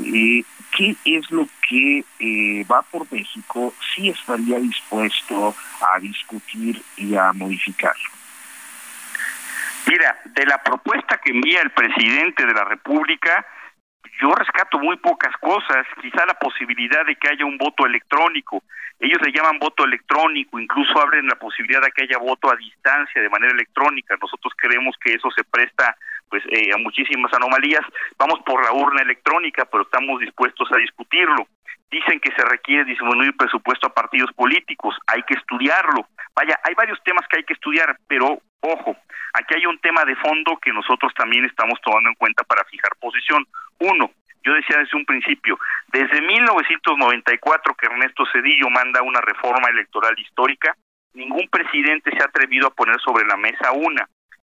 eh, 0.00 0.44
¿qué 0.70 0.96
es 1.04 1.28
lo 1.32 1.48
que 1.68 2.04
eh, 2.20 2.64
va 2.70 2.82
por 2.82 3.10
México 3.10 3.74
sí 3.92 4.10
estaría 4.10 4.60
dispuesto 4.60 5.52
a 5.80 5.98
discutir 5.98 6.80
y 6.96 7.16
a 7.16 7.32
modificar? 7.32 7.96
Mira, 9.88 10.20
de 10.24 10.46
la 10.46 10.62
propuesta 10.62 11.18
que 11.18 11.32
envía 11.32 11.60
el 11.60 11.70
presidente 11.70 12.46
de 12.46 12.54
la 12.54 12.62
República, 12.62 13.44
yo 14.20 14.32
rescato 14.34 14.78
muy 14.78 14.96
pocas 14.96 15.34
cosas, 15.38 15.86
quizá 16.00 16.24
la 16.26 16.34
posibilidad 16.34 17.04
de 17.06 17.16
que 17.16 17.28
haya 17.28 17.44
un 17.44 17.58
voto 17.58 17.86
electrónico. 17.86 18.62
Ellos 19.00 19.18
le 19.22 19.32
llaman 19.32 19.58
voto 19.58 19.84
electrónico, 19.84 20.60
incluso 20.60 21.00
abren 21.00 21.26
la 21.26 21.34
posibilidad 21.34 21.82
de 21.82 21.90
que 21.90 22.04
haya 22.04 22.18
voto 22.18 22.50
a 22.50 22.56
distancia 22.56 23.20
de 23.20 23.28
manera 23.28 23.52
electrónica. 23.52 24.16
Nosotros 24.20 24.52
creemos 24.56 24.94
que 25.02 25.14
eso 25.14 25.28
se 25.30 25.42
presta 25.44 25.96
pues 26.28 26.42
eh, 26.50 26.72
a 26.72 26.78
muchísimas 26.78 27.32
anomalías. 27.34 27.84
Vamos 28.16 28.40
por 28.46 28.64
la 28.64 28.72
urna 28.72 29.02
electrónica, 29.02 29.64
pero 29.64 29.82
estamos 29.82 30.20
dispuestos 30.20 30.70
a 30.72 30.78
discutirlo. 30.78 31.46
Dicen 31.90 32.20
que 32.20 32.32
se 32.34 32.42
requiere 32.44 32.84
disminuir 32.84 33.36
presupuesto 33.36 33.86
a 33.86 33.92
partidos 33.92 34.32
políticos, 34.32 34.96
hay 35.06 35.22
que 35.24 35.34
estudiarlo. 35.34 36.06
Vaya, 36.34 36.58
hay 36.64 36.74
varios 36.74 37.02
temas 37.04 37.26
que 37.28 37.36
hay 37.36 37.44
que 37.44 37.52
estudiar, 37.52 37.96
pero 38.08 38.40
ojo, 38.60 38.96
hay 39.54 39.66
un 39.66 39.78
tema 39.78 40.04
de 40.04 40.16
fondo 40.16 40.56
que 40.56 40.72
nosotros 40.72 41.12
también 41.14 41.44
estamos 41.44 41.80
tomando 41.82 42.10
en 42.10 42.16
cuenta 42.16 42.44
para 42.44 42.64
fijar 42.64 42.92
posición. 43.00 43.46
Uno, 43.78 44.10
yo 44.44 44.54
decía 44.54 44.78
desde 44.78 44.96
un 44.96 45.04
principio, 45.04 45.58
desde 45.88 46.20
1994 46.20 47.74
que 47.74 47.86
Ernesto 47.86 48.24
Cedillo 48.32 48.68
manda 48.70 49.02
una 49.02 49.20
reforma 49.20 49.68
electoral 49.68 50.18
histórica, 50.18 50.76
ningún 51.14 51.48
presidente 51.48 52.10
se 52.10 52.22
ha 52.22 52.26
atrevido 52.26 52.68
a 52.68 52.74
poner 52.74 52.98
sobre 53.00 53.26
la 53.26 53.36
mesa 53.36 53.72
una. 53.72 54.08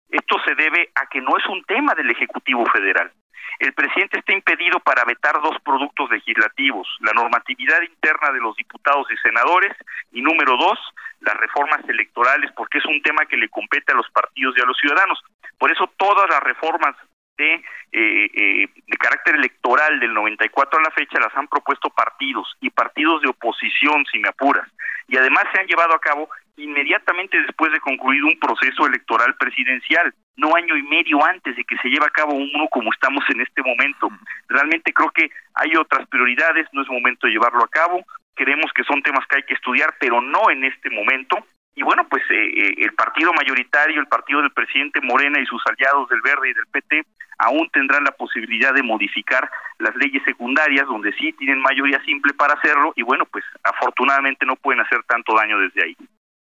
Esto 0.09 0.37
se 0.45 0.55
debe 0.55 0.89
a 0.95 1.07
que 1.07 1.21
no 1.21 1.37
es 1.37 1.45
un 1.47 1.63
tema 1.63 1.93
del 1.93 2.09
Ejecutivo 2.09 2.65
Federal. 2.67 3.11
El 3.59 3.73
presidente 3.73 4.19
está 4.19 4.33
impedido 4.33 4.79
para 4.79 5.03
vetar 5.03 5.41
dos 5.41 5.57
productos 5.63 6.09
legislativos, 6.11 6.87
la 7.01 7.13
normatividad 7.13 7.81
interna 7.81 8.31
de 8.31 8.39
los 8.39 8.55
diputados 8.55 9.07
y 9.11 9.17
senadores 9.17 9.75
y 10.11 10.21
número 10.21 10.57
dos, 10.57 10.79
las 11.21 11.35
reformas 11.35 11.81
electorales, 11.87 12.51
porque 12.55 12.77
es 12.77 12.85
un 12.85 13.01
tema 13.01 13.25
que 13.25 13.37
le 13.37 13.49
compete 13.49 13.91
a 13.91 13.95
los 13.95 14.09
partidos 14.11 14.55
y 14.57 14.61
a 14.61 14.65
los 14.65 14.77
ciudadanos. 14.77 15.23
Por 15.57 15.71
eso 15.71 15.91
todas 15.97 16.29
las 16.29 16.41
reformas 16.41 16.95
de, 17.37 17.53
eh, 17.55 17.63
eh, 17.91 18.69
de 18.85 18.97
carácter 18.97 19.35
electoral 19.35 19.99
del 19.99 20.13
94 20.13 20.79
a 20.79 20.83
la 20.83 20.91
fecha 20.91 21.19
las 21.19 21.35
han 21.35 21.47
propuesto 21.47 21.89
partidos 21.89 22.55
y 22.61 22.69
partidos 22.69 23.21
de 23.21 23.29
oposición, 23.29 24.05
si 24.11 24.19
me 24.19 24.29
apuras. 24.29 24.67
Y 25.07 25.17
además 25.17 25.45
se 25.53 25.61
han 25.61 25.67
llevado 25.67 25.95
a 25.95 25.99
cabo 25.99 26.29
inmediatamente 26.57 27.39
después 27.41 27.71
de 27.71 27.79
concluir 27.79 28.23
un 28.23 28.37
proceso 28.39 28.85
electoral 28.85 29.35
presidencial, 29.35 30.13
no 30.35 30.55
año 30.55 30.75
y 30.75 30.83
medio 30.83 31.23
antes 31.23 31.55
de 31.55 31.63
que 31.63 31.77
se 31.77 31.89
lleve 31.89 32.05
a 32.05 32.09
cabo 32.09 32.33
uno 32.33 32.67
como 32.69 32.91
estamos 32.91 33.23
en 33.29 33.41
este 33.41 33.61
momento. 33.63 34.09
Realmente 34.47 34.91
creo 34.91 35.09
que 35.11 35.29
hay 35.53 35.75
otras 35.75 36.07
prioridades, 36.07 36.67
no 36.73 36.81
es 36.81 36.89
momento 36.89 37.27
de 37.27 37.33
llevarlo 37.33 37.63
a 37.63 37.69
cabo, 37.69 38.03
creemos 38.35 38.71
que 38.73 38.83
son 38.83 39.01
temas 39.01 39.25
que 39.27 39.37
hay 39.37 39.43
que 39.43 39.53
estudiar, 39.53 39.95
pero 39.99 40.21
no 40.21 40.49
en 40.49 40.63
este 40.63 40.89
momento, 40.89 41.37
y 41.77 41.83
bueno, 41.83 42.07
pues 42.09 42.23
eh, 42.31 42.33
eh, 42.35 42.73
el 42.77 42.93
partido 42.93 43.31
mayoritario, 43.33 44.01
el 44.01 44.07
partido 44.07 44.41
del 44.41 44.51
presidente 44.51 44.99
Morena 44.99 45.39
y 45.39 45.45
sus 45.45 45.61
aliados 45.67 46.09
del 46.09 46.21
Verde 46.21 46.49
y 46.49 46.53
del 46.53 46.65
PT 46.71 47.03
aún 47.37 47.69
tendrán 47.69 48.03
la 48.03 48.11
posibilidad 48.11 48.73
de 48.73 48.81
modificar 48.81 49.47
las 49.77 49.95
leyes 49.95 50.23
secundarias 50.23 50.87
donde 50.87 51.13
sí 51.13 51.33
tienen 51.33 51.61
mayoría 51.61 52.03
simple 52.03 52.33
para 52.33 52.55
hacerlo 52.55 52.93
y 52.95 53.03
bueno, 53.03 53.25
pues 53.25 53.45
afortunadamente 53.63 54.43
no 54.47 54.55
pueden 54.55 54.81
hacer 54.81 55.03
tanto 55.03 55.35
daño 55.35 55.59
desde 55.59 55.83
ahí. 55.83 55.95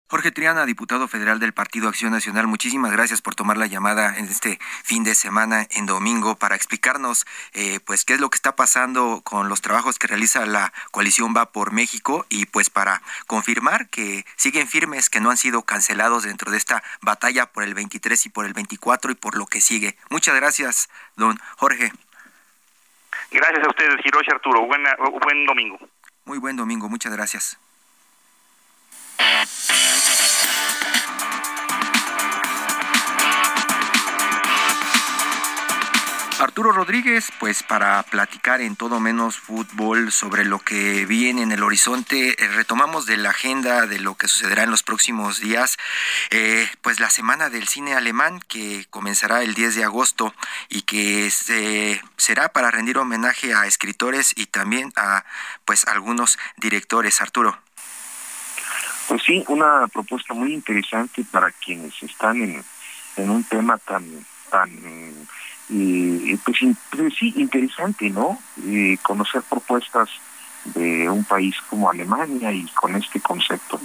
Jorge 0.10 0.32
Triana, 0.32 0.66
diputado 0.66 1.08
federal 1.08 1.40
del 1.40 1.54
Partido 1.54 1.88
Acción 1.88 2.12
Nacional, 2.12 2.48
muchísimas 2.48 2.92
gracias 2.92 3.22
por 3.22 3.36
tomar 3.36 3.58
la 3.58 3.68
llamada 3.68 4.18
en 4.18 4.26
este 4.26 4.58
fin 4.84 5.04
de 5.04 5.14
semana 5.14 5.68
en 5.70 5.86
domingo 5.86 6.36
para 6.36 6.56
explicarnos 6.56 7.28
eh, 7.54 7.80
pues 7.86 8.06
qué 8.06 8.16
es 8.16 8.20
lo 8.20 8.32
que 8.32 8.36
está 8.36 8.56
pasando 8.56 9.22
con 9.24 9.50
los 9.50 9.62
trabajos 9.62 10.00
que 10.00 10.08
realiza 10.08 10.48
la 10.48 10.74
coalición 10.90 11.36
Va 11.38 11.52
por 11.52 11.74
México 11.74 12.26
y 12.28 12.48
pues 12.48 12.72
para 12.72 13.04
confirmar 13.28 13.88
que 13.90 14.26
siguen 14.36 14.68
firmes, 14.68 15.12
que 15.12 15.20
no 15.20 15.30
han 15.30 15.38
sido 15.38 15.62
cancelados 15.62 16.24
dentro 16.24 16.50
de 16.50 16.58
esta 16.58 16.82
batalla 17.02 17.46
por 17.46 17.64
el 17.64 17.76
23 17.76 18.26
y 18.26 18.30
por 18.30 18.48
el 18.48 18.54
24 18.54 19.12
y 19.12 19.16
por 19.16 19.38
lo 19.38 19.46
que 19.46 19.62
sigue. 19.62 19.96
Muchas 20.10 20.36
gracias, 20.36 20.90
don 21.18 21.38
Jorge. 21.58 21.92
Gracias 23.30 23.64
a 23.64 23.70
ustedes, 23.70 24.04
Hiroshi 24.04 24.32
Arturo. 24.32 24.66
Buena, 24.66 24.96
buen 25.22 25.46
domingo. 25.46 25.78
Muy 26.26 26.40
buen 26.40 26.56
domingo, 26.56 26.90
muchas 26.90 27.14
gracias. 27.14 27.60
Arturo 36.40 36.72
Rodríguez, 36.72 37.32
pues 37.38 37.64
para 37.64 38.02
platicar 38.04 38.62
en 38.62 38.78
todo 38.78 39.02
menos 39.02 39.38
fútbol 39.38 40.12
sobre 40.12 40.46
lo 40.46 40.60
que 40.60 41.06
viene 41.06 41.42
en 41.42 41.52
el 41.52 41.64
horizonte, 41.64 42.42
eh, 42.42 42.48
retomamos 42.48 43.06
de 43.06 43.18
la 43.18 43.32
agenda 43.32 43.86
de 43.88 44.00
lo 44.00 44.16
que 44.16 44.30
sucederá 44.30 44.64
en 44.64 44.72
los 44.72 44.84
próximos 44.84 45.40
días, 45.40 45.78
eh, 46.30 46.70
pues 46.82 47.02
la 47.02 47.10
semana 47.10 47.50
del 47.50 47.68
cine 47.68 47.94
alemán 47.94 48.40
que 48.48 48.86
comenzará 48.90 49.44
el 49.44 49.54
10 49.54 49.76
de 49.76 49.84
agosto 49.84 50.34
y 50.70 50.84
que 50.84 51.30
será 51.30 52.54
para 52.54 52.72
rendir 52.72 52.98
homenaje 52.98 53.54
a 53.54 53.66
escritores 53.68 54.32
y 54.36 54.46
también 54.46 54.94
a 54.96 55.26
pues 55.66 55.86
algunos 55.88 56.40
directores. 56.58 57.20
Arturo. 57.22 57.60
Pues 59.10 59.24
sí, 59.24 59.44
una 59.48 59.88
propuesta 59.88 60.36
muy 60.36 60.54
interesante 60.54 61.26
para 61.32 61.52
quienes 61.52 62.02
están 62.04 62.42
en, 62.44 62.64
en 63.18 63.30
un 63.30 63.44
tema 63.44 63.80
tan 63.80 64.06
tan 64.52 64.70
y 65.70 66.36
pues, 66.38 66.58
pues, 66.92 67.14
sí, 67.18 67.34
interesante, 67.36 68.10
¿no? 68.10 68.40
Eh, 68.66 68.98
conocer 69.02 69.42
propuestas 69.44 70.10
de 70.66 71.10
un 71.10 71.24
país 71.24 71.56
como 71.70 71.90
Alemania 71.90 72.52
y 72.52 72.66
con 72.74 72.96
este 72.96 73.20
concepto. 73.20 73.80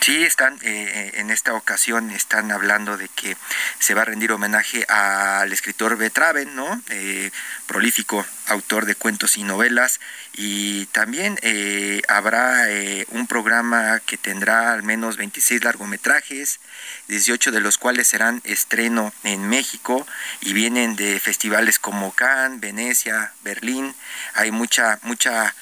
Sí, 0.00 0.22
están 0.22 0.58
eh, 0.62 1.12
en 1.14 1.30
esta 1.30 1.54
ocasión 1.54 2.10
están 2.10 2.52
hablando 2.52 2.98
de 2.98 3.08
que 3.08 3.36
se 3.78 3.94
va 3.94 4.02
a 4.02 4.04
rendir 4.04 4.32
homenaje 4.32 4.84
al 4.86 5.50
escritor 5.50 5.96
Betraven, 5.96 6.54
¿no? 6.54 6.82
Eh, 6.90 7.30
prolífico 7.66 8.26
autor 8.48 8.84
de 8.84 8.94
cuentos 8.94 9.38
y 9.38 9.44
novelas 9.44 10.00
y 10.34 10.84
también 10.86 11.38
eh, 11.40 12.02
habrá 12.08 12.66
un 13.12 13.26
programa 13.26 14.00
que 14.00 14.18
tendrá 14.18 14.74
al 14.74 14.82
menos 14.82 15.16
26 15.16 15.64
largometrajes, 15.64 16.60
18 17.08 17.50
de 17.50 17.60
los 17.60 17.78
cuales 17.78 18.08
serán 18.08 18.42
estreno 18.44 19.12
en 19.22 19.48
México 19.48 20.06
y 20.42 20.52
vienen 20.52 20.96
de 20.96 21.18
festivales 21.18 21.78
como 21.78 22.12
Cannes, 22.12 22.60
Venecia, 22.60 23.32
Berlín. 23.42 23.94
Hay 24.34 24.50
mucha 24.50 24.98
mucha 25.02 25.54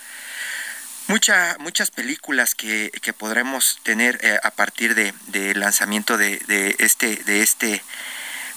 Mucha, 1.12 1.56
muchas 1.58 1.90
películas 1.90 2.54
que, 2.54 2.90
que 3.02 3.12
podremos 3.12 3.78
tener 3.82 4.18
eh, 4.24 4.40
a 4.42 4.50
partir 4.50 4.94
de, 4.94 5.54
lanzamiento 5.54 6.16
de, 6.16 6.38
de, 6.46 6.74
este, 6.78 7.16
de 7.16 7.42
este, 7.42 7.82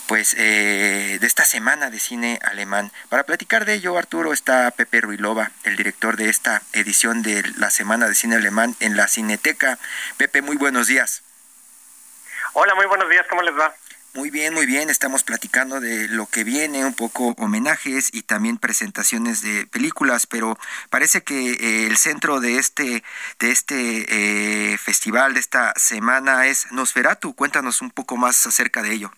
pues, 0.08 0.34
eh, 0.38 1.18
de 1.20 1.28
esta 1.28 1.43
semana 1.43 1.89
de 1.89 1.99
cine 1.99 2.39
alemán. 2.43 2.93
Para 3.10 3.24
platicar 3.24 3.66
de 3.66 3.74
ello, 3.74 3.97
Arturo, 3.97 4.32
está 4.32 4.72
Pepe 4.72 5.01
Ruilova, 5.01 5.51
el 5.66 5.76
director 5.76 6.16
de 6.16 6.30
esta 6.30 6.62
edición 6.72 7.24
de 7.24 7.43
la 7.58 7.72
Semana 7.72 8.08
de 8.08 8.16
Cine 8.16 8.38
Alemán 8.38 8.74
en 8.80 8.95
la 8.95 9.10
Cineteca. 9.10 9.78
Pepe, 10.16 10.41
muy 10.41 10.56
buenos 10.56 10.88
días. 10.88 11.24
Hola, 12.53 12.74
muy 12.76 12.86
buenos 12.86 13.10
días, 13.10 13.26
¿cómo 13.30 13.41
les 13.41 13.53
va? 13.53 13.76
Muy 14.16 14.30
bien, 14.30 14.53
muy 14.53 14.66
bien. 14.66 14.89
Estamos 14.89 15.24
platicando 15.24 15.82
de 15.82 16.07
lo 16.07 16.26
que 16.26 16.45
viene, 16.45 16.86
un 16.86 16.93
poco 16.93 17.36
homenajes 17.38 18.09
y 18.13 18.22
también 18.22 18.57
presentaciones 18.57 19.41
de 19.41 19.68
películas, 19.68 20.26
pero 20.26 20.57
parece 20.89 21.22
que 21.22 21.51
eh, 21.51 21.88
el 21.88 21.97
centro 21.97 22.39
de 22.39 22.57
este 22.57 23.03
de 23.39 23.51
este 23.51 24.05
eh, 24.72 24.78
festival 24.78 25.34
de 25.34 25.41
esta 25.41 25.74
semana 25.76 26.47
es 26.47 26.72
Nosferatu. 26.72 27.36
Cuéntanos 27.36 27.82
un 27.82 27.91
poco 27.91 28.16
más 28.16 28.45
acerca 28.45 28.82
de 28.82 28.93
ello. 28.93 29.11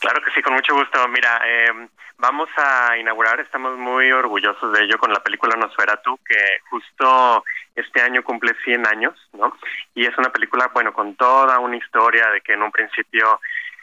Claro 0.00 0.20
que 0.22 0.30
sí, 0.32 0.42
con 0.42 0.54
mucho 0.54 0.74
gusto. 0.74 1.06
Mira, 1.08 1.40
eh, 1.44 1.88
vamos 2.18 2.48
a 2.56 2.96
inaugurar, 2.96 3.40
estamos 3.40 3.76
muy 3.78 4.10
orgullosos 4.12 4.72
de 4.72 4.84
ello 4.84 4.98
con 4.98 5.12
la 5.12 5.22
película 5.22 5.56
Nosferatu, 5.56 6.18
que 6.18 6.60
justo 6.70 7.44
este 7.74 8.02
año 8.02 8.22
cumple 8.22 8.54
100 8.64 8.86
años, 8.86 9.14
¿no? 9.32 9.56
Y 9.94 10.06
es 10.06 10.16
una 10.18 10.30
película, 10.30 10.70
bueno, 10.72 10.92
con 10.92 11.14
toda 11.16 11.58
una 11.58 11.76
historia 11.76 12.30
de 12.30 12.40
que 12.40 12.54
en 12.54 12.62
un 12.62 12.70
principio 12.70 13.40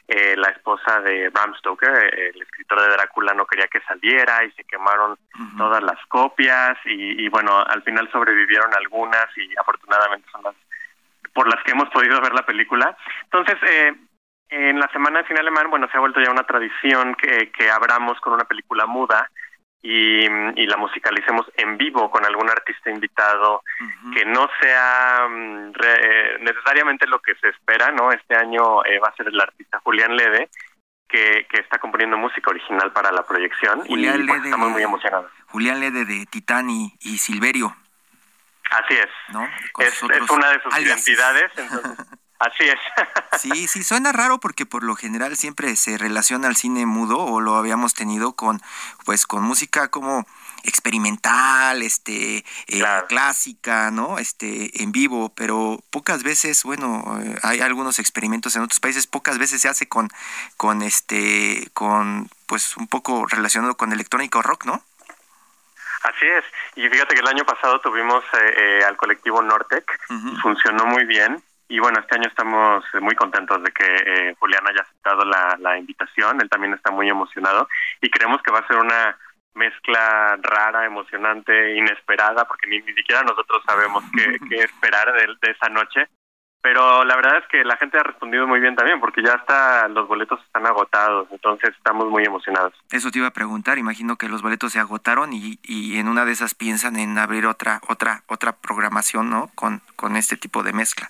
eh, 0.08 0.36
la 0.36 0.50
esposa 0.50 1.00
de 1.02 1.30
Bram 1.30 1.56
Stoker, 1.56 1.90
eh, 1.90 2.32
el 2.34 2.42
escritor 2.42 2.82
de 2.82 2.90
Drácula, 2.90 3.34
no 3.34 3.46
quería 3.46 3.68
que 3.68 3.82
saliera 3.82 4.44
y 4.44 4.52
se 4.52 4.64
quemaron 4.66 5.18
todas 5.58 5.82
las 5.82 6.04
copias 6.08 6.78
y, 6.86 7.24
y, 7.24 7.30
bueno, 7.30 7.64
al 7.66 7.84
final 7.84 8.10
sobrevivieron 8.12 8.74
algunas 8.76 9.28
y 9.38 9.50
afortunadamente 9.58 10.30
son 10.32 10.44
las 10.44 10.56
por 11.34 11.48
las 11.48 11.64
que 11.64 11.72
hemos 11.72 11.90
podido 11.90 12.22
ver 12.22 12.34
la 12.34 12.46
película. 12.46 12.96
Entonces, 13.24 13.58
eh, 13.64 13.94
en 14.54 14.80
la 14.80 14.88
Semana 14.90 15.20
de 15.20 15.28
Cine 15.28 15.40
Alemán, 15.40 15.70
bueno, 15.70 15.88
se 15.92 15.98
ha 15.98 16.00
vuelto 16.00 16.22
ya 16.22 16.30
una 16.30 16.46
tradición 16.46 17.16
que, 17.16 17.52
que 17.52 17.72
abramos 17.72 18.20
con 18.20 18.34
una 18.34 18.46
película 18.46 18.86
muda 18.86 19.30
y, 19.82 20.26
y, 20.26 20.66
la 20.68 20.78
musicalicemos 20.78 21.46
en 21.58 21.78
vivo 21.78 22.10
con 22.10 22.24
algún 22.24 22.50
artista 22.50 22.90
invitado 22.90 23.64
que 24.14 24.24
no 24.24 24.48
sea 24.62 25.28
mm, 25.28 25.74
necesariamente 26.42 27.06
lo 27.08 27.20
que 27.20 27.36
se 27.36 27.50
espera, 27.50 27.92
¿no? 27.92 28.12
Este 28.12 28.36
año 28.36 28.86
eh, 28.86 29.00
va 29.00 29.10
a 29.10 29.16
ser 29.16 29.28
el 29.28 29.42
artista 29.42 29.80
Julián 29.84 30.16
Lede, 30.16 30.50
que, 31.10 31.48
que 31.50 31.60
está 31.60 31.80
componiendo 31.80 32.16
música 32.16 32.52
original 32.52 32.94
para 32.94 33.12
la 33.12 33.26
proyección 33.26 33.82
Julián 33.86 34.22
y 34.22 34.28
pues, 34.28 34.38
Lede, 34.38 34.50
estamos 34.50 34.72
muy 34.72 34.84
emocionados. 34.84 35.32
Julián 35.48 35.80
Lede 35.80 36.06
de 36.06 36.26
Titán 36.28 36.70
y, 36.70 36.94
y 37.02 37.18
Silverio. 37.18 37.76
Así 38.72 38.96
es. 38.96 39.10
Es, 39.80 40.02
una 40.32 40.50
de 40.50 40.62
sus 40.62 40.74
aliases. 40.74 41.08
identidades, 41.08 41.52
entonces, 41.58 42.08
así 42.46 42.64
es. 42.64 42.80
Sí, 43.40 43.68
sí, 43.68 43.84
suena 43.84 44.12
raro 44.12 44.40
porque 44.40 44.66
por 44.66 44.84
lo 44.84 44.96
general 44.96 45.36
siempre 45.36 45.76
se 45.76 45.98
relaciona 45.98 46.48
al 46.48 46.56
cine 46.56 46.86
mudo 46.86 47.18
o 47.18 47.42
lo 47.42 47.56
habíamos 47.56 47.94
tenido 47.94 48.34
con 48.34 48.62
pues 49.06 49.26
con 49.26 49.44
música 49.44 49.90
como 49.90 50.26
experimental, 50.64 51.82
este 51.82 52.46
eh, 52.68 52.84
clásica, 53.10 53.92
¿no? 53.92 54.20
Este 54.20 54.84
en 54.84 54.92
vivo, 54.92 55.34
pero 55.36 55.84
pocas 55.90 56.24
veces, 56.24 56.64
bueno, 56.64 57.20
eh, 57.22 57.38
hay 57.44 57.60
algunos 57.60 58.00
experimentos 58.00 58.56
en 58.56 58.62
otros 58.62 58.80
países, 58.80 59.08
pocas 59.08 59.38
veces 59.40 59.62
se 59.62 59.68
hace 59.68 59.90
con 59.90 60.10
con 60.56 60.84
este 60.84 61.70
con 61.74 62.30
pues 62.46 62.78
un 62.78 62.88
poco 62.88 63.26
relacionado 63.28 63.76
con 63.76 63.92
electrónica 63.92 64.40
o 64.40 64.42
rock, 64.42 64.66
¿no? 64.66 64.84
Así 66.04 66.26
es. 66.26 66.44
Y 66.76 66.88
fíjate 66.90 67.16
que 67.16 67.22
el 67.22 67.28
año 67.28 67.46
pasado 67.46 67.80
tuvimos 67.80 68.24
eh, 68.34 68.54
eh, 68.58 68.84
al 68.86 68.98
colectivo 68.98 69.42
Nortec, 69.42 69.86
funcionó 70.42 70.86
muy 70.86 71.06
bien. 71.06 71.42
Y 71.74 71.80
bueno, 71.80 72.00
este 72.00 72.14
año 72.14 72.28
estamos 72.28 72.86
eh, 72.94 73.00
muy 73.00 73.16
contentos 73.16 73.64
de 73.64 73.72
que 73.72 73.84
eh, 73.84 74.36
Julián 74.38 74.62
haya 74.70 74.82
aceptado 74.82 75.26
la, 75.26 75.58
la 75.60 75.76
invitación. 75.76 76.40
Él 76.40 76.48
también 76.48 76.76
está 76.76 76.92
muy 76.92 77.10
emocionado 77.10 77.68
y 78.00 78.12
creemos 78.12 78.44
que 78.44 78.52
va 78.52 78.60
a 78.60 78.68
ser 78.68 78.78
una 78.78 79.18
mezcla 79.56 80.38
rara, 80.40 80.86
emocionante, 80.86 81.76
inesperada, 81.76 82.46
porque 82.46 82.68
ni, 82.68 82.78
ni 82.82 82.94
siquiera 82.94 83.24
nosotros 83.24 83.64
sabemos 83.66 84.04
qué, 84.16 84.38
qué 84.50 84.58
esperar 84.58 85.14
de, 85.14 85.26
de 85.42 85.52
esa 85.52 85.68
noche. 85.70 86.10
Pero 86.62 87.04
la 87.06 87.16
verdad 87.16 87.40
es 87.40 87.48
que 87.48 87.64
la 87.64 87.76
gente 87.78 87.98
ha 87.98 88.04
respondido 88.04 88.46
muy 88.46 88.60
bien 88.60 88.76
también, 88.76 89.00
porque 89.00 89.24
ya 89.24 89.34
hasta 89.34 89.88
los 89.88 90.08
boletos 90.08 90.40
están 90.46 90.68
agotados, 90.68 91.28
entonces 91.32 91.72
estamos 91.76 92.08
muy 92.08 92.24
emocionados. 92.24 92.76
Eso 92.92 93.10
te 93.10 93.18
iba 93.18 93.28
a 93.30 93.34
preguntar, 93.34 93.80
imagino 93.80 94.16
que 94.16 94.30
los 94.30 94.44
boletos 94.44 94.74
se 94.74 94.80
agotaron 94.80 95.34
y, 95.34 95.58
y 95.64 95.98
en 95.98 96.08
una 96.08 96.24
de 96.24 96.34
esas 96.34 96.54
piensan 96.54 96.98
en 96.98 97.18
abrir 97.18 97.48
otra 97.48 97.82
otra 97.90 98.22
otra 98.28 98.58
programación, 98.58 99.32
¿no? 99.32 99.50
Con 99.56 99.82
con 99.96 100.16
este 100.16 100.38
tipo 100.38 100.62
de 100.62 100.72
mezcla. 100.72 101.10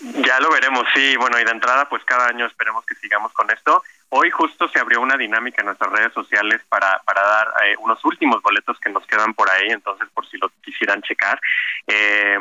Ya 0.00 0.38
lo 0.40 0.50
veremos, 0.50 0.84
sí, 0.94 1.16
bueno, 1.16 1.40
y 1.40 1.44
de 1.44 1.50
entrada, 1.50 1.88
pues 1.88 2.04
cada 2.04 2.28
año 2.28 2.46
esperemos 2.46 2.84
que 2.86 2.94
sigamos 2.96 3.32
con 3.32 3.50
esto. 3.50 3.82
Hoy 4.10 4.30
justo 4.30 4.68
se 4.68 4.78
abrió 4.78 5.00
una 5.00 5.16
dinámica 5.16 5.60
en 5.60 5.66
nuestras 5.66 5.90
redes 5.90 6.12
sociales 6.12 6.62
para, 6.68 7.02
para 7.04 7.22
dar 7.22 7.48
eh, 7.64 7.74
unos 7.80 8.02
últimos 8.04 8.40
boletos 8.42 8.78
que 8.80 8.90
nos 8.90 9.06
quedan 9.06 9.34
por 9.34 9.50
ahí, 9.50 9.68
entonces 9.70 10.08
por 10.14 10.26
si 10.28 10.38
lo 10.38 10.50
quisieran 10.62 11.02
checar. 11.02 11.40
Eh, 11.86 12.38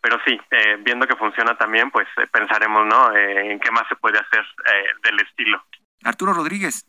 pero 0.00 0.18
sí, 0.24 0.40
eh, 0.50 0.78
viendo 0.80 1.06
que 1.06 1.16
funciona 1.16 1.56
también, 1.56 1.90
pues 1.90 2.08
eh, 2.16 2.26
pensaremos, 2.30 2.86
¿no? 2.86 3.14
Eh, 3.14 3.52
en 3.52 3.60
qué 3.60 3.70
más 3.70 3.86
se 3.88 3.96
puede 3.96 4.18
hacer 4.18 4.40
eh, 4.40 4.86
del 5.02 5.20
estilo. 5.20 5.62
Arturo 6.04 6.32
Rodríguez. 6.32 6.86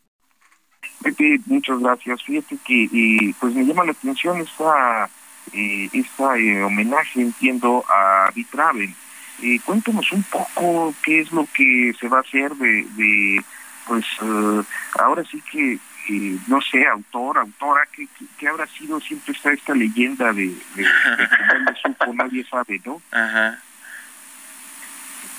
Pepe, 1.02 1.38
muchas 1.46 1.78
gracias. 1.80 2.22
Fíjate 2.22 2.56
que 2.64 2.84
eh, 2.84 3.34
pues 3.38 3.54
me 3.54 3.64
llama 3.64 3.84
la 3.84 3.92
atención 3.92 4.38
esta, 4.38 5.10
eh, 5.52 5.88
esta 5.92 6.38
eh, 6.38 6.62
homenaje, 6.62 7.20
entiendo, 7.20 7.84
a 7.88 8.30
Vitraven. 8.34 8.94
Eh, 9.42 9.58
cuéntanos 9.64 10.10
un 10.12 10.22
poco 10.22 10.94
qué 11.02 11.20
es 11.20 11.32
lo 11.32 11.46
que 11.52 11.92
se 11.98 12.08
va 12.08 12.18
a 12.18 12.20
hacer 12.20 12.52
de, 12.52 12.86
de 12.94 13.44
pues, 13.86 14.04
eh, 14.22 14.62
ahora 15.00 15.24
sí 15.24 15.42
que, 15.50 15.72
eh, 15.74 16.38
no 16.46 16.60
sé, 16.60 16.86
autor, 16.86 17.38
autora, 17.38 17.82
¿qué, 17.92 18.06
qué, 18.16 18.24
qué 18.38 18.48
habrá 18.48 18.66
sido? 18.68 19.00
Siempre 19.00 19.34
está 19.34 19.52
esta 19.52 19.74
leyenda 19.74 20.32
de, 20.32 20.46
de, 20.46 20.82
de 20.84 21.28
que 21.28 21.58
nadie 21.64 21.82
supo, 21.82 22.14
nadie 22.14 22.44
sabe, 22.44 22.80
¿no? 22.84 23.02
Ajá. 23.10 23.58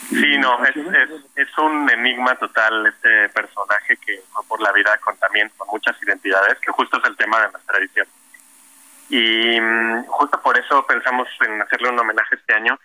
Sí, 0.09 0.37
no, 0.37 0.63
es, 0.65 0.75
es, 0.75 1.09
es 1.35 1.57
un 1.57 1.89
enigma 1.89 2.35
total 2.35 2.85
este 2.87 3.29
personaje 3.29 3.97
que 3.97 4.21
fue 4.31 4.43
por 4.47 4.61
la 4.61 4.71
vida 4.73 4.97
con 4.97 5.15
también 5.17 5.49
con 5.57 5.67
muchas 5.69 5.95
identidades, 6.03 6.59
que 6.59 6.71
justo 6.71 6.97
es 6.97 7.05
el 7.05 7.15
tema 7.15 7.39
de 7.39 7.51
nuestra 7.51 7.77
edición. 7.77 8.07
Y 9.09 9.59
mm, 9.59 10.05
justo 10.07 10.41
por 10.41 10.57
eso 10.57 10.85
pensamos 10.85 11.27
en 11.41 11.61
hacerle 11.61 11.89
un 11.89 11.99
homenaje 11.99 12.35
este 12.35 12.53
año, 12.53 12.77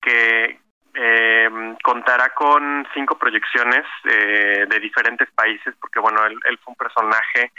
que 0.00 0.58
eh, 0.94 1.76
contará 1.82 2.30
con 2.30 2.86
cinco 2.94 3.16
proyecciones 3.18 3.84
eh, 4.04 4.66
de 4.68 4.80
diferentes 4.80 5.30
países, 5.32 5.74
porque 5.80 6.00
bueno, 6.00 6.24
él, 6.26 6.38
él 6.44 6.58
fue 6.58 6.72
un 6.72 6.76
personaje 6.76 7.52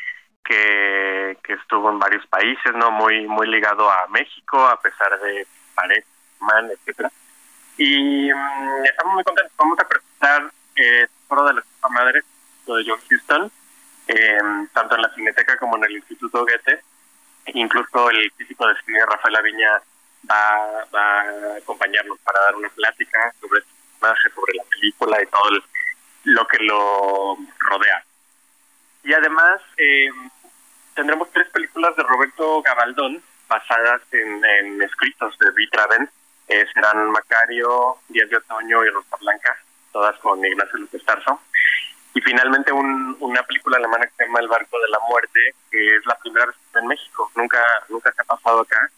que, 0.44 1.38
estuvo 1.48 1.90
en 1.90 2.00
varios 2.00 2.26
países, 2.28 2.74
no 2.74 2.92
muy 2.92 3.28
muy 3.28 3.48
ligado 3.48 3.90
a 3.90 4.08
México, 4.08 4.66
a 4.66 4.80
pesar 4.80 5.20
de 5.20 5.46
pared, 5.76 6.04
man, 6.40 6.70
etcétera. 6.72 7.12
Y 7.78 8.32
mm, 8.32 8.86
estamos 8.86 9.14
muy 9.16 9.24
contentos. 9.24 9.54
Vamos 9.58 9.80
a 9.80 9.88
presentar 9.88 10.52
eh, 10.76 11.08
Foro 11.28 11.46
de 11.46 11.54
la 11.56 11.62
Copa 11.62 11.90
Madre, 11.90 12.22
lo 12.68 12.76
de 12.76 12.86
John 12.88 13.00
Houston, 13.10 13.52
eh, 14.08 14.40
tanto 14.74 14.96
en 14.96 15.02
la 15.02 15.14
Cineteca 15.14 15.58
como 15.58 15.78
en 15.78 15.86
el 15.86 15.98
Instituto 15.98 16.42
Goethe. 16.42 16.82
Incluso 17.54 18.10
el 18.10 18.32
físico 18.32 18.68
de 18.68 18.76
cine 18.86 19.06
Rafael 19.06 19.36
Aviña 19.36 19.82
va, 20.30 20.86
va 20.94 21.22
a 21.22 21.58
acompañarnos 21.58 22.18
para 22.20 22.40
dar 22.42 22.56
una 22.56 22.70
plática 22.70 23.34
sobre 23.40 23.60
este 23.60 23.72
personaje, 24.00 24.30
sobre 24.36 24.54
la 24.56 24.64
película 24.66 25.22
y 25.22 25.26
todo 25.28 25.50
el- 25.50 25.64
lo 26.24 26.48
que 26.48 26.58
lo 26.60 27.38
rodea. 27.60 28.04
Y 29.04 29.14
además 29.14 29.60
eh, 29.78 30.10
tendremos 30.94 31.32
tres 31.32 31.50
películas 31.50 31.96
de 31.96 32.04
Roberto 32.04 32.62
Gabaldón 32.62 33.22
basadas 33.48 34.02
en, 34.12 34.44
en 34.46 34.82
escritos 34.84 35.38
de 35.40 35.52
Vitraven. 35.52 36.10
Eh, 36.48 36.66
serán 36.74 37.10
Macario, 37.12 37.98
Díaz 38.10 38.30
de 38.30 38.38
Otoño 38.38 38.84
y 38.86 38.90
Rosa 38.90 39.16
Blanca, 39.20 39.58
todas 39.92 40.18
con 40.20 40.44
Ignacio 40.46 40.78
López 40.80 41.04
Tarso. 41.06 41.42
Y 42.14 42.22
finalmente 42.22 42.72
un- 42.72 43.16
una 43.22 43.42
película 43.44 43.78
alemana 43.78 44.06
que 44.06 44.14
se 44.18 44.26
llama 44.26 44.42
El 44.42 44.48
Barco 44.50 44.80
de 44.80 44.90
la 44.90 45.00
Muerte, 45.08 45.56
que 45.72 45.96
es 45.96 46.06
la 46.06 46.16
primera 46.20 46.46
vez 46.46 46.56
que 46.58 46.66
está 46.66 46.80
en 46.82 46.88
México. 46.88 47.32
Nunca, 47.36 47.64
nunca 47.90 48.12
se 48.12 48.22
ha 48.22 48.26
pasado 48.26 48.62
acá. 48.62 48.90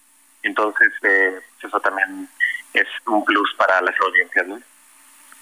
Entonces, 0.44 0.94
eh, 1.04 1.42
eso 1.62 1.80
también 1.80 2.30
es 2.74 2.88
un 3.08 3.24
plus 3.26 3.54
para 3.58 3.82
las 3.82 3.96
audiencias. 4.00 4.48
¿no? 4.48 4.62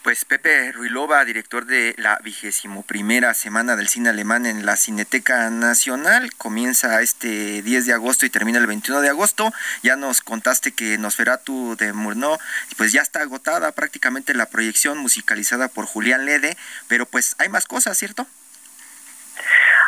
Pues 0.03 0.25
Pepe 0.25 0.71
Ruilova, 0.71 1.23
director 1.25 1.65
de 1.65 1.93
la 1.99 2.17
vigésimo 2.23 2.81
primera 2.81 3.35
semana 3.35 3.75
del 3.75 3.87
cine 3.87 4.09
alemán 4.09 4.47
en 4.47 4.65
la 4.65 4.75
Cineteca 4.75 5.47
Nacional, 5.51 6.33
comienza 6.39 7.03
este 7.03 7.61
10 7.61 7.85
de 7.85 7.93
agosto 7.93 8.25
y 8.25 8.31
termina 8.31 8.57
el 8.57 8.65
21 8.65 9.01
de 9.01 9.09
agosto. 9.09 9.53
Ya 9.83 9.95
nos 9.97 10.21
contaste 10.21 10.71
que 10.71 10.97
Nosferatu 10.97 11.75
de 11.77 11.93
Murnau, 11.93 12.39
pues 12.77 12.91
ya 12.93 13.01
está 13.01 13.21
agotada 13.21 13.71
prácticamente 13.73 14.33
la 14.33 14.47
proyección 14.47 14.97
musicalizada 14.97 15.67
por 15.67 15.85
Julián 15.85 16.25
Lede, 16.25 16.57
pero 16.87 17.05
pues 17.05 17.35
hay 17.37 17.49
más 17.49 17.67
cosas, 17.67 17.95
¿cierto? 17.95 18.25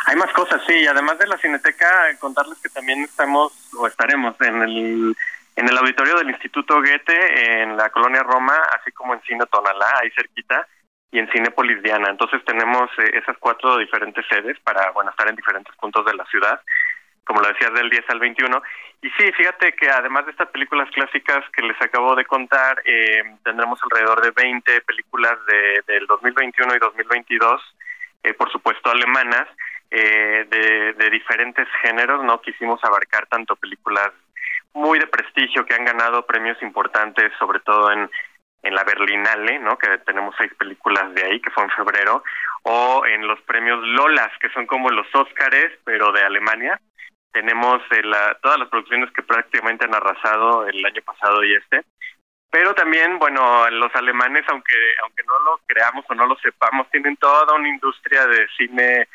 Hay 0.06 0.16
más 0.16 0.32
cosas, 0.32 0.60
sí, 0.66 0.86
además 0.86 1.18
de 1.18 1.26
la 1.26 1.38
Cineteca, 1.38 1.88
contarles 2.20 2.58
que 2.60 2.68
también 2.68 3.02
estamos 3.02 3.52
o 3.78 3.86
estaremos 3.86 4.38
en 4.40 4.62
el 4.62 5.16
en 5.56 5.68
el 5.68 5.78
auditorio 5.78 6.16
del 6.16 6.30
Instituto 6.30 6.80
Goethe, 6.80 7.62
en 7.62 7.76
la 7.76 7.88
colonia 7.90 8.22
Roma, 8.22 8.56
así 8.78 8.90
como 8.92 9.14
en 9.14 9.22
Cine 9.22 9.46
Tonalá, 9.46 10.00
ahí 10.02 10.10
cerquita, 10.10 10.66
y 11.12 11.20
en 11.20 11.30
Cinépolis 11.30 11.80
Diana. 11.82 12.10
Entonces 12.10 12.44
tenemos 12.44 12.90
eh, 12.98 13.10
esas 13.14 13.38
cuatro 13.38 13.78
diferentes 13.78 14.26
sedes 14.28 14.58
para, 14.60 14.90
bueno, 14.90 15.10
estar 15.10 15.28
en 15.28 15.36
diferentes 15.36 15.74
puntos 15.76 16.04
de 16.06 16.14
la 16.14 16.24
ciudad, 16.26 16.60
como 17.24 17.40
lo 17.40 17.48
decías, 17.48 17.72
del 17.72 17.88
10 17.88 18.04
al 18.10 18.18
21. 18.18 18.62
Y 19.02 19.10
sí, 19.10 19.30
fíjate 19.32 19.74
que 19.74 19.88
además 19.88 20.24
de 20.24 20.32
estas 20.32 20.48
películas 20.48 20.90
clásicas 20.90 21.44
que 21.52 21.62
les 21.62 21.80
acabo 21.80 22.16
de 22.16 22.24
contar, 22.24 22.82
eh, 22.84 23.22
tendremos 23.44 23.78
alrededor 23.84 24.22
de 24.22 24.32
20 24.32 24.80
películas 24.80 25.38
de, 25.46 25.82
del 25.86 26.06
2021 26.06 26.74
y 26.74 26.78
2022, 26.78 27.76
eh, 28.24 28.34
por 28.34 28.50
supuesto 28.50 28.90
alemanas, 28.90 29.46
eh, 29.90 30.46
de, 30.48 31.10
diferentes 31.10 31.68
géneros. 31.82 32.24
No 32.24 32.40
quisimos 32.40 32.82
abarcar 32.84 33.26
tanto 33.26 33.56
películas 33.56 34.10
muy 34.72 34.98
de 34.98 35.06
prestigio 35.06 35.64
que 35.64 35.74
han 35.74 35.84
ganado 35.84 36.26
premios 36.26 36.60
importantes, 36.62 37.32
sobre 37.38 37.60
todo 37.60 37.92
en, 37.92 38.10
en 38.62 38.74
la 38.74 38.82
Berlinale, 38.82 39.58
¿no? 39.60 39.78
que 39.78 39.98
tenemos 39.98 40.34
seis 40.36 40.52
películas 40.54 41.14
de 41.14 41.24
ahí, 41.24 41.40
que 41.40 41.50
fue 41.50 41.62
en 41.62 41.70
febrero, 41.70 42.24
o 42.62 43.06
en 43.06 43.26
los 43.26 43.40
premios 43.42 43.80
Lolas, 43.86 44.32
que 44.40 44.48
son 44.50 44.66
como 44.66 44.90
los 44.90 45.06
Óscares, 45.14 45.72
pero 45.84 46.10
de 46.12 46.22
Alemania. 46.22 46.80
Tenemos 47.30 47.82
eh, 47.90 48.02
la, 48.02 48.36
todas 48.42 48.58
las 48.58 48.68
producciones 48.68 49.10
que 49.12 49.22
prácticamente 49.22 49.84
han 49.84 49.94
arrasado 49.94 50.66
el 50.66 50.84
año 50.84 51.02
pasado 51.02 51.44
y 51.44 51.54
este. 51.54 51.84
Pero 52.50 52.72
también, 52.74 53.18
bueno, 53.18 53.68
los 53.70 53.92
alemanes, 53.96 54.44
aunque 54.48 54.74
aunque 55.02 55.24
no 55.24 55.38
lo 55.40 55.60
creamos 55.66 56.04
o 56.08 56.14
no 56.14 56.26
lo 56.26 56.36
sepamos, 56.36 56.88
tienen 56.90 57.16
toda 57.16 57.52
una 57.54 57.68
industria 57.68 58.26
de 58.26 58.46
cine 58.56 59.08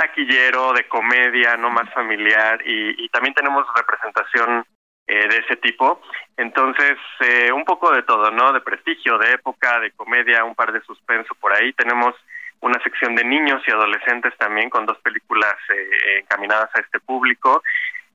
taquillero, 0.00 0.72
de 0.72 0.88
comedia, 0.88 1.56
no 1.58 1.70
más 1.70 1.92
familiar, 1.92 2.60
y, 2.64 3.04
y 3.04 3.08
también 3.10 3.34
tenemos 3.34 3.66
representación 3.76 4.64
eh, 5.06 5.28
de 5.28 5.36
ese 5.38 5.56
tipo. 5.56 6.00
Entonces, 6.36 6.96
eh, 7.20 7.52
un 7.52 7.64
poco 7.64 7.90
de 7.92 8.02
todo, 8.04 8.30
¿no? 8.30 8.52
De 8.52 8.60
prestigio, 8.60 9.18
de 9.18 9.32
época, 9.32 9.78
de 9.80 9.90
comedia, 9.90 10.44
un 10.44 10.54
par 10.54 10.72
de 10.72 10.80
suspenso 10.82 11.34
por 11.40 11.52
ahí. 11.52 11.72
Tenemos 11.72 12.14
una 12.60 12.80
sección 12.82 13.14
de 13.14 13.24
niños 13.24 13.62
y 13.66 13.72
adolescentes 13.72 14.36
también 14.38 14.70
con 14.70 14.86
dos 14.86 14.98
películas 14.98 15.56
eh, 15.68 16.20
encaminadas 16.20 16.70
a 16.74 16.80
este 16.80 17.00
público. 17.00 17.62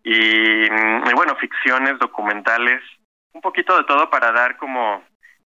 Y, 0.04 0.66
y, 0.66 1.14
bueno, 1.14 1.36
ficciones, 1.36 2.00
documentales, 2.00 2.82
un 3.34 3.42
poquito 3.42 3.78
de 3.78 3.84
todo 3.84 4.10
para 4.10 4.32
dar 4.32 4.56
como 4.58 5.04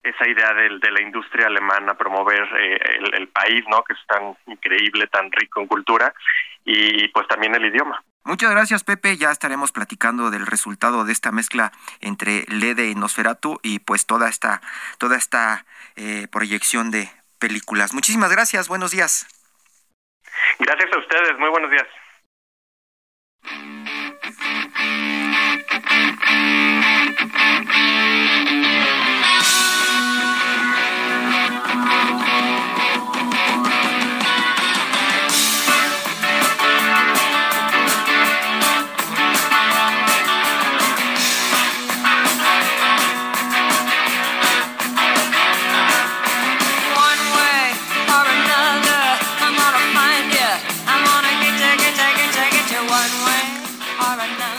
esa 0.09 0.27
idea 0.27 0.53
de, 0.53 0.79
de 0.79 0.91
la 0.91 1.01
industria 1.01 1.47
alemana, 1.47 1.95
promover 1.95 2.43
eh, 2.59 2.79
el, 2.99 3.13
el, 3.15 3.27
país, 3.27 3.63
¿no? 3.69 3.83
Que 3.83 3.93
es 3.93 3.99
tan 4.07 4.35
increíble, 4.47 5.07
tan 5.07 5.31
rico 5.31 5.61
en 5.61 5.67
cultura, 5.67 6.13
y 6.65 7.07
pues 7.09 7.27
también 7.27 7.55
el 7.55 7.65
idioma. 7.65 8.03
Muchas 8.27 8.51
gracias, 8.51 8.83
Pepe. 8.83 9.15
Ya 9.15 9.31
estaremos 9.31 9.71
platicando 9.71 10.29
del 10.29 10.45
resultado 10.45 11.05
de 11.05 11.13
esta 11.13 11.31
mezcla 11.31 11.71
entre 12.01 12.43
Lede 12.49 12.89
y 12.89 12.95
Nosferatu 12.95 13.57
y 13.63 13.79
pues 13.79 14.05
toda 14.05 14.27
esta, 14.27 14.59
toda 14.97 15.15
esta 15.15 15.65
eh, 15.95 16.27
proyección 16.29 16.91
de 16.91 17.09
películas. 17.39 17.93
Muchísimas 17.93 18.29
gracias. 18.29 18.67
Buenos 18.67 18.91
días. 18.91 19.25
Gracias 20.59 20.91
a 20.91 20.99
ustedes. 20.99 21.39
Muy 21.39 21.49
buenos 21.49 21.71
días. 21.71 21.87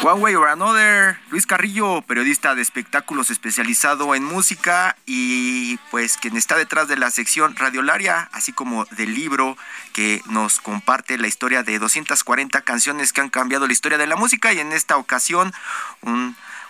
One 0.02 0.20
Way 0.20 0.36
or 0.36 0.48
Another, 0.48 1.18
Luis 1.30 1.44
Carrillo, 1.44 2.02
periodista 2.02 2.54
de 2.54 2.62
espectáculos 2.62 3.30
especializado 3.30 4.14
en 4.14 4.22
música 4.22 4.96
y 5.06 5.76
pues 5.90 6.16
quien 6.16 6.36
está 6.36 6.56
detrás 6.56 6.86
de 6.86 6.96
la 6.96 7.10
sección 7.10 7.56
radiolaria, 7.56 8.28
así 8.32 8.52
como 8.52 8.84
del 8.92 9.12
libro 9.12 9.56
que 9.92 10.22
nos 10.26 10.60
comparte 10.60 11.18
la 11.18 11.26
historia 11.26 11.64
de 11.64 11.80
240 11.80 12.60
canciones 12.60 13.12
que 13.12 13.20
han 13.20 13.28
cambiado 13.28 13.66
la 13.66 13.72
historia 13.72 13.98
de 13.98 14.06
la 14.06 14.14
música 14.14 14.52
y 14.52 14.60
en 14.60 14.72
esta 14.72 14.96
ocasión 14.96 15.52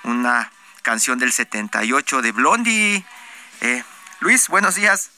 una 0.04 0.50
canción 0.80 1.18
del 1.18 1.32
78 1.32 2.22
de 2.22 2.32
Blondie. 2.32 3.04
Eh, 3.60 3.84
Luis, 4.20 4.48
buenos 4.48 4.74
días. 4.74 5.10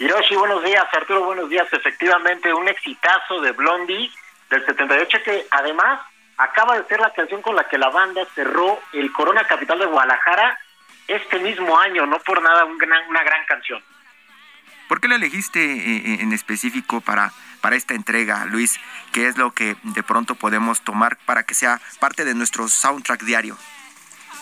Hiroshi, 0.00 0.34
buenos 0.34 0.64
días. 0.64 0.84
Arturo, 0.92 1.24
buenos 1.24 1.48
días. 1.48 1.68
Efectivamente, 1.72 2.52
un 2.52 2.66
exitazo 2.66 3.40
de 3.40 3.52
Blondie 3.52 4.10
del 4.50 4.66
78 4.66 5.18
que 5.24 5.46
además 5.52 6.00
acaba 6.36 6.76
de 6.76 6.84
ser 6.86 7.00
la 7.00 7.12
canción 7.12 7.42
con 7.42 7.56
la 7.56 7.64
que 7.64 7.78
la 7.78 7.88
banda 7.90 8.26
cerró 8.34 8.80
el 8.92 9.12
Corona 9.12 9.44
Capital 9.44 9.78
de 9.78 9.86
Guadalajara 9.86 10.58
este 11.08 11.38
mismo 11.38 11.78
año, 11.78 12.06
no 12.06 12.18
por 12.20 12.42
nada 12.42 12.64
una 12.64 13.22
gran 13.22 13.44
canción. 13.46 13.82
¿Por 14.88 15.00
qué 15.00 15.08
la 15.08 15.16
elegiste 15.16 15.60
eh, 15.60 15.96
eh, 15.96 16.18
en 16.20 16.32
específico 16.32 17.00
para, 17.00 17.32
para 17.60 17.76
esta 17.76 17.94
entrega, 17.94 18.44
Luis? 18.46 18.78
¿Qué 19.12 19.26
es 19.26 19.36
lo 19.36 19.52
que 19.52 19.76
de 19.82 20.02
pronto 20.02 20.34
podemos 20.34 20.82
tomar 20.82 21.16
para 21.24 21.42
que 21.42 21.54
sea 21.54 21.80
parte 21.98 22.24
de 22.24 22.34
nuestro 22.34 22.68
soundtrack 22.68 23.22
diario? 23.22 23.56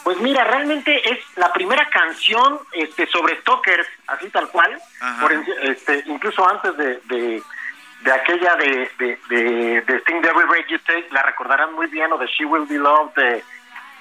Pues 0.03 0.19
mira, 0.21 0.45
realmente 0.45 1.11
es 1.11 1.19
la 1.37 1.51
primera 1.51 1.89
canción 1.89 2.59
este, 2.73 3.07
sobre 3.07 3.41
Stalkers, 3.41 3.89
así 4.07 4.29
tal 4.29 4.49
cual, 4.49 4.79
por, 5.19 5.33
este, 5.63 6.05
incluso 6.07 6.47
antes 6.47 6.77
de 6.77 7.01
de 7.07 7.43
aquella 8.13 8.57
de, 8.57 8.91
de, 8.99 9.19
de, 9.29 9.81
de 9.83 9.97
Sting 10.01 10.17
Every 10.25 10.47
Break 10.47 10.69
You 10.69 10.79
Take, 10.81 11.09
la 11.11 11.23
recordarán 11.23 11.73
muy 11.73 11.87
bien, 11.87 12.13
o 12.13 12.19
de 12.19 12.27
She 12.27 12.45
Will 12.45 12.67
Be 12.67 12.79
Loved 12.79 13.15
de, 13.15 13.43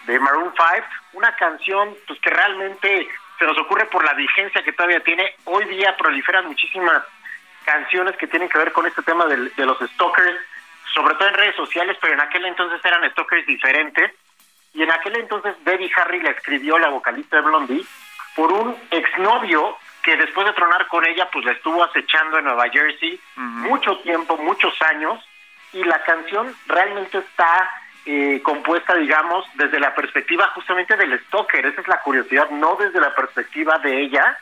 de 0.05 0.19
Maroon 0.19 0.53
5, 0.55 0.87
una 1.13 1.35
canción 1.35 1.95
pues 2.07 2.19
que 2.19 2.29
realmente 2.29 3.07
se 3.39 3.45
nos 3.45 3.57
ocurre 3.57 3.85
por 3.85 4.03
la 4.03 4.13
vigencia 4.13 4.63
que 4.63 4.73
todavía 4.73 4.99
tiene. 5.01 5.35
Hoy 5.45 5.65
día 5.65 5.95
proliferan 5.97 6.47
muchísimas 6.47 7.03
canciones 7.63 8.15
que 8.17 8.27
tienen 8.27 8.49
que 8.49 8.57
ver 8.57 8.71
con 8.71 8.85
este 8.85 9.01
tema 9.03 9.25
de, 9.25 9.37
de 9.49 9.65
los 9.65 9.77
stalkers, 9.79 10.37
sobre 10.93 11.15
todo 11.15 11.27
en 11.29 11.35
redes 11.35 11.55
sociales, 11.55 11.97
pero 12.01 12.13
en 12.13 12.21
aquel 12.21 12.45
entonces 12.45 12.83
eran 12.83 13.09
stalkers 13.11 13.45
diferentes. 13.45 14.11
Y 14.73 14.83
en 14.83 14.91
aquel 14.91 15.15
entonces 15.17 15.55
Debbie 15.63 15.91
Harry 15.95 16.21
le 16.21 16.31
escribió, 16.31 16.77
la 16.77 16.89
vocalista 16.89 17.37
de 17.37 17.43
Blondie, 17.43 17.85
por 18.35 18.51
un 18.51 18.75
exnovio 18.91 19.77
que 20.03 20.17
después 20.17 20.45
de 20.45 20.53
tronar 20.53 20.87
con 20.87 21.05
ella, 21.05 21.29
pues 21.31 21.45
la 21.45 21.53
estuvo 21.53 21.83
acechando 21.83 22.37
en 22.37 22.45
Nueva 22.45 22.69
Jersey 22.69 23.19
mucho 23.35 23.97
tiempo, 23.99 24.37
muchos 24.37 24.73
años, 24.81 25.23
y 25.71 25.83
la 25.83 26.03
canción 26.03 26.53
realmente 26.67 27.17
está 27.17 27.69
eh, 28.05 28.41
compuesta, 28.43 28.95
digamos, 28.95 29.45
desde 29.55 29.79
la 29.79 29.95
perspectiva 29.95 30.49
justamente 30.49 30.95
del 30.97 31.19
stalker, 31.21 31.65
esa 31.65 31.81
es 31.81 31.87
la 31.87 32.01
curiosidad, 32.01 32.49
no 32.49 32.75
desde 32.75 32.99
la 32.99 33.15
perspectiva 33.15 33.79
de 33.79 34.01
ella, 34.01 34.37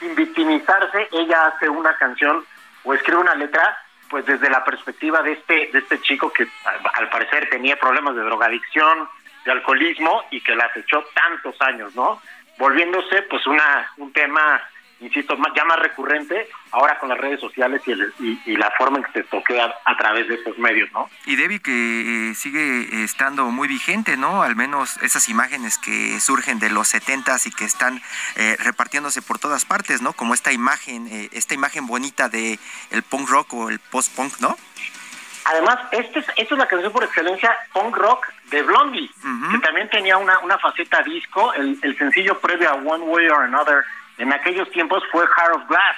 sin 0.00 0.14
victimizarse, 0.14 1.08
ella 1.12 1.46
hace 1.46 1.68
una 1.68 1.96
canción 1.96 2.44
o 2.82 2.94
escribe 2.94 3.20
una 3.20 3.34
letra 3.34 3.78
pues 4.08 4.24
desde 4.26 4.48
la 4.50 4.64
perspectiva 4.64 5.20
de 5.22 5.32
este 5.32 5.68
de 5.72 5.78
este 5.80 6.00
chico 6.00 6.32
que 6.32 6.46
al, 6.94 7.08
parecer 7.10 7.48
tenía 7.50 7.76
problemas 7.76 8.14
de 8.14 8.22
drogadicción, 8.22 9.08
de 9.44 9.52
alcoholismo 9.52 10.24
y 10.30 10.40
que 10.40 10.54
la 10.54 10.66
acechó 10.66 11.04
tantos 11.14 11.60
años, 11.62 11.94
¿no? 11.94 12.20
Volviéndose 12.58 13.22
pues 13.22 13.46
una 13.46 13.90
un 13.96 14.12
tema 14.12 14.62
insisto, 15.00 15.36
ya 15.54 15.64
más 15.64 15.78
recurrente 15.78 16.48
ahora 16.72 16.98
con 16.98 17.08
las 17.08 17.18
redes 17.18 17.40
sociales 17.40 17.82
y, 17.86 18.40
y, 18.46 18.56
la 18.56 18.70
forma 18.78 18.98
en 18.98 19.04
que 19.04 19.12
se 19.12 19.22
toquea 19.24 19.74
a 19.84 19.96
través 19.96 20.28
de 20.28 20.36
estos 20.36 20.58
medios, 20.58 20.90
¿no? 20.92 21.10
Y 21.26 21.36
Debbie 21.36 21.60
que 21.60 22.30
eh, 22.30 22.34
sigue 22.34 23.04
estando 23.04 23.46
muy 23.50 23.68
vigente, 23.68 24.16
¿no? 24.16 24.42
Al 24.42 24.56
menos 24.56 24.96
esas 25.02 25.28
imágenes 25.28 25.78
que 25.78 26.18
surgen 26.20 26.58
de 26.58 26.70
los 26.70 26.88
setentas 26.88 27.46
y 27.46 27.50
que 27.50 27.64
están 27.64 28.00
eh, 28.36 28.56
repartiéndose 28.58 29.20
por 29.22 29.38
todas 29.38 29.64
partes, 29.64 30.00
¿no? 30.00 30.12
Como 30.14 30.34
esta 30.34 30.52
imagen, 30.52 31.08
eh, 31.08 31.28
esta 31.32 31.54
imagen 31.54 31.86
bonita 31.86 32.28
de 32.28 32.58
el 32.90 33.02
punk 33.02 33.28
rock 33.28 33.54
o 33.54 33.68
el 33.68 33.78
post 33.78 34.14
punk, 34.16 34.38
¿no? 34.40 34.56
Además, 35.44 35.78
este 35.92 36.18
es, 36.18 36.26
esta 36.36 36.54
es 36.54 36.58
la 36.58 36.66
canción 36.66 36.92
por 36.92 37.04
excelencia 37.04 37.56
punk 37.72 37.96
rock 37.96 38.26
de 38.50 38.62
Blondie, 38.62 39.10
que 39.52 39.58
también 39.58 39.88
tenía 39.90 40.16
una, 40.16 40.38
una 40.40 40.58
faceta 40.58 41.02
disco, 41.02 41.52
el, 41.54 41.78
el 41.82 41.96
sencillo 41.96 42.38
previo 42.40 42.68
a 42.70 42.74
One 42.74 43.04
Way 43.04 43.28
or 43.28 43.44
Another 43.44 43.84
en 44.18 44.32
aquellos 44.32 44.70
tiempos 44.70 45.02
fue 45.10 45.26
Heart 45.26 45.56
of 45.56 45.68
Glass, 45.68 45.96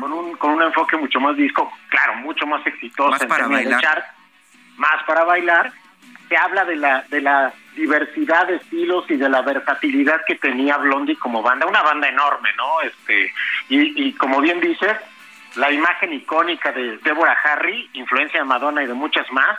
con, 0.00 0.12
un, 0.12 0.36
con 0.36 0.50
un 0.50 0.62
enfoque 0.62 0.96
mucho 0.96 1.20
más 1.20 1.36
disco, 1.36 1.72
claro, 1.88 2.16
mucho 2.16 2.46
más 2.46 2.66
exitoso 2.66 3.10
más 3.10 3.24
para 3.26 3.46
bailar. 3.46 4.06
más 4.76 5.02
para 5.06 5.24
bailar. 5.24 5.72
Se 6.28 6.36
habla 6.36 6.64
de 6.64 6.76
la, 6.76 7.02
de 7.08 7.20
la 7.20 7.52
diversidad 7.76 8.46
de 8.46 8.56
estilos 8.56 9.04
y 9.10 9.16
de 9.16 9.28
la 9.28 9.42
versatilidad 9.42 10.22
que 10.26 10.34
tenía 10.36 10.76
Blondie 10.78 11.16
como 11.16 11.42
banda, 11.42 11.66
una 11.66 11.82
banda 11.82 12.08
enorme, 12.08 12.50
¿no? 12.56 12.80
Este, 12.80 13.32
y, 13.68 14.08
y 14.08 14.12
como 14.14 14.40
bien 14.40 14.60
dices, 14.60 14.96
la 15.56 15.70
imagen 15.70 16.12
icónica 16.12 16.72
de 16.72 16.98
Deborah 16.98 17.36
Harry, 17.44 17.88
influencia 17.92 18.40
de 18.40 18.46
Madonna 18.46 18.82
y 18.82 18.86
de 18.86 18.94
muchas 18.94 19.30
más, 19.30 19.58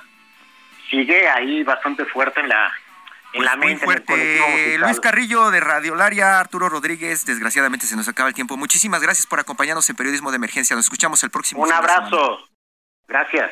sigue 0.89 1.27
ahí 1.29 1.63
bastante 1.63 2.05
fuerte 2.05 2.39
en 2.39 2.49
la 2.49 2.71
muy 3.57 3.75
fuerte. 3.77 4.77
Luis 4.77 4.99
Carrillo 4.99 5.51
de 5.51 5.59
Radiolaria, 5.59 6.39
Arturo 6.39 6.69
Rodríguez, 6.69 7.25
desgraciadamente 7.25 7.85
se 7.85 7.95
nos 7.95 8.07
acaba 8.07 8.29
el 8.29 8.35
tiempo. 8.35 8.57
Muchísimas 8.57 9.01
gracias 9.01 9.25
por 9.27 9.39
acompañarnos 9.39 9.89
en 9.89 9.95
Periodismo 9.95 10.31
de 10.31 10.37
Emergencia. 10.37 10.75
Nos 10.75 10.85
escuchamos 10.85 11.23
el 11.23 11.29
próximo. 11.29 11.61
Un 11.61 11.71
abrazo. 11.71 12.39
Gracias. 13.07 13.51